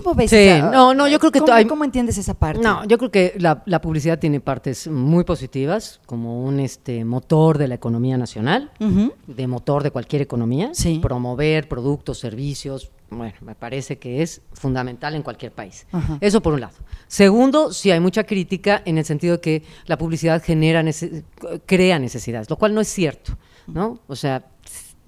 ¿Tú 0.00 0.04
cómo 0.04 0.16
ves 0.16 0.30
Sí, 0.30 0.36
esa- 0.36 0.70
no, 0.70 0.94
no, 0.94 1.08
yo 1.08 1.18
creo 1.18 1.30
que 1.32 1.40
¿cómo, 1.40 1.52
hay- 1.52 1.66
cómo 1.66 1.84
entiendes 1.84 2.16
esa 2.18 2.34
parte? 2.34 2.62
No, 2.62 2.84
yo 2.84 2.98
creo 2.98 3.10
que 3.10 3.34
la, 3.38 3.62
la 3.66 3.80
publicidad 3.80 4.18
tiene 4.18 4.40
partes 4.40 4.88
muy 4.88 5.24
positivas, 5.24 6.00
como 6.06 6.42
un 6.44 6.60
este 6.60 7.04
motor 7.04 7.58
de 7.58 7.68
la 7.68 7.74
economía 7.74 8.16
nacional, 8.16 8.70
de 9.26 9.46
motor 9.46 9.82
de 9.82 9.90
cualquier 9.90 10.22
economía. 10.22 10.70
Sí. 10.72 10.98
Promover 11.00 11.68
productos, 11.68 12.18
servicios, 12.18 12.90
bueno, 13.10 13.34
me 13.40 13.54
parece 13.56 13.98
que 13.98 14.22
es 14.22 14.40
fundamental 14.52 15.14
en 15.16 15.22
cualquier 15.22 15.50
país. 15.52 15.86
Ajá. 15.90 16.18
Eso 16.20 16.40
por 16.40 16.54
un 16.54 16.60
lado. 16.60 16.74
Segundo, 17.08 17.72
sí 17.72 17.90
hay 17.90 17.98
mucha 18.00 18.22
crítica 18.24 18.82
en 18.84 18.98
el 18.98 19.04
sentido 19.04 19.36
de 19.36 19.40
que 19.40 19.62
la 19.86 19.98
publicidad 19.98 20.40
genera 20.42 20.82
nece- 20.82 21.24
crea 21.66 21.98
necesidades, 21.98 22.48
lo 22.48 22.56
cual 22.56 22.72
no 22.74 22.80
es 22.80 22.88
cierto, 22.88 23.36
¿no? 23.66 23.98
O 24.06 24.14
sea, 24.14 24.44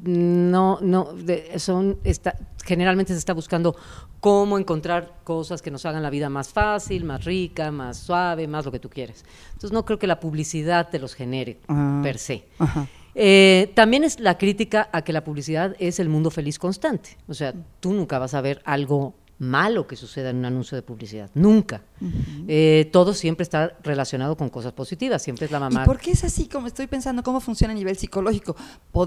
no, 0.01 0.79
no, 0.81 1.13
de- 1.13 1.59
son, 1.61 1.99
está, 2.03 2.35
generalmente 2.65 3.13
se 3.13 3.19
está 3.19 3.33
buscando 3.35 3.77
cómo 4.21 4.59
encontrar 4.59 5.19
cosas 5.25 5.63
que 5.63 5.71
nos 5.71 5.85
hagan 5.87 6.03
la 6.03 6.11
vida 6.11 6.29
más 6.29 6.49
fácil, 6.51 7.05
más 7.05 7.25
rica, 7.25 7.71
más 7.71 7.97
suave, 7.99 8.47
más 8.49 8.65
lo 8.65 8.73
que 8.73 8.79
tú 8.79 8.89
quieres. 8.89 9.25
Entonces 9.49 9.73
no 9.73 9.85
creo 9.85 9.99
que 9.99 10.07
la 10.07 10.21
publicidad 10.21 10.89
te 10.91 10.99
los 10.99 11.15
genere 11.15 11.59
Ah. 11.69 12.01
per 12.03 12.19
se. 12.19 12.47
Ajá. 12.59 12.87
Eh, 13.15 13.71
también 13.75 14.05
es 14.05 14.21
la 14.21 14.39
crítica 14.39 14.89
a 14.93 15.03
que 15.03 15.13
la 15.13 15.23
publicidad 15.23 15.77
es 15.79 16.01
el 16.01 16.09
mundo 16.09 16.31
feliz 16.31 16.59
constante. 16.59 17.19
O 17.29 17.35
sea, 17.35 17.53
tú 17.81 17.93
nunca 17.93 18.19
vas 18.19 18.33
a 18.35 18.41
ver 18.41 18.63
algo 18.65 19.15
malo 19.39 19.87
que 19.89 19.97
suceda 19.97 20.31
en 20.31 20.37
un 20.37 20.45
anuncio 20.45 20.77
de 20.77 20.83
publicidad. 20.83 21.29
Nunca. 21.35 21.83
Eh, 22.47 22.89
todo 22.93 23.13
siempre 23.13 23.43
está 23.43 23.77
relacionado 23.83 24.37
con 24.37 24.49
cosas 24.49 24.73
positivas. 24.73 25.21
Siempre 25.21 25.47
es 25.47 25.53
la 25.53 25.59
mamá. 25.61 25.83
¿Y 25.83 25.85
por 25.85 25.99
qué 25.99 26.13
es 26.13 26.23
así 26.25 26.47
como 26.47 26.69
estoy 26.69 26.87
pensando 26.87 27.23
cómo 27.25 27.41
funciona 27.41 27.73
a 27.73 27.77
nivel 27.77 27.97
psicológico? 27.99 28.55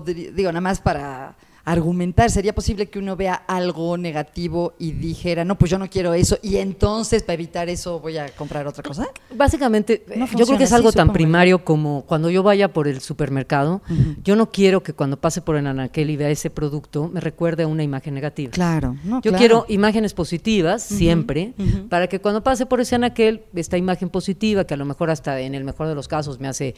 Digo, 0.05 0.51
nada 0.51 0.61
más 0.61 0.81
para 0.81 1.35
argumentar. 1.66 2.30
¿Sería 2.30 2.53
posible 2.53 2.88
que 2.88 2.99
uno 2.99 3.16
vea 3.16 3.34
algo 3.34 3.97
negativo 3.97 4.74
y 4.80 4.91
dijera, 4.91 5.43
no, 5.43 5.57
pues 5.57 5.72
yo 5.72 5.78
no 5.80 5.89
quiero 5.89 6.13
eso, 6.13 6.38
y 6.41 6.57
entonces 6.57 7.24
para 7.24 7.34
evitar 7.34 7.70
eso 7.70 7.99
voy 7.99 8.18
a 8.18 8.30
comprar 8.30 8.68
otra 8.68 8.84
cosa? 8.84 9.07
Básicamente, 9.36 10.05
No 10.16 10.26
eh, 10.26 10.30
yo 10.38 10.45
creo 10.45 10.57
que 10.57 10.63
es 10.66 10.72
así, 10.72 10.76
algo 10.76 10.91
tan 10.91 11.07
supongo. 11.07 11.13
primario 11.13 11.66
como 11.66 12.03
cuando 12.05 12.30
yo 12.30 12.43
vaya 12.43 12.72
por 12.72 12.88
el 12.88 13.01
supermercado, 13.01 13.82
yo 14.24 14.36
no 14.36 14.51
quiero 14.51 14.84
que 14.84 14.93
cuando 14.93 15.20
pase 15.20 15.41
por 15.41 15.55
el 15.57 15.66
anaquel 15.68 16.09
y 16.11 16.16
vea 16.18 16.30
ese 16.30 16.49
producto 16.49 17.09
me 17.11 17.20
recuerde 17.20 17.63
a 17.63 17.68
una 17.68 17.84
imagen 17.84 18.13
negativa. 18.13 18.51
Claro, 18.51 18.95
no, 19.03 19.18
Yo 19.18 19.32
claro. 19.32 19.38
quiero 19.38 19.66
imágenes 19.68 20.13
positivas 20.13 20.84
siempre, 20.84 21.53
para 21.89 22.07
que 22.07 22.20
cuando 22.22 22.43
pase 22.43 22.66
por 22.66 22.80
ese 22.80 22.95
anaquel, 22.95 23.41
esta 23.55 23.78
imagen 23.78 24.09
positiva, 24.09 24.66
que 24.66 24.76
a 24.76 24.78
lo 24.78 24.86
mejor 24.86 25.09
hasta 25.09 25.39
en 25.39 25.55
el 25.55 25.63
mejor 25.63 25.88
de 25.88 25.95
los 25.95 26.07
casos 26.07 26.39
me 26.39 26.47
hace 26.47 26.76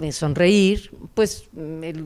eh, 0.00 0.12
sonreír, 0.12 0.90
pues 1.14 1.44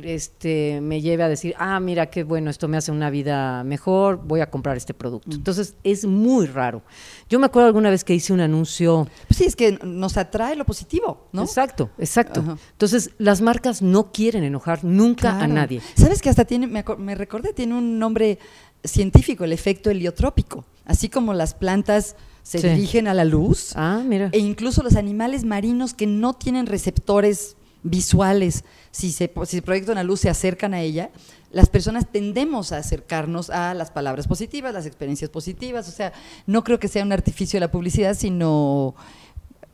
este, 0.03 0.81
me 0.83 1.01
lleve 1.01 1.23
a 1.23 1.29
decir, 1.29 1.55
ah, 1.59 1.79
mira 1.81 2.07
qué 2.11 2.24
bueno, 2.24 2.50
esto 2.50 2.68
me 2.68 2.76
hace 2.76 2.90
una 2.92 3.11
vida 3.11 3.62
mejor, 3.64 4.20
voy 4.24 4.40
a 4.40 4.50
comprar 4.50 4.76
este 4.76 4.94
producto. 4.94 5.30
Entonces 5.34 5.74
es 5.84 6.04
muy 6.04 6.46
raro. 6.46 6.82
Yo 7.28 7.38
me 7.38 7.46
acuerdo 7.46 7.66
alguna 7.68 7.90
vez 7.90 8.04
que 8.04 8.14
hice 8.14 8.32
un 8.32 8.40
anuncio 8.40 9.06
Pues 9.28 9.38
sí, 9.38 9.44
es 9.44 9.56
que 9.56 9.78
nos 9.84 10.16
atrae 10.16 10.56
lo 10.56 10.64
positivo, 10.64 11.28
¿no? 11.32 11.42
Exacto, 11.42 11.90
exacto. 11.98 12.40
Ajá. 12.40 12.56
Entonces, 12.72 13.11
las 13.18 13.40
marcas 13.40 13.82
no 13.82 14.12
quieren 14.12 14.44
enojar 14.44 14.84
nunca 14.84 15.40
a 15.40 15.46
nadie. 15.46 15.80
¿Sabes 15.96 16.20
que 16.22 16.28
hasta 16.30 16.44
tiene, 16.44 16.66
me, 16.66 16.84
me 16.98 17.14
recordé, 17.14 17.52
tiene 17.52 17.74
un 17.76 17.98
nombre 17.98 18.38
científico, 18.84 19.44
el 19.44 19.52
efecto 19.52 19.90
heliotrópico? 19.90 20.64
Así 20.84 21.09
como 21.09 21.34
las 21.34 21.54
plantas 21.54 22.16
se 22.42 22.59
Sí. 22.61 22.68
dirigen 22.68 23.09
a 23.09 23.14
la 23.14 23.26
luz, 23.26 23.72
Ah, 23.76 24.00
mira. 24.06 24.30
e 24.32 24.38
incluso 24.38 24.82
los 24.82 24.96
animales 24.96 25.44
marinos 25.44 25.92
que 25.92 26.06
no 26.06 26.32
tienen 26.32 26.64
receptores 26.66 27.56
visuales, 27.83 28.64
si 28.91 29.12
se, 29.12 29.33
si 29.45 29.57
se 29.57 29.62
proyecta 29.62 29.93
una 29.93 30.03
luz, 30.03 30.20
se 30.20 30.31
acercan 30.31 30.74
a 30.74 30.81
ella, 30.81 31.11
las 31.51 31.68
personas 31.68 32.07
tendemos 32.11 32.72
a 32.72 32.79
acercarnos 32.79 33.51
a 33.51 33.74
las 33.74 33.91
palabras 33.91 34.26
positivas, 34.26 34.74
las 34.74 34.87
experiencias 34.87 35.31
positivas, 35.31 35.89
o 35.89 35.93
sea, 35.93 36.12
no 36.47 36.64
creo 36.64 36.79
que 36.79 36.89
sea 36.89 37.03
un 37.03 37.12
artificio 37.12 37.59
de 37.59 37.66
la 37.66 37.70
publicidad, 37.70 38.14
sino 38.14 38.95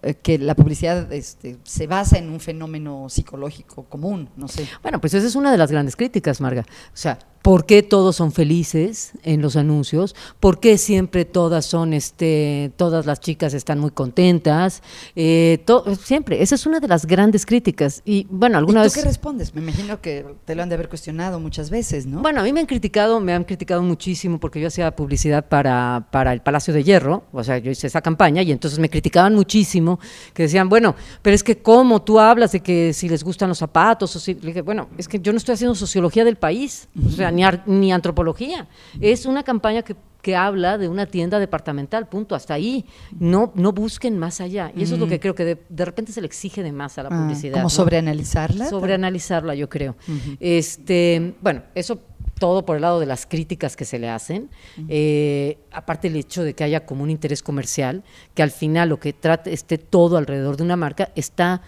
eh, 0.02 0.14
que 0.14 0.38
la 0.38 0.54
publicidad 0.54 1.12
este, 1.12 1.56
se 1.64 1.86
basa 1.86 2.18
en 2.18 2.30
un 2.30 2.40
fenómeno 2.40 3.08
psicológico 3.08 3.84
común, 3.84 4.28
no 4.36 4.48
sé. 4.48 4.68
Bueno, 4.82 5.00
pues 5.00 5.14
esa 5.14 5.26
es 5.26 5.34
una 5.34 5.50
de 5.50 5.58
las 5.58 5.70
grandes 5.70 5.96
críticas, 5.96 6.40
Marga. 6.40 6.62
O 6.62 6.96
sea, 6.96 7.18
¿por 7.44 7.66
qué 7.66 7.82
todos 7.82 8.16
son 8.16 8.32
felices 8.32 9.12
en 9.22 9.42
los 9.42 9.56
anuncios? 9.56 10.16
¿Por 10.40 10.60
qué 10.60 10.78
siempre 10.78 11.26
todas 11.26 11.66
son, 11.66 11.92
este, 11.92 12.72
todas 12.78 13.04
las 13.04 13.20
chicas 13.20 13.52
están 13.52 13.78
muy 13.78 13.90
contentas? 13.90 14.82
Eh, 15.14 15.62
siempre, 16.02 16.42
esa 16.42 16.54
es 16.54 16.64
una 16.64 16.80
de 16.80 16.88
las 16.88 17.04
grandes 17.04 17.44
críticas. 17.44 18.00
Y 18.06 18.26
bueno, 18.30 18.56
alguna 18.56 18.80
¿Y 18.80 18.84
tú 18.84 18.84
vez... 18.84 18.94
qué 18.94 19.02
respondes? 19.02 19.54
Me 19.54 19.60
imagino 19.60 20.00
que 20.00 20.24
te 20.46 20.54
lo 20.54 20.62
han 20.62 20.70
de 20.70 20.76
haber 20.76 20.88
cuestionado 20.88 21.38
muchas 21.38 21.68
veces, 21.68 22.06
¿no? 22.06 22.22
Bueno, 22.22 22.40
a 22.40 22.44
mí 22.44 22.52
me 22.54 22.60
han 22.60 22.66
criticado, 22.66 23.20
me 23.20 23.34
han 23.34 23.44
criticado 23.44 23.82
muchísimo 23.82 24.40
porque 24.40 24.58
yo 24.58 24.68
hacía 24.68 24.96
publicidad 24.96 25.46
para, 25.46 26.08
para 26.10 26.32
el 26.32 26.40
Palacio 26.40 26.72
de 26.72 26.82
Hierro, 26.82 27.24
o 27.30 27.44
sea, 27.44 27.58
yo 27.58 27.70
hice 27.70 27.88
esa 27.88 28.00
campaña 28.00 28.40
y 28.40 28.52
entonces 28.52 28.78
me 28.78 28.88
criticaban 28.88 29.34
muchísimo, 29.34 30.00
que 30.32 30.44
decían, 30.44 30.70
bueno, 30.70 30.96
pero 31.20 31.34
es 31.34 31.44
que 31.44 31.58
cómo 31.58 32.00
tú 32.00 32.18
hablas 32.18 32.52
de 32.52 32.60
que 32.60 32.94
si 32.94 33.06
les 33.06 33.22
gustan 33.22 33.50
los 33.50 33.58
zapatos, 33.58 34.16
o 34.16 34.18
si, 34.18 34.32
le 34.32 34.46
dije, 34.46 34.62
bueno, 34.62 34.88
es 34.96 35.08
que 35.08 35.20
yo 35.20 35.30
no 35.30 35.36
estoy 35.36 35.56
haciendo 35.56 35.74
sociología 35.74 36.24
del 36.24 36.36
país, 36.36 36.88
o 37.06 37.10
sea, 37.10 37.33
ni, 37.34 37.92
antropología, 37.92 38.68
es 39.00 39.26
una 39.26 39.42
campaña 39.42 39.82
que 39.82 39.96
que 40.24 40.36
habla 40.36 40.78
de 40.78 40.88
una 40.88 41.04
tienda 41.04 41.38
departamental, 41.38 42.08
punto, 42.08 42.34
hasta 42.34 42.54
ahí. 42.54 42.86
No, 43.20 43.52
no 43.54 43.72
busquen 43.72 44.16
más 44.18 44.40
allá. 44.40 44.72
Y 44.74 44.82
eso 44.84 44.94
es 44.94 45.00
lo 45.00 45.06
que 45.06 45.20
creo 45.20 45.34
que 45.34 45.44
de, 45.44 45.62
de 45.68 45.84
repente 45.84 46.12
se 46.12 46.22
le 46.22 46.26
exige 46.26 46.62
de 46.62 46.72
más 46.72 46.96
a 46.96 47.02
la 47.02 47.10
Ah, 47.12 47.20
publicidad. 47.20 47.52
como 47.52 47.64
¿no? 47.64 47.68
sobreanalizarla. 47.68 48.70
Sobreanalizarla, 48.70 49.54
yo 49.54 49.68
creo. 49.68 49.96
Este, 50.40 51.34
bueno, 51.42 51.62
eso 51.74 51.98
todo 52.38 52.64
por 52.64 52.76
el 52.76 52.82
lado 52.82 53.00
de 53.00 53.06
las 53.06 53.26
críticas 53.26 53.76
que 53.76 53.84
se 53.84 53.98
le 53.98 54.08
hacen. 54.08 54.48
Eh, 54.88 55.58
aparte 55.70 56.08
el 56.08 56.16
hecho 56.16 56.42
de 56.42 56.54
que 56.54 56.64
haya 56.64 56.86
como 56.86 57.02
un 57.02 57.10
interés 57.10 57.42
comercial, 57.42 58.02
que 58.34 58.42
al 58.42 58.50
final 58.50 58.88
lo 58.88 58.98
que 58.98 59.12
trate 59.12 59.52
esté 59.52 59.76
todo 59.76 60.16
alrededor 60.16 60.56
de 60.56 60.62
una 60.62 60.76
marca, 60.76 61.10
está, 61.16 61.60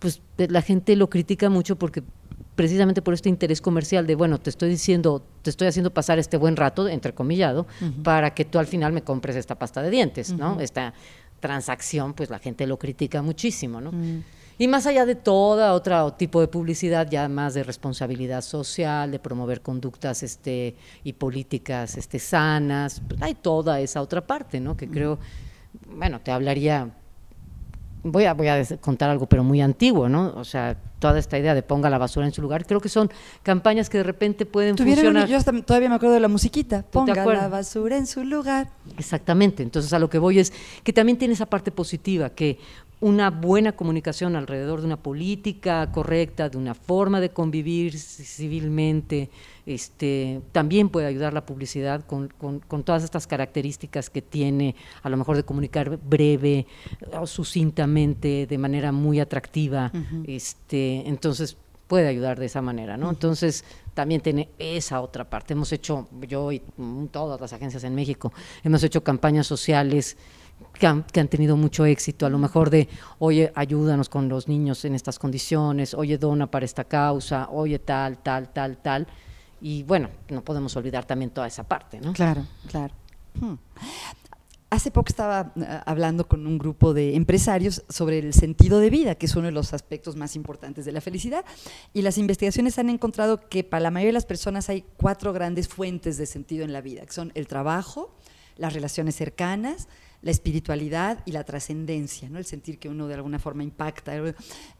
pues 0.00 0.20
la 0.36 0.62
gente 0.62 0.96
lo 0.96 1.08
critica 1.08 1.48
mucho 1.48 1.76
porque 1.76 2.02
precisamente 2.54 3.02
por 3.02 3.14
este 3.14 3.28
interés 3.28 3.60
comercial 3.60 4.06
de, 4.06 4.14
bueno, 4.14 4.38
te 4.38 4.50
estoy 4.50 4.68
diciendo, 4.68 5.24
te 5.42 5.50
estoy 5.50 5.68
haciendo 5.68 5.92
pasar 5.92 6.18
este 6.18 6.36
buen 6.36 6.56
rato, 6.56 6.88
entrecomillado, 6.88 7.66
para 8.02 8.34
que 8.34 8.44
tú 8.44 8.58
al 8.58 8.66
final 8.66 8.92
me 8.92 9.02
compres 9.02 9.36
esta 9.36 9.56
pasta 9.56 9.82
de 9.82 9.90
dientes, 9.90 10.32
¿no? 10.32 10.60
Esta 10.60 10.94
transacción, 11.40 12.14
pues 12.14 12.30
la 12.30 12.38
gente 12.38 12.66
lo 12.66 12.78
critica 12.78 13.22
muchísimo, 13.22 13.80
¿no? 13.80 13.92
Y 14.56 14.68
más 14.68 14.86
allá 14.86 15.04
de 15.04 15.16
toda 15.16 15.74
otro 15.74 16.12
tipo 16.12 16.40
de 16.40 16.46
publicidad, 16.46 17.10
ya 17.10 17.28
más 17.28 17.54
de 17.54 17.64
responsabilidad 17.64 18.40
social, 18.40 19.10
de 19.10 19.18
promover 19.18 19.62
conductas 19.62 20.22
este, 20.22 20.76
y 21.02 21.12
políticas 21.14 21.96
este, 21.96 22.20
sanas, 22.20 23.02
pues, 23.08 23.20
hay 23.20 23.34
toda 23.34 23.80
esa 23.80 24.00
otra 24.00 24.24
parte, 24.24 24.60
¿no? 24.60 24.76
Que 24.76 24.88
creo, 24.88 25.18
bueno, 25.88 26.20
te 26.20 26.30
hablaría, 26.30 26.88
voy 28.04 28.26
a, 28.26 28.34
voy 28.34 28.48
a 28.48 28.62
contar 28.80 29.10
algo, 29.10 29.26
pero 29.26 29.42
muy 29.42 29.60
antiguo, 29.60 30.08
¿no? 30.08 30.32
O 30.36 30.44
sea, 30.44 30.76
toda 30.98 31.18
esta 31.18 31.38
idea 31.38 31.54
de 31.54 31.62
ponga 31.62 31.90
la 31.90 31.98
basura 31.98 32.26
en 32.26 32.32
su 32.32 32.40
lugar, 32.40 32.66
creo 32.66 32.80
que 32.80 32.88
son 32.88 33.10
campañas 33.42 33.90
que 33.90 33.98
de 33.98 34.04
repente 34.04 34.46
pueden 34.46 34.76
Tuvieron, 34.76 35.04
funcionar. 35.04 35.28
yo 35.28 35.62
todavía 35.62 35.88
me 35.88 35.96
acuerdo 35.96 36.14
de 36.14 36.20
la 36.20 36.28
musiquita. 36.28 36.82
Ponga 36.82 37.14
la 37.14 37.48
basura 37.48 37.96
en 37.96 38.06
su 38.06 38.22
lugar. 38.24 38.68
Exactamente. 38.96 39.62
Entonces, 39.62 39.92
a 39.92 39.98
lo 39.98 40.08
que 40.08 40.18
voy 40.18 40.38
es 40.38 40.52
que 40.82 40.92
también 40.92 41.18
tiene 41.18 41.34
esa 41.34 41.46
parte 41.46 41.70
positiva, 41.70 42.30
que 42.30 42.58
una 43.04 43.28
buena 43.30 43.72
comunicación 43.72 44.34
alrededor 44.34 44.80
de 44.80 44.86
una 44.86 44.96
política 44.96 45.92
correcta, 45.92 46.48
de 46.48 46.56
una 46.56 46.72
forma 46.74 47.20
de 47.20 47.28
convivir 47.28 47.92
ci- 47.96 48.24
civilmente, 48.24 49.28
este, 49.66 50.40
también 50.52 50.88
puede 50.88 51.06
ayudar 51.06 51.34
la 51.34 51.44
publicidad 51.44 52.06
con, 52.06 52.28
con- 52.28 52.60
con 52.60 52.82
todas 52.82 53.04
estas 53.04 53.26
características 53.26 54.08
que 54.08 54.22
tiene, 54.22 54.74
a 55.02 55.10
lo 55.10 55.18
mejor 55.18 55.36
de 55.36 55.42
comunicar 55.42 55.98
breve 55.98 56.66
o 57.20 57.26
sucintamente, 57.26 58.46
de 58.46 58.58
manera 58.58 58.90
muy 58.90 59.20
atractiva. 59.20 59.92
este, 60.26 61.06
entonces, 61.06 61.58
puede 61.86 62.08
ayudar 62.08 62.38
de 62.38 62.46
esa 62.46 62.62
manera, 62.62 62.96
¿no? 62.96 63.10
Entonces, 63.10 63.64
también 63.92 64.22
tiene 64.22 64.48
esa 64.58 65.02
otra 65.02 65.28
parte. 65.28 65.52
Hemos 65.52 65.70
hecho, 65.72 66.08
yo 66.26 66.50
y 66.50 66.62
todas 67.10 67.38
las 67.38 67.52
agencias 67.52 67.84
en 67.84 67.94
México, 67.94 68.32
hemos 68.64 68.82
hecho 68.82 69.04
campañas 69.04 69.46
sociales 69.46 70.16
que 70.78 70.86
han, 70.86 71.28
tenido 71.28 71.56
mucho 71.56 71.86
éxito, 71.86 72.26
a 72.26 72.30
lo 72.30 72.38
mejor 72.38 72.68
de, 72.68 72.88
oye, 73.18 73.52
ayúdanos 73.54 74.08
con 74.08 74.28
los 74.28 74.48
niños 74.48 74.84
en 74.84 74.94
estas 74.94 75.18
condiciones, 75.18 75.94
oye, 75.94 76.18
dona 76.18 76.50
para 76.50 76.64
esta 76.64 76.84
causa, 76.84 77.48
oye, 77.50 77.78
tal, 77.78 78.18
tal, 78.18 78.52
tal, 78.52 78.78
tal. 78.78 79.06
Y 79.60 79.82
bueno, 79.84 80.10
no 80.28 80.42
podemos 80.42 80.76
olvidar 80.76 81.04
también 81.04 81.30
toda 81.30 81.46
esa 81.46 81.64
parte, 81.64 82.00
¿no? 82.00 82.12
Claro, 82.12 82.44
claro. 82.68 82.92
Hmm. 83.40 83.54
Hace 84.70 84.90
poco 84.90 85.08
estaba 85.08 85.52
eh, 85.54 85.80
hablando 85.86 86.26
con 86.26 86.46
un 86.48 86.58
grupo 86.58 86.92
de 86.92 87.14
empresarios 87.14 87.84
sobre 87.88 88.18
el 88.18 88.34
sentido 88.34 88.80
de 88.80 88.90
vida, 88.90 89.14
que 89.14 89.26
es 89.26 89.36
uno 89.36 89.46
de 89.46 89.52
los 89.52 89.72
aspectos 89.72 90.16
más 90.16 90.34
importantes 90.34 90.84
de 90.84 90.90
la 90.90 91.00
felicidad. 91.00 91.44
Y 91.92 92.02
las 92.02 92.18
investigaciones 92.18 92.76
han 92.80 92.90
encontrado 92.90 93.48
que 93.48 93.62
para 93.62 93.82
la 93.82 93.92
mayoría 93.92 94.08
de 94.08 94.14
las 94.14 94.26
personas 94.26 94.68
hay 94.68 94.84
cuatro 94.96 95.32
grandes 95.32 95.68
fuentes 95.68 96.16
de 96.16 96.26
sentido 96.26 96.64
en 96.64 96.72
la 96.72 96.80
vida, 96.80 97.06
que 97.06 97.12
son 97.12 97.30
el 97.36 97.46
trabajo, 97.46 98.16
las 98.56 98.72
relaciones 98.72 99.14
cercanas, 99.14 99.86
la 100.24 100.30
espiritualidad 100.30 101.18
y 101.26 101.32
la 101.32 101.44
trascendencia, 101.44 102.30
¿no? 102.30 102.38
el 102.38 102.46
sentir 102.46 102.78
que 102.78 102.88
uno 102.88 103.06
de 103.06 103.14
alguna 103.14 103.38
forma 103.38 103.62
impacta. 103.62 104.14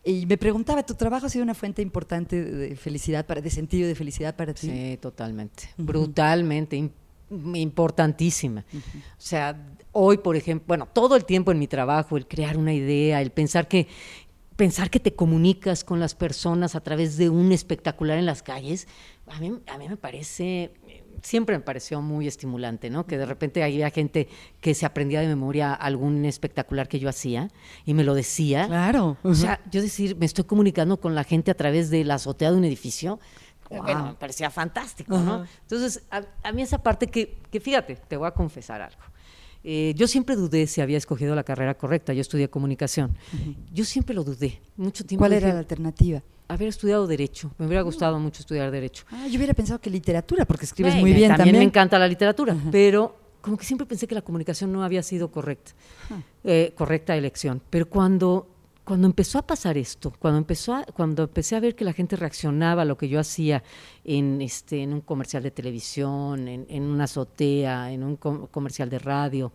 Y 0.02 0.24
me 0.24 0.38
preguntaba, 0.38 0.82
¿tu 0.84 0.94
trabajo 0.94 1.26
ha 1.26 1.28
sido 1.28 1.42
una 1.44 1.54
fuente 1.54 1.82
importante 1.82 2.42
de 2.42 2.74
felicidad, 2.76 3.26
para, 3.26 3.42
de 3.42 3.50
sentido 3.50 3.86
de 3.86 3.94
felicidad 3.94 4.34
para 4.34 4.54
ti? 4.54 4.68
Sí, 4.68 4.98
totalmente. 5.02 5.68
Brutalmente, 5.76 6.76
im- 6.78 6.90
importantísima. 7.56 8.64
O 8.72 8.78
sea, 9.18 9.66
hoy, 9.92 10.16
por 10.18 10.34
ejemplo, 10.36 10.64
bueno, 10.66 10.86
todo 10.92 11.14
el 11.14 11.24
tiempo 11.26 11.52
en 11.52 11.58
mi 11.58 11.66
trabajo, 11.68 12.16
el 12.16 12.26
crear 12.26 12.56
una 12.56 12.72
idea, 12.72 13.20
el 13.20 13.30
pensar 13.30 13.68
que 13.68 13.86
pensar 14.56 14.88
que 14.88 15.00
te 15.00 15.12
comunicas 15.14 15.82
con 15.82 15.98
las 15.98 16.14
personas 16.14 16.76
a 16.76 16.80
través 16.80 17.16
de 17.16 17.28
un 17.28 17.50
espectacular 17.50 18.18
en 18.18 18.24
las 18.24 18.42
calles, 18.44 18.86
a 19.26 19.40
mí, 19.40 19.52
a 19.66 19.78
mí 19.78 19.88
me 19.88 19.96
parece, 19.96 20.72
siempre 21.24 21.56
me 21.56 21.64
pareció 21.64 22.00
muy 22.02 22.28
estimulante, 22.28 22.90
¿no? 22.90 23.06
Que 23.06 23.18
de 23.18 23.26
repente 23.26 23.64
había 23.64 23.90
gente 23.90 24.28
que 24.60 24.74
se 24.74 24.86
aprendía 24.86 25.20
de 25.20 25.26
memoria 25.26 25.72
algún 25.72 26.24
espectacular 26.24 26.86
que 26.86 26.98
yo 26.98 27.08
hacía 27.08 27.50
y 27.84 27.94
me 27.94 28.04
lo 28.04 28.14
decía. 28.14 28.66
Claro. 28.66 29.16
O 29.22 29.34
sea, 29.34 29.60
yo 29.70 29.82
decir, 29.82 30.16
me 30.16 30.26
estoy 30.26 30.44
comunicando 30.44 31.00
con 31.00 31.14
la 31.14 31.24
gente 31.24 31.50
a 31.50 31.54
través 31.54 31.90
de 31.90 32.04
la 32.04 32.14
azotea 32.14 32.52
de 32.52 32.58
un 32.58 32.64
edificio, 32.64 33.18
bueno, 33.70 34.08
me 34.08 34.14
parecía 34.14 34.50
fantástico, 34.50 35.18
¿no? 35.18 35.46
Entonces, 35.62 36.02
a, 36.10 36.22
a 36.42 36.52
mí 36.52 36.62
esa 36.62 36.82
parte 36.82 37.06
que, 37.06 37.38
que, 37.50 37.58
fíjate, 37.58 37.96
te 37.96 38.16
voy 38.16 38.28
a 38.28 38.30
confesar 38.30 38.82
algo. 38.82 39.02
Eh, 39.64 39.94
yo 39.96 40.06
siempre 40.06 40.36
dudé 40.36 40.66
si 40.66 40.82
había 40.82 40.98
escogido 40.98 41.34
la 41.34 41.42
carrera 41.42 41.74
correcta, 41.74 42.12
yo 42.12 42.20
estudié 42.20 42.50
comunicación. 42.50 43.16
Yo 43.72 43.86
siempre 43.86 44.14
lo 44.14 44.22
dudé, 44.22 44.60
mucho 44.76 45.04
tiempo. 45.06 45.22
¿Cuál 45.22 45.32
dije, 45.32 45.46
era 45.46 45.54
la 45.54 45.60
alternativa? 45.60 46.22
Haber 46.46 46.68
estudiado 46.68 47.06
Derecho, 47.06 47.52
me 47.58 47.66
hubiera 47.66 47.82
gustado 47.82 48.18
mucho 48.18 48.40
estudiar 48.40 48.70
Derecho. 48.70 49.04
Ah, 49.10 49.26
yo 49.28 49.36
hubiera 49.36 49.54
pensado 49.54 49.80
que 49.80 49.90
literatura, 49.90 50.44
porque 50.44 50.66
escribes 50.66 50.94
muy 50.96 51.12
bien 51.12 51.28
también. 51.28 51.36
también. 51.36 51.58
me 51.58 51.64
encanta 51.64 51.98
la 51.98 52.06
literatura, 52.06 52.56
pero 52.70 53.16
como 53.40 53.56
que 53.56 53.64
siempre 53.64 53.86
pensé 53.86 54.06
que 54.06 54.14
la 54.14 54.22
comunicación 54.22 54.72
no 54.72 54.82
había 54.82 55.02
sido 55.02 55.30
correcta, 55.30 55.72
eh, 56.44 56.72
correcta 56.76 57.16
elección. 57.16 57.62
Pero 57.70 57.88
cuando 57.88 58.48
cuando 58.84 59.06
empezó 59.06 59.38
a 59.38 59.46
pasar 59.46 59.78
esto, 59.78 60.12
cuando 60.18 60.38
empezó 60.38 60.74
a, 60.74 60.84
cuando 60.84 61.22
empecé 61.24 61.56
a 61.56 61.60
ver 61.60 61.74
que 61.74 61.84
la 61.84 61.94
gente 61.94 62.16
reaccionaba 62.16 62.82
a 62.82 62.84
lo 62.84 62.98
que 62.98 63.08
yo 63.08 63.18
hacía 63.18 63.62
en 64.04 64.42
este 64.42 64.82
en 64.82 64.92
un 64.92 65.00
comercial 65.00 65.42
de 65.42 65.50
televisión, 65.50 66.48
en, 66.48 66.66
en 66.68 66.82
una 66.82 67.04
azotea, 67.04 67.90
en 67.90 68.02
un 68.02 68.16
comercial 68.16 68.90
de 68.90 68.98
radio, 68.98 69.52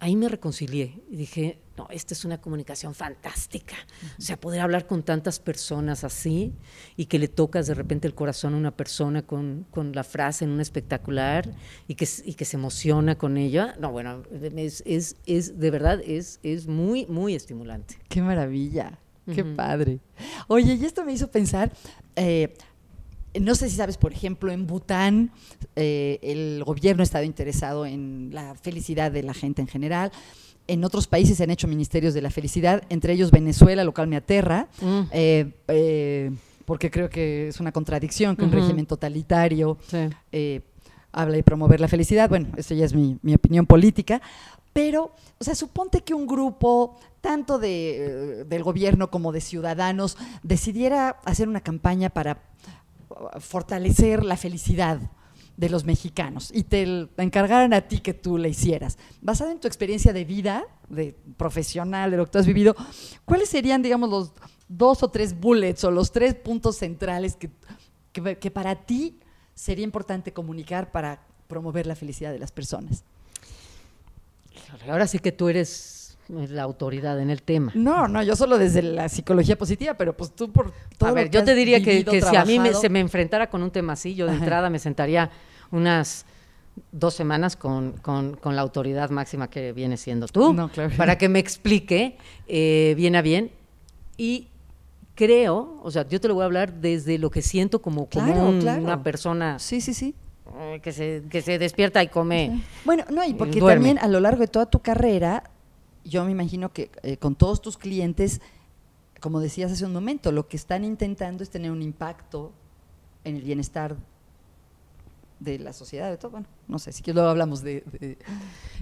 ahí 0.00 0.16
me 0.16 0.28
reconcilié 0.28 1.02
y 1.10 1.16
dije, 1.16 1.60
no, 1.76 1.86
esta 1.90 2.14
es 2.14 2.24
una 2.24 2.40
comunicación 2.40 2.94
fantástica. 2.94 3.76
O 4.18 4.22
sea, 4.22 4.40
poder 4.40 4.60
hablar 4.60 4.86
con 4.86 5.02
tantas 5.02 5.38
personas 5.38 6.04
así 6.04 6.52
y 6.96 7.06
que 7.06 7.18
le 7.18 7.28
tocas 7.28 7.66
de 7.66 7.74
repente 7.74 8.08
el 8.08 8.14
corazón 8.14 8.54
a 8.54 8.56
una 8.56 8.76
persona 8.76 9.22
con, 9.22 9.66
con 9.70 9.92
la 9.92 10.02
frase 10.02 10.44
en 10.44 10.50
un 10.50 10.60
espectacular 10.60 11.48
y 11.86 11.94
que, 11.94 12.08
y 12.24 12.34
que 12.34 12.44
se 12.44 12.56
emociona 12.56 13.16
con 13.16 13.36
ella. 13.36 13.76
No, 13.78 13.92
bueno, 13.92 14.22
es, 14.56 14.82
es, 14.86 15.16
es 15.26 15.58
de 15.58 15.70
verdad, 15.70 16.00
es, 16.04 16.40
es 16.42 16.66
muy, 16.66 17.06
muy 17.06 17.34
estimulante. 17.34 17.98
Qué 18.08 18.22
maravilla, 18.22 18.98
qué 19.32 19.44
padre. 19.44 20.00
Oye, 20.48 20.74
y 20.74 20.84
esto 20.84 21.04
me 21.04 21.12
hizo 21.12 21.30
pensar... 21.30 21.72
Eh, 22.16 22.54
no 23.38 23.54
sé 23.54 23.70
si 23.70 23.76
sabes, 23.76 23.96
por 23.96 24.12
ejemplo, 24.12 24.50
en 24.50 24.66
Bután 24.66 25.30
eh, 25.76 26.18
el 26.22 26.64
gobierno 26.64 27.02
ha 27.02 27.04
estado 27.04 27.24
interesado 27.24 27.86
en 27.86 28.30
la 28.32 28.54
felicidad 28.56 29.12
de 29.12 29.22
la 29.22 29.34
gente 29.34 29.62
en 29.62 29.68
general. 29.68 30.10
En 30.66 30.84
otros 30.84 31.06
países 31.06 31.36
se 31.36 31.44
han 31.44 31.50
hecho 31.50 31.68
ministerios 31.68 32.14
de 32.14 32.22
la 32.22 32.30
felicidad, 32.30 32.82
entre 32.88 33.12
ellos 33.12 33.30
Venezuela, 33.30 33.84
lo 33.84 33.92
cual 33.92 34.08
me 34.08 34.16
aterra, 34.16 34.68
mm. 34.80 35.00
eh, 35.12 35.52
eh, 35.68 36.30
porque 36.64 36.90
creo 36.90 37.08
que 37.08 37.48
es 37.48 37.60
una 37.60 37.72
contradicción 37.72 38.36
que 38.36 38.44
un 38.44 38.52
régimen 38.52 38.86
totalitario 38.86 39.78
habla 41.12 41.34
de 41.34 41.42
promover 41.42 41.80
la 41.80 41.88
felicidad. 41.88 42.28
Bueno, 42.28 42.48
esa 42.56 42.74
ya 42.74 42.84
es 42.84 42.94
mi, 42.94 43.18
mi, 43.22 43.34
opinión 43.34 43.66
política. 43.66 44.22
Pero, 44.72 45.12
o 45.38 45.44
sea, 45.44 45.56
suponte 45.56 46.02
que 46.02 46.14
un 46.14 46.28
grupo, 46.28 46.96
tanto 47.20 47.58
de, 47.58 48.44
del 48.46 48.62
gobierno 48.62 49.10
como 49.10 49.32
de 49.32 49.40
ciudadanos, 49.40 50.16
decidiera 50.44 51.16
hacer 51.24 51.48
una 51.48 51.60
campaña 51.60 52.10
para 52.10 52.40
fortalecer 53.38 54.24
la 54.24 54.36
felicidad 54.36 55.00
de 55.56 55.68
los 55.68 55.84
mexicanos 55.84 56.50
y 56.54 56.62
te 56.62 57.08
encargaran 57.18 57.74
a 57.74 57.82
ti 57.82 58.00
que 58.00 58.14
tú 58.14 58.38
la 58.38 58.48
hicieras, 58.48 58.96
basada 59.20 59.52
en 59.52 59.60
tu 59.60 59.68
experiencia 59.68 60.14
de 60.14 60.24
vida, 60.24 60.64
de 60.88 61.14
profesional, 61.36 62.10
de 62.10 62.16
lo 62.16 62.24
que 62.24 62.30
tú 62.32 62.38
has 62.38 62.46
vivido, 62.46 62.74
¿cuáles 63.26 63.50
serían, 63.50 63.82
digamos, 63.82 64.08
los 64.08 64.32
dos 64.68 65.02
o 65.02 65.10
tres 65.10 65.38
bullets 65.38 65.84
o 65.84 65.90
los 65.90 66.12
tres 66.12 66.34
puntos 66.34 66.76
centrales 66.76 67.36
que, 67.36 67.50
que, 68.12 68.50
para 68.50 68.74
ti 68.74 69.20
sería 69.54 69.84
importante 69.84 70.32
comunicar 70.32 70.92
para 70.92 71.26
promover 71.46 71.86
la 71.86 71.94
felicidad 71.94 72.32
de 72.32 72.38
las 72.38 72.52
personas? 72.52 73.04
Ahora 74.88 75.06
sí 75.06 75.18
que 75.18 75.32
tú 75.32 75.50
eres 75.50 75.99
la 76.48 76.62
autoridad 76.62 77.20
en 77.20 77.30
el 77.30 77.42
tema. 77.42 77.72
No, 77.74 78.08
no, 78.08 78.22
yo 78.22 78.36
solo 78.36 78.58
desde 78.58 78.82
la 78.82 79.08
psicología 79.08 79.56
positiva, 79.56 79.94
pero 79.94 80.16
pues 80.16 80.32
tú 80.32 80.50
por 80.50 80.72
todo. 80.96 81.10
A 81.10 81.12
ver, 81.12 81.30
yo 81.30 81.44
te 81.44 81.54
diría 81.54 81.82
que, 81.82 82.04
si 82.04 82.36
a 82.36 82.44
mí 82.44 82.58
se 82.80 82.88
me 82.88 83.00
enfrentara 83.00 83.50
con 83.50 83.62
un 83.62 83.70
tema 83.70 83.94
así, 83.94 84.14
yo 84.14 84.26
de 84.26 84.34
entrada 84.34 84.70
me 84.70 84.78
sentaría 84.78 85.30
unas 85.70 86.26
dos 86.92 87.14
semanas 87.14 87.56
con, 87.56 87.94
la 88.44 88.60
autoridad 88.60 89.10
máxima 89.10 89.50
que 89.50 89.72
viene 89.72 89.96
siendo 89.96 90.26
tú, 90.28 90.56
para 90.96 91.18
que 91.18 91.28
me 91.28 91.38
explique 91.38 92.16
eh, 92.46 92.94
bien 92.96 93.16
a 93.16 93.22
bien. 93.22 93.50
Y 94.16 94.48
creo, 95.14 95.80
o 95.82 95.90
sea, 95.90 96.06
yo 96.06 96.20
te 96.20 96.28
lo 96.28 96.34
voy 96.34 96.42
a 96.42 96.46
hablar 96.46 96.74
desde 96.74 97.18
lo 97.18 97.30
que 97.30 97.42
siento 97.42 97.82
como, 97.82 98.08
una 98.14 99.02
persona. 99.02 99.58
Sí, 99.58 99.80
sí, 99.80 99.94
sí. 99.94 100.14
Eh, 100.58 100.80
que 100.82 100.92
se, 100.92 101.22
que 101.30 101.42
se 101.42 101.58
despierta 101.58 102.02
y 102.02 102.08
come. 102.08 102.62
Bueno, 102.84 103.04
no, 103.10 103.24
y 103.24 103.34
porque 103.34 103.60
también 103.60 103.98
a 103.98 104.08
lo 104.08 104.18
largo 104.18 104.40
de 104.40 104.48
toda 104.48 104.66
tu 104.66 104.80
carrera 104.80 105.44
yo 106.04 106.24
me 106.24 106.32
imagino 106.32 106.72
que 106.72 106.90
eh, 107.02 107.16
con 107.16 107.34
todos 107.34 107.60
tus 107.60 107.76
clientes, 107.76 108.40
como 109.20 109.40
decías 109.40 109.72
hace 109.72 109.84
un 109.84 109.92
momento, 109.92 110.32
lo 110.32 110.48
que 110.48 110.56
están 110.56 110.84
intentando 110.84 111.42
es 111.42 111.50
tener 111.50 111.70
un 111.70 111.82
impacto 111.82 112.52
en 113.24 113.36
el 113.36 113.42
bienestar 113.42 113.96
de 115.40 115.58
la 115.58 115.72
sociedad, 115.72 116.10
de 116.10 116.18
todo. 116.18 116.32
Bueno, 116.32 116.46
no 116.68 116.78
sé, 116.78 116.92
si 116.92 117.02
que 117.02 117.12
luego 117.12 117.28
hablamos 117.28 117.62
de... 117.62 117.82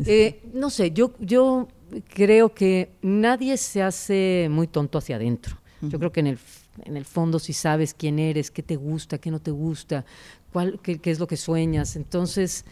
Eh, 0.05 0.43
no 0.53 0.71
sé, 0.71 0.91
yo, 0.91 1.15
yo 1.21 1.69
creo 2.09 2.53
que 2.53 2.91
nadie 3.01 3.57
se 3.57 3.83
hace 3.83 4.49
muy 4.51 4.67
tonto 4.67 4.99
hacia 4.99 5.17
adentro. 5.17 5.57
Yo 5.81 5.99
creo 6.01 6.11
que 6.11 6.21
en 6.21 6.27
el, 6.27 6.39
en 6.85 6.97
el 6.97 7.05
fondo 7.05 7.39
si 7.39 7.53
sabes 7.53 7.95
quién 7.95 8.19
eres, 8.19 8.51
qué 8.51 8.65
te 8.65 8.75
gusta, 8.75 9.19
qué 9.19 9.31
no 9.31 9.41
te 9.41 9.53
gusta, 9.53 10.05
cuál, 10.53 10.81
qué, 10.83 10.99
qué 10.99 11.13
es 11.13 11.21
lo 11.21 11.29
que 11.29 11.37
sueñas. 11.37 11.95
Entonces, 11.95 12.65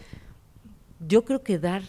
yo 1.07 1.23
creo 1.23 1.41
que 1.41 1.57
dar, 1.57 1.83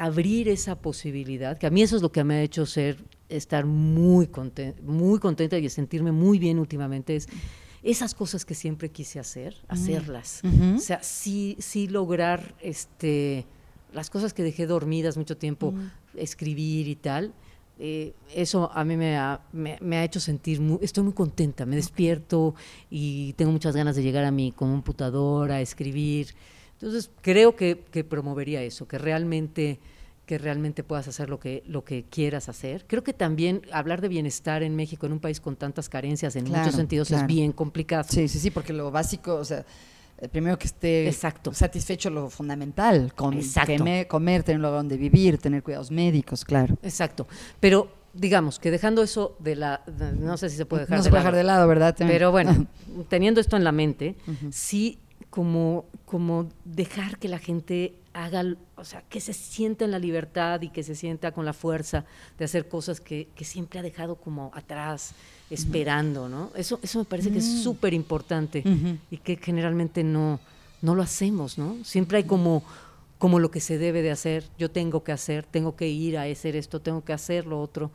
abrir 0.00 0.48
esa 0.48 0.80
posibilidad, 0.80 1.58
que 1.58 1.66
a 1.66 1.70
mí 1.70 1.82
eso 1.82 1.94
es 1.94 2.00
lo 2.00 2.10
que 2.10 2.24
me 2.24 2.36
ha 2.36 2.42
hecho 2.42 2.64
ser, 2.64 3.04
estar 3.28 3.66
muy, 3.66 4.28
contenta, 4.28 4.80
muy 4.80 5.18
contenta 5.18 5.58
y 5.58 5.68
sentirme 5.68 6.10
muy 6.10 6.38
bien 6.38 6.58
últimamente, 6.58 7.16
es 7.16 7.28
esas 7.82 8.14
cosas 8.14 8.46
que 8.46 8.54
siempre 8.54 8.88
quise 8.88 9.18
hacer, 9.18 9.56
hacerlas. 9.68 10.40
O 10.76 10.78
sea, 10.78 11.02
sí, 11.02 11.54
sí 11.58 11.86
lograr 11.86 12.54
este, 12.62 13.44
las 13.92 14.08
cosas 14.08 14.32
que 14.32 14.42
dejé 14.42 14.66
dormidas 14.66 15.18
mucho 15.18 15.36
tiempo, 15.36 15.74
escribir 16.14 16.88
y 16.88 16.96
tal. 16.96 17.34
Eh, 17.78 18.14
eso 18.34 18.70
a 18.72 18.84
mí 18.84 18.96
me 18.96 19.18
ha, 19.18 19.42
me, 19.52 19.96
ha 19.96 20.04
hecho 20.04 20.20
sentir, 20.20 20.62
muy, 20.62 20.78
estoy 20.80 21.04
muy 21.04 21.12
contenta, 21.12 21.66
me 21.66 21.76
despierto 21.76 22.54
y 22.88 23.34
tengo 23.34 23.52
muchas 23.52 23.76
ganas 23.76 23.96
de 23.96 24.02
llegar 24.02 24.24
a 24.24 24.30
mi 24.30 24.52
computadora, 24.52 25.56
a 25.56 25.60
escribir. 25.60 26.28
Entonces, 26.80 27.10
creo 27.20 27.56
que, 27.56 27.76
promovería 28.08 28.62
eso, 28.62 28.88
que 28.88 28.98
realmente 28.98 29.78
que 30.24 30.38
realmente 30.38 30.84
puedas 30.84 31.08
hacer 31.08 31.28
lo 31.28 31.40
que, 31.40 31.64
lo 31.66 31.82
que 31.82 32.04
quieras 32.04 32.48
hacer. 32.48 32.84
Creo 32.86 33.02
que 33.02 33.12
también 33.12 33.62
hablar 33.72 34.00
de 34.00 34.06
bienestar 34.06 34.62
en 34.62 34.76
México, 34.76 35.04
en 35.06 35.12
un 35.12 35.18
país 35.18 35.40
con 35.40 35.56
tantas 35.56 35.88
carencias 35.88 36.36
en 36.36 36.44
muchos 36.44 36.76
sentidos, 36.76 37.10
es 37.10 37.26
bien 37.26 37.50
complicado. 37.50 38.04
Sí, 38.08 38.28
sí, 38.28 38.38
sí, 38.38 38.52
porque 38.52 38.72
lo 38.72 38.92
básico, 38.92 39.34
o 39.34 39.44
sea, 39.44 39.66
primero 40.30 40.56
que 40.56 40.68
esté 40.68 41.08
Exacto. 41.08 41.52
satisfecho 41.52 42.10
lo 42.10 42.30
fundamental, 42.30 43.12
con 43.14 43.40
comer, 44.06 44.44
tener 44.44 44.58
un 44.58 44.62
lugar 44.62 44.78
donde 44.78 44.96
vivir, 44.96 45.38
tener 45.38 45.64
cuidados 45.64 45.90
médicos, 45.90 46.44
claro. 46.44 46.78
Exacto. 46.80 47.26
Pero 47.58 47.92
digamos 48.14 48.60
que 48.60 48.70
dejando 48.70 49.02
eso 49.02 49.36
de 49.40 49.56
la, 49.56 49.82
no 50.16 50.36
sé 50.36 50.48
si 50.48 50.56
se 50.56 50.64
puede 50.64 50.82
dejar, 50.82 50.98
no 50.98 51.02
se 51.02 51.10
puede 51.10 51.22
dejar 51.22 51.34
de 51.34 51.42
lado, 51.42 51.66
¿verdad? 51.66 51.96
Pero 51.98 52.30
bueno, 52.30 52.68
teniendo 53.08 53.40
esto 53.40 53.56
en 53.56 53.64
la 53.64 53.72
mente, 53.72 54.14
sí 54.52 55.00
como, 55.30 55.86
como 56.04 56.48
dejar 56.64 57.18
que 57.18 57.28
la 57.28 57.38
gente 57.38 57.94
haga, 58.12 58.44
o 58.76 58.84
sea, 58.84 59.02
que 59.08 59.20
se 59.20 59.32
sienta 59.32 59.84
en 59.84 59.92
la 59.92 60.00
libertad 60.00 60.60
y 60.62 60.70
que 60.70 60.82
se 60.82 60.96
sienta 60.96 61.30
con 61.30 61.44
la 61.44 61.52
fuerza 61.52 62.04
de 62.36 62.44
hacer 62.44 62.68
cosas 62.68 63.00
que, 63.00 63.28
siempre 63.42 63.78
ha 63.78 63.82
dejado 63.82 64.16
como 64.16 64.50
atrás, 64.54 65.14
esperando, 65.48 66.28
¿no? 66.28 66.50
Eso, 66.56 66.80
eso 66.82 66.98
me 66.98 67.04
parece 67.04 67.30
que 67.30 67.38
es 67.38 67.46
mm. 67.46 67.62
súper 67.62 67.94
importante 67.94 68.62
y 69.10 69.16
que 69.18 69.36
generalmente 69.36 70.02
no, 70.02 70.40
no 70.82 70.94
lo 70.94 71.02
hacemos, 71.02 71.58
¿no? 71.58 71.76
Siempre 71.84 72.18
hay 72.18 72.24
como, 72.24 72.64
como 73.18 73.38
lo 73.38 73.50
que 73.50 73.60
se 73.60 73.78
debe 73.78 74.02
de 74.02 74.10
hacer, 74.10 74.44
yo 74.58 74.70
tengo 74.70 75.04
que 75.04 75.12
hacer, 75.12 75.44
tengo 75.44 75.76
que 75.76 75.88
ir 75.88 76.18
a 76.18 76.22
hacer 76.22 76.56
esto, 76.56 76.80
tengo 76.80 77.04
que 77.04 77.12
hacer 77.12 77.46
lo 77.46 77.60
otro. 77.60 77.92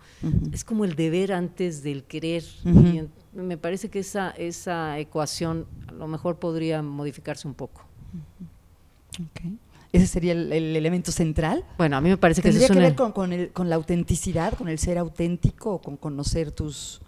Es 0.54 0.64
como 0.64 0.86
el 0.86 0.96
deber 0.96 1.34
antes 1.34 1.84
del 1.84 2.04
querer 2.04 2.44
me 3.36 3.58
parece 3.58 3.90
que 3.90 4.00
esa, 4.00 4.32
esa 4.32 4.98
ecuación 4.98 5.66
a 5.88 5.92
lo 5.92 6.08
mejor 6.08 6.38
podría 6.38 6.82
modificarse 6.82 7.48
un 7.48 7.54
poco. 7.54 7.82
¿Ese 9.92 10.08
sería 10.08 10.34
el, 10.34 10.52
elemento 10.52 11.12
central? 11.12 11.64
Bueno, 11.78 11.98
a 11.98 12.02
mí 12.02 12.10
me 12.10 12.18
parece 12.18 12.42
que 12.42 12.50
¿Tendría 12.50 12.68
que 12.68 12.80
ver 12.80 12.96
con, 12.96 13.12
con, 13.12 13.32
el, 13.32 13.52
con 13.52 13.70
la 13.70 13.76
autenticidad, 13.76 14.54
con 14.54 14.68
el 14.68 14.80
ser 14.80 14.98
auténtico, 14.98 15.80
con 15.80 15.96
conocer 15.96 16.52
tus, 16.52 17.02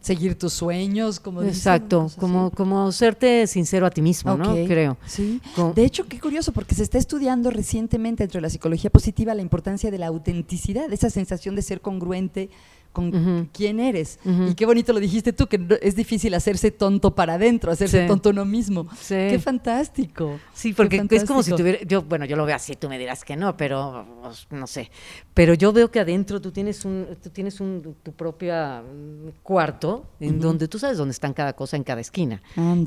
seguir 0.00 0.38
tus 0.38 0.52
sueños, 0.52 1.20
como 1.20 1.42
Exacto, 1.42 2.10
como, 2.18 2.50
como 2.50 2.92
serte 2.92 3.46
sincero 3.46 3.86
a 3.86 3.90
ti 3.90 4.02
mismo, 4.02 4.36
¿no? 4.36 4.54
Creo. 4.66 4.96
Sí. 5.06 5.40
De 5.74 5.84
hecho, 5.84 6.06
qué 6.06 6.20
curioso, 6.20 6.52
porque 6.52 6.74
se 6.74 6.82
está 6.82 6.98
estudiando 6.98 7.50
recientemente 7.50 8.22
dentro 8.24 8.38
de 8.38 8.42
la 8.42 8.50
psicología 8.50 8.90
positiva 8.90 9.34
la 9.34 9.42
importancia 9.42 9.90
de 9.90 9.98
la 9.98 10.06
autenticidad, 10.06 10.92
esa 10.92 11.10
sensación 11.10 11.56
de 11.56 11.62
ser 11.62 11.80
congruente 11.80 12.50
con 12.92 13.48
quién 13.52 13.80
eres. 13.80 14.18
Y 14.24 14.54
qué 14.54 14.66
bonito 14.66 14.92
lo 14.92 15.00
dijiste 15.00 15.32
tú, 15.32 15.46
que 15.46 15.60
es 15.82 15.94
difícil 15.94 16.34
hacerse 16.34 16.70
tonto 16.70 17.14
para 17.14 17.34
adentro, 17.34 17.70
hacerse 17.70 18.06
tonto 18.06 18.30
uno 18.30 18.44
mismo. 18.44 18.88
Qué 19.08 19.38
fantástico. 19.38 20.38
Sí, 20.52 20.72
porque 20.72 21.06
es 21.10 21.24
como 21.24 21.42
si 21.42 21.54
tuviera, 21.54 21.80
yo, 21.82 22.02
bueno, 22.02 22.24
yo 22.24 22.36
lo 22.36 22.44
veo 22.44 22.56
así, 22.56 22.76
tú 22.76 22.88
me 22.88 22.98
dirás 22.98 23.24
que 23.24 23.36
no, 23.36 23.56
pero 23.56 24.06
pues, 24.22 24.46
no 24.50 24.66
sé. 24.66 24.90
Pero 25.34 25.54
yo 25.54 25.72
veo 25.72 25.90
que 25.90 26.00
adentro 26.00 26.40
tú 26.40 26.50
tienes 26.50 26.84
un, 26.84 27.06
tú 27.22 27.30
tienes 27.30 27.60
un, 27.60 27.96
tu 28.02 28.12
propia 28.12 28.82
mm, 28.82 29.42
cuarto 29.42 30.06
en 30.20 30.40
donde 30.40 30.68
tú 30.68 30.78
sabes 30.78 30.98
dónde 30.98 31.12
están 31.12 31.32
cada 31.32 31.52
cosa 31.52 31.76
en 31.76 31.84
cada 31.84 32.00
esquina. 32.00 32.42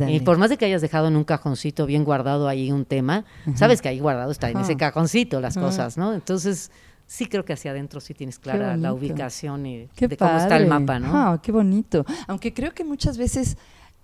Y 0.07 0.19
por 0.21 0.37
más 0.37 0.49
de 0.49 0.57
que 0.57 0.65
hayas 0.65 0.81
dejado 0.81 1.07
en 1.07 1.15
un 1.15 1.23
cajoncito 1.23 1.85
bien 1.85 2.03
guardado 2.03 2.47
ahí 2.47 2.71
un 2.71 2.85
tema, 2.85 3.25
sabes 3.55 3.81
que 3.81 3.89
ahí 3.89 3.99
guardado 3.99 4.31
está 4.31 4.49
en 4.49 4.59
ese 4.59 4.75
cajoncito 4.75 5.39
las 5.39 5.57
cosas, 5.57 5.97
¿no? 5.97 6.13
Entonces 6.13 6.71
sí 7.11 7.25
creo 7.25 7.43
que 7.43 7.51
hacia 7.51 7.71
adentro 7.71 7.99
sí 7.99 8.13
tienes 8.13 8.39
clara 8.39 8.77
la 8.77 8.93
ubicación 8.93 9.65
y 9.65 9.89
de 9.99 10.17
cómo 10.17 10.37
está 10.37 10.55
el 10.55 10.67
mapa, 10.67 10.97
¿no? 10.97 11.13
Ah, 11.13 11.41
qué 11.43 11.51
bonito. 11.51 12.05
Aunque 12.25 12.53
creo 12.53 12.73
que 12.73 12.85
muchas 12.85 13.17
veces 13.17 13.57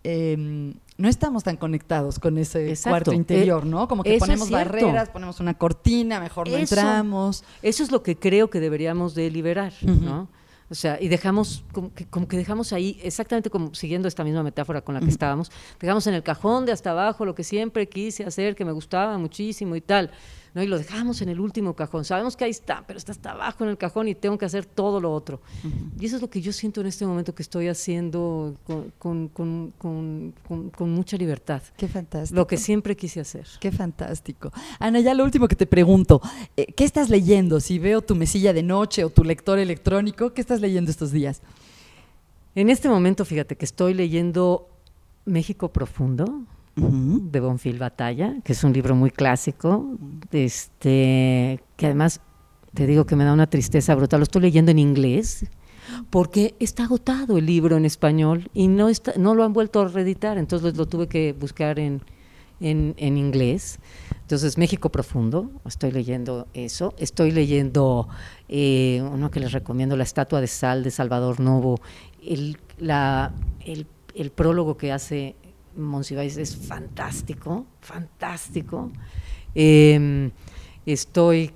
em, 0.03 0.73
no 0.97 1.07
estamos 1.07 1.45
tan 1.45 1.55
conectados 1.55 2.19
con 2.19 2.37
ese 2.37 2.75
cuarto 2.83 3.13
interior, 3.13 3.63
eh, 3.63 3.69
¿no? 3.69 3.87
Como 3.87 4.03
que 4.03 4.17
ponemos 4.17 4.49
barreras, 4.49 5.07
ponemos 5.07 5.39
una 5.39 5.53
cortina, 5.53 6.19
mejor 6.19 6.49
no 6.49 6.57
entramos. 6.57 7.45
Eso 7.61 7.81
es 7.81 7.93
lo 7.93 8.03
que 8.03 8.17
creo 8.17 8.49
que 8.49 8.59
deberíamos 8.59 9.15
de 9.15 9.31
liberar, 9.31 9.71
¿no? 9.83 10.27
O 10.69 10.75
sea, 10.75 10.97
y 10.99 11.07
dejamos, 11.07 11.63
como 11.71 11.93
que, 11.93 12.05
como 12.07 12.27
que 12.27 12.35
dejamos 12.35 12.73
ahí, 12.73 12.99
exactamente 13.01 13.49
como 13.49 13.73
siguiendo 13.73 14.09
esta 14.09 14.25
misma 14.25 14.43
metáfora 14.43 14.81
con 14.81 14.95
la 14.95 14.99
que 14.99 15.07
estábamos, 15.07 15.49
dejamos 15.79 16.07
en 16.07 16.13
el 16.13 16.23
cajón 16.23 16.65
de 16.65 16.73
hasta 16.73 16.91
abajo 16.91 17.23
lo 17.23 17.35
que 17.35 17.45
siempre 17.45 17.87
quise 17.87 18.25
hacer, 18.25 18.53
que 18.53 18.65
me 18.65 18.73
gustaba 18.73 19.17
muchísimo 19.17 19.77
y 19.77 19.81
tal. 19.81 20.11
¿No? 20.53 20.63
Y 20.63 20.67
lo 20.67 20.77
dejamos 20.77 21.21
en 21.21 21.29
el 21.29 21.39
último 21.39 21.75
cajón. 21.75 22.05
Sabemos 22.05 22.35
que 22.35 22.45
ahí 22.45 22.51
está, 22.51 22.83
pero 22.85 22.97
está 22.97 23.11
hasta 23.11 23.31
abajo 23.31 23.63
en 23.63 23.69
el 23.69 23.77
cajón 23.77 24.07
y 24.07 24.15
tengo 24.15 24.37
que 24.37 24.45
hacer 24.45 24.65
todo 24.65 24.99
lo 24.99 25.13
otro. 25.13 25.41
Y 25.99 26.05
eso 26.05 26.15
es 26.17 26.21
lo 26.21 26.29
que 26.29 26.41
yo 26.41 26.51
siento 26.53 26.81
en 26.81 26.87
este 26.87 27.05
momento 27.05 27.33
que 27.33 27.43
estoy 27.43 27.67
haciendo 27.67 28.55
con, 28.65 28.91
con, 29.29 29.73
con, 29.77 30.33
con, 30.75 30.89
mucha 30.89 31.17
libertad. 31.17 31.61
Qué 31.75 31.87
fantástico. 31.87 32.35
Lo 32.35 32.47
que 32.47 32.57
siempre 32.57 32.95
quise 32.95 33.19
hacer. 33.19 33.47
Qué 33.59 33.71
fantástico. 33.71 34.51
Ana, 34.79 34.99
ya 34.99 35.13
lo 35.13 35.23
último 35.23 35.47
que 35.47 35.55
te 35.55 35.67
pregunto, 35.67 36.21
eh, 36.55 36.73
¿qué 36.73 36.83
estás 36.83 37.09
leyendo? 37.09 37.59
Si 37.59 37.79
veo 37.79 38.01
tu 38.01 38.15
mesilla 38.15 38.53
de 38.53 38.63
noche 38.63 39.03
o 39.03 39.09
tu 39.09 39.23
lector 39.23 39.59
electrónico, 39.59 40.33
¿qué 40.33 40.41
estás 40.41 40.61
leyendo 40.61 40.91
estos 40.91 41.11
días? 41.11 41.41
En 42.55 42.69
este 42.69 42.89
momento, 42.89 43.23
fíjate 43.25 43.55
que 43.55 43.65
estoy 43.65 43.93
leyendo 43.93 44.69
México 45.25 45.71
Profundo 45.71 46.45
de 46.77 47.39
Bonfil 47.39 47.79
Batalla, 47.79 48.35
que 48.43 48.53
es 48.53 48.63
un 48.63 48.71
libro 48.71 48.95
muy 48.95 49.09
clásico, 49.09 49.97
este, 50.31 51.59
que 51.75 51.85
además 51.85 52.21
te 52.73 52.85
digo 52.85 53.05
que 53.05 53.15
me 53.15 53.25
da 53.25 53.33
una 53.33 53.49
tristeza 53.49 53.95
brutal. 53.95 54.19
Lo 54.19 54.23
estoy 54.23 54.43
leyendo 54.43 54.71
en 54.71 54.79
inglés 54.79 55.47
porque 56.11 56.55
está 56.59 56.83
agotado 56.83 57.37
el 57.37 57.45
libro 57.45 57.77
en 57.77 57.85
español 57.85 58.51
y 58.53 58.67
no, 58.67 58.89
está, 58.89 59.13
no 59.17 59.33
lo 59.33 59.43
han 59.43 59.53
vuelto 59.53 59.81
a 59.81 59.87
reeditar, 59.87 60.37
entonces 60.37 60.77
lo 60.77 60.85
tuve 60.85 61.07
que 61.07 61.33
buscar 61.33 61.79
en, 61.79 62.03
en, 62.59 62.93
en, 62.97 63.17
inglés. 63.17 63.79
Entonces, 64.21 64.57
México 64.59 64.91
Profundo, 64.91 65.49
estoy 65.65 65.91
leyendo 65.91 66.47
eso. 66.53 66.93
Estoy 66.97 67.31
leyendo 67.31 68.07
eh, 68.49 69.01
uno 69.11 69.31
que 69.31 69.39
les 69.39 69.51
recomiendo, 69.51 69.95
La 69.95 70.03
Estatua 70.03 70.41
de 70.41 70.47
Sal 70.47 70.83
de 70.83 70.91
Salvador 70.91 71.39
Novo, 71.39 71.79
el, 72.23 72.57
la, 72.77 73.33
el, 73.65 73.87
el 74.13 74.31
prólogo 74.31 74.77
que 74.77 74.91
hace 74.91 75.35
Monsiváis 75.77 76.37
es 76.37 76.55
fantástico, 76.55 77.65
fantástico. 77.81 78.91
Em, 79.55 80.31
estoy 80.85 81.51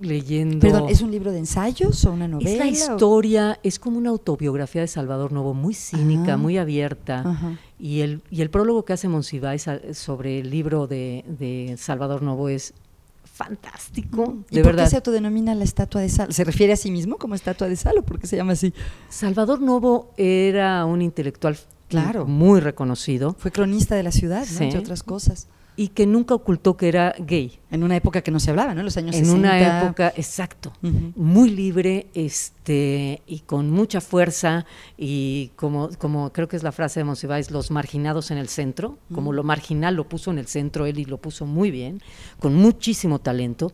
leyendo. 0.00 0.60
Perdón, 0.60 0.88
¿es 0.88 1.02
un 1.02 1.10
libro 1.10 1.30
de 1.30 1.38
ensayos 1.38 2.04
o 2.04 2.12
una 2.12 2.26
novela? 2.26 2.50
Es 2.50 2.58
la 2.58 2.66
historia, 2.66 3.58
es 3.62 3.78
como 3.78 3.98
una 3.98 4.10
autobiografía 4.10 4.80
de 4.80 4.88
Salvador 4.88 5.32
Novo, 5.32 5.54
muy 5.54 5.74
cínica, 5.74 6.36
muy 6.36 6.58
abierta. 6.58 7.58
Y 7.78 8.00
el, 8.00 8.22
y 8.30 8.42
el 8.42 8.50
prólogo 8.50 8.84
que 8.84 8.92
hace 8.92 9.08
Monsiváis 9.08 9.66
sobre 9.92 10.40
el 10.40 10.50
libro 10.50 10.86
de, 10.86 11.76
Salvador 11.78 12.22
Novo 12.22 12.48
es 12.48 12.74
fantástico, 13.22 14.44
¿Y 14.50 14.56
de 14.56 14.62
por 14.62 14.76
qué 14.76 14.86
se 14.86 14.96
autodenomina 14.96 15.54
la 15.54 15.64
estatua 15.64 16.02
de 16.02 16.10
sal? 16.10 16.32
¿Se 16.32 16.44
refiere 16.44 16.74
a 16.74 16.76
sí 16.76 16.90
mismo 16.90 17.16
como 17.16 17.34
estatua 17.34 17.68
de 17.68 17.76
sal 17.76 17.96
o 17.96 18.02
por 18.02 18.18
qué 18.18 18.26
se 18.26 18.36
llama 18.36 18.52
así? 18.52 18.74
Salvador 19.08 19.62
Novo 19.62 20.10
era 20.18 20.84
un 20.84 21.00
intelectual 21.00 21.56
Claro. 21.90 22.26
Muy 22.26 22.60
reconocido. 22.60 23.36
Fue 23.38 23.50
cronista 23.50 23.96
de 23.96 24.02
la 24.02 24.12
ciudad, 24.12 24.46
¿no? 24.46 24.64
entre 24.64 24.78
otras 24.78 25.02
cosas. 25.02 25.48
Y 25.76 25.88
que 25.88 26.06
nunca 26.06 26.34
ocultó 26.34 26.76
que 26.76 26.88
era 26.88 27.14
gay. 27.18 27.58
En 27.70 27.82
una 27.82 27.96
época 27.96 28.20
que 28.22 28.30
no 28.30 28.38
se 28.38 28.50
hablaba, 28.50 28.74
¿no? 28.74 28.80
En 28.80 28.84
los 28.84 28.96
años 28.96 29.16
en 29.16 29.24
60. 29.24 29.34
En 29.34 29.38
una 29.38 29.82
época, 29.82 30.12
exacto. 30.14 30.72
Muy 30.82 31.50
libre 31.50 32.08
este, 32.12 33.22
y 33.26 33.40
con 33.40 33.70
mucha 33.70 34.00
fuerza. 34.00 34.66
Y 34.98 35.52
como, 35.56 35.88
como 35.96 36.32
creo 36.32 36.48
que 36.48 36.56
es 36.56 36.62
la 36.62 36.72
frase 36.72 37.00
de 37.00 37.04
Monsiváis, 37.04 37.50
los 37.50 37.70
marginados 37.70 38.30
en 38.30 38.38
el 38.38 38.48
centro. 38.48 38.98
Como 39.14 39.32
lo 39.32 39.42
marginal 39.42 39.94
lo 39.94 40.08
puso 40.08 40.30
en 40.30 40.38
el 40.38 40.48
centro 40.48 40.86
él 40.86 40.98
y 40.98 41.06
lo 41.06 41.18
puso 41.18 41.46
muy 41.46 41.70
bien, 41.70 42.02
con 42.40 42.54
muchísimo 42.54 43.18
talento. 43.18 43.72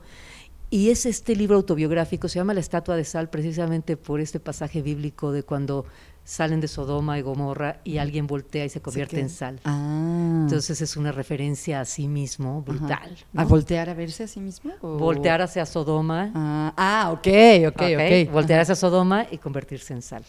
Y 0.69 0.91
es 0.91 1.07
este 1.07 1.37
libro 1.37 1.57
autobiográfico, 1.57 2.29
se 2.29 2.41
llama 2.41 2.53
La 2.53 2.61
Estatua 2.61 2.97
de 2.97 3.05
Sal, 3.05 3.31
precisamente 3.31 3.97
por 3.97 4.21
este 4.21 4.41
pasaje 4.41 4.83
bíblico 4.83 5.31
de 5.31 5.45
cuando 5.45 5.87
salen 6.27 6.61
de 6.61 6.67
Sodoma 6.67 7.19
y 7.19 7.23
Gomorra 7.23 7.79
y 7.85 7.99
alguien 7.99 8.27
voltea 8.27 8.65
y 8.65 8.69
se 8.69 8.83
convierte 8.83 9.21
en 9.21 9.31
sal. 9.31 9.61
Ah. 9.65 10.41
Entonces 10.43 10.81
es 10.83 10.97
una 10.97 11.13
referencia 11.13 11.81
a 11.81 11.85
sí 11.85 12.09
mismo 12.09 12.63
brutal. 12.63 13.17
¿A 13.37 13.45
voltear 13.45 13.89
a 13.89 13.95
verse 13.95 14.25
a 14.25 14.27
sí 14.27 14.41
mismo? 14.41 14.73
Voltear 14.83 15.41
hacia 15.41 15.65
Sodoma. 15.65 16.33
Ah, 16.35 16.75
ah 16.77 17.13
ok, 17.13 17.29
ok, 17.69 17.83
ok. 17.95 18.33
Voltear 18.33 18.61
hacia 18.61 18.75
Sodoma 18.75 19.27
y 19.31 19.39
convertirse 19.39 19.95
en 19.95 20.03
sal. 20.03 20.25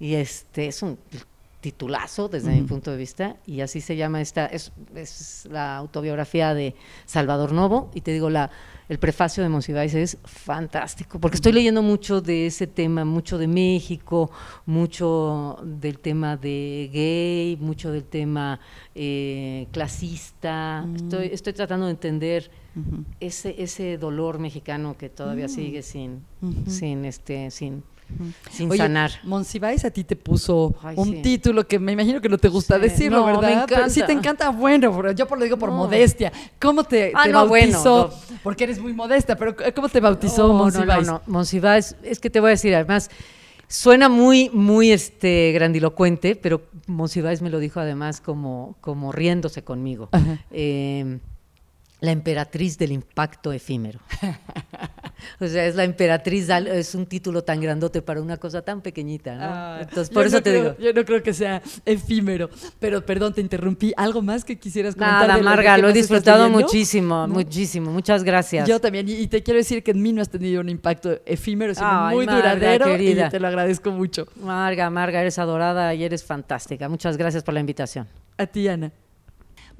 Y 0.00 0.14
este 0.14 0.66
es 0.66 0.82
un 0.82 0.98
titulazo 1.60 2.28
desde 2.28 2.50
mi 2.50 2.62
punto 2.62 2.90
de 2.90 2.96
vista 2.96 3.36
y 3.46 3.60
así 3.60 3.80
se 3.80 3.94
llama 3.94 4.20
esta 4.22 4.46
es, 4.46 4.72
es, 4.94 5.46
la 5.50 5.76
autobiografía 5.76 6.54
de 6.54 6.74
Salvador 7.04 7.52
Novo 7.52 7.90
y 7.94 8.00
te 8.00 8.12
digo 8.12 8.30
la 8.30 8.50
el 8.90 8.98
prefacio 8.98 9.40
de 9.44 9.48
Monsiváis 9.48 9.94
es 9.94 10.18
fantástico 10.24 11.20
porque 11.20 11.36
estoy 11.36 11.52
leyendo 11.52 11.80
mucho 11.80 12.20
de 12.20 12.46
ese 12.46 12.66
tema 12.66 13.04
mucho 13.04 13.38
de 13.38 13.46
México 13.46 14.32
mucho 14.66 15.58
del 15.62 16.00
tema 16.00 16.36
de 16.36 16.90
gay 16.92 17.56
mucho 17.60 17.92
del 17.92 18.02
tema 18.02 18.58
eh, 18.96 19.68
clasista 19.70 20.84
mm. 20.84 20.96
estoy 20.96 21.30
estoy 21.32 21.52
tratando 21.52 21.86
de 21.86 21.92
entender 21.92 22.50
ese 23.20 23.62
ese 23.62 23.96
dolor 23.96 24.40
mexicano 24.40 24.96
que 24.98 25.08
todavía 25.08 25.46
mm. 25.46 25.50
sigue 25.50 25.82
sin 25.82 26.24
sin 26.66 27.04
este 27.04 27.52
sin 27.52 27.84
sin 28.50 28.74
sanar. 28.76 29.10
Monsiváis 29.22 29.84
a 29.84 29.90
ti 29.90 30.04
te 30.04 30.16
puso 30.16 30.74
un 30.96 31.22
título 31.22 31.66
que 31.66 31.78
me 31.78 31.92
imagino 31.92 32.20
que 32.20 32.28
no 32.28 32.38
te 32.38 32.48
gusta 32.48 32.78
decirlo, 32.78 33.24
¿verdad? 33.24 33.42
Me 33.42 33.52
encanta. 33.52 33.88
sí 33.90 34.02
te 34.06 34.12
encanta, 34.12 34.50
bueno, 34.50 35.12
yo 35.12 35.26
lo 35.26 35.44
digo 35.44 35.56
por 35.56 35.70
modestia. 35.70 36.32
¿Cómo 36.60 36.84
te, 36.84 37.12
ah, 37.14 37.28
bautizó? 37.32 38.12
Porque 38.42 38.64
eres 38.64 38.78
muy 38.78 38.92
modesta, 38.92 39.36
pero 39.36 39.54
¿cómo 39.74 39.88
te 39.88 40.00
bautizó 40.00 40.52
Monsiváis? 40.52 41.06
No, 41.06 41.12
no, 41.14 41.22
no, 41.26 41.32
Monsiváis, 41.32 41.96
es 42.02 42.20
que 42.20 42.30
te 42.30 42.40
voy 42.40 42.48
a 42.48 42.50
decir, 42.50 42.74
además, 42.74 43.10
suena 43.68 44.08
muy, 44.08 44.50
muy 44.50 44.90
este, 44.90 45.52
grandilocuente, 45.52 46.36
pero 46.36 46.62
Monsiváis 46.86 47.40
me 47.42 47.50
lo 47.50 47.58
dijo 47.58 47.80
además 47.80 48.20
como, 48.20 48.76
como 48.80 49.12
riéndose 49.12 49.62
conmigo. 49.62 50.08
Eh, 50.50 51.18
la 52.00 52.12
emperatriz 52.12 52.78
del 52.78 52.92
impacto 52.92 53.52
efímero. 53.52 54.00
o 55.38 55.46
sea, 55.46 55.66
es 55.66 55.74
la 55.74 55.84
emperatriz, 55.84 56.48
es 56.48 56.94
un 56.94 57.06
título 57.06 57.42
tan 57.42 57.60
grandote 57.60 58.02
para 58.02 58.20
una 58.20 58.36
cosa 58.36 58.62
tan 58.62 58.80
pequeñita, 58.80 59.34
¿no? 59.34 59.44
Ah, 59.44 59.78
Entonces, 59.82 60.12
por 60.12 60.26
eso 60.26 60.42
te 60.42 60.52
digo. 60.52 60.76
Yo 60.78 60.92
no 60.92 61.04
creo 61.04 61.22
que 61.22 61.32
sea 61.32 61.62
efímero, 61.84 62.50
pero 62.78 63.04
perdón, 63.04 63.34
te 63.34 63.40
interrumpí. 63.40 63.92
¿Algo 63.96 64.22
más 64.22 64.44
que 64.44 64.58
quisieras 64.58 64.94
comentar? 64.94 65.28
Nada, 65.28 65.42
Marga, 65.42 65.78
lo, 65.78 65.88
he 65.88 65.92
disfrutado 65.92 66.48
muchísimo, 66.48 67.26
muchísimo. 67.28 67.90
Muchas 67.90 68.24
gracias. 68.24 68.68
Yo 68.68 68.80
también, 68.80 69.08
y, 69.08 69.26
te 69.26 69.42
quiero 69.42 69.58
decir 69.58 69.82
que 69.82 69.90
en 69.92 70.02
mí 70.02 70.12
no 70.12 70.22
has 70.22 70.30
tenido 70.30 70.60
un 70.60 70.68
impacto 70.68 71.20
efímero, 71.26 71.74
sino 71.74 72.10
muy 72.10 72.26
duradero, 72.26 72.96
y 72.96 73.14
te 73.28 73.40
lo 73.40 73.48
agradezco 73.48 73.90
mucho. 73.90 74.26
Marga, 74.36 74.90
Marga, 74.90 75.20
eres 75.20 75.38
adorada 75.38 75.94
y 75.94 76.04
eres 76.04 76.24
fantástica. 76.24 76.88
Muchas 76.88 77.16
gracias 77.16 77.42
por 77.42 77.54
la 77.54 77.60
invitación. 77.60 78.06
A 78.36 78.46
ti, 78.46 78.68
Ana. 78.68 78.90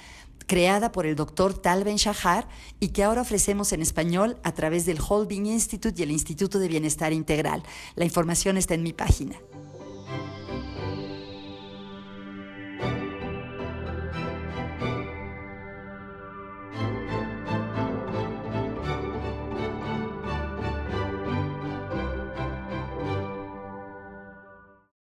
creada 0.46 0.92
por 0.92 1.06
el 1.06 1.16
doctor 1.16 1.54
Tal 1.54 1.84
Ben 1.84 1.96
Shahar 1.96 2.48
y 2.80 2.88
que 2.88 3.04
ahora 3.04 3.22
ofrecemos 3.22 3.72
en 3.72 3.82
español 3.82 4.38
a 4.42 4.52
través 4.52 4.86
del 4.86 4.98
Holding 5.06 5.46
Institute 5.46 6.00
y 6.00 6.02
el 6.02 6.10
Instituto 6.10 6.58
de 6.58 6.68
Bienestar 6.68 7.12
Integral. 7.12 7.62
La 7.94 8.04
información 8.04 8.56
está 8.56 8.74
en 8.74 8.82
mi 8.82 8.92
página. 8.92 9.36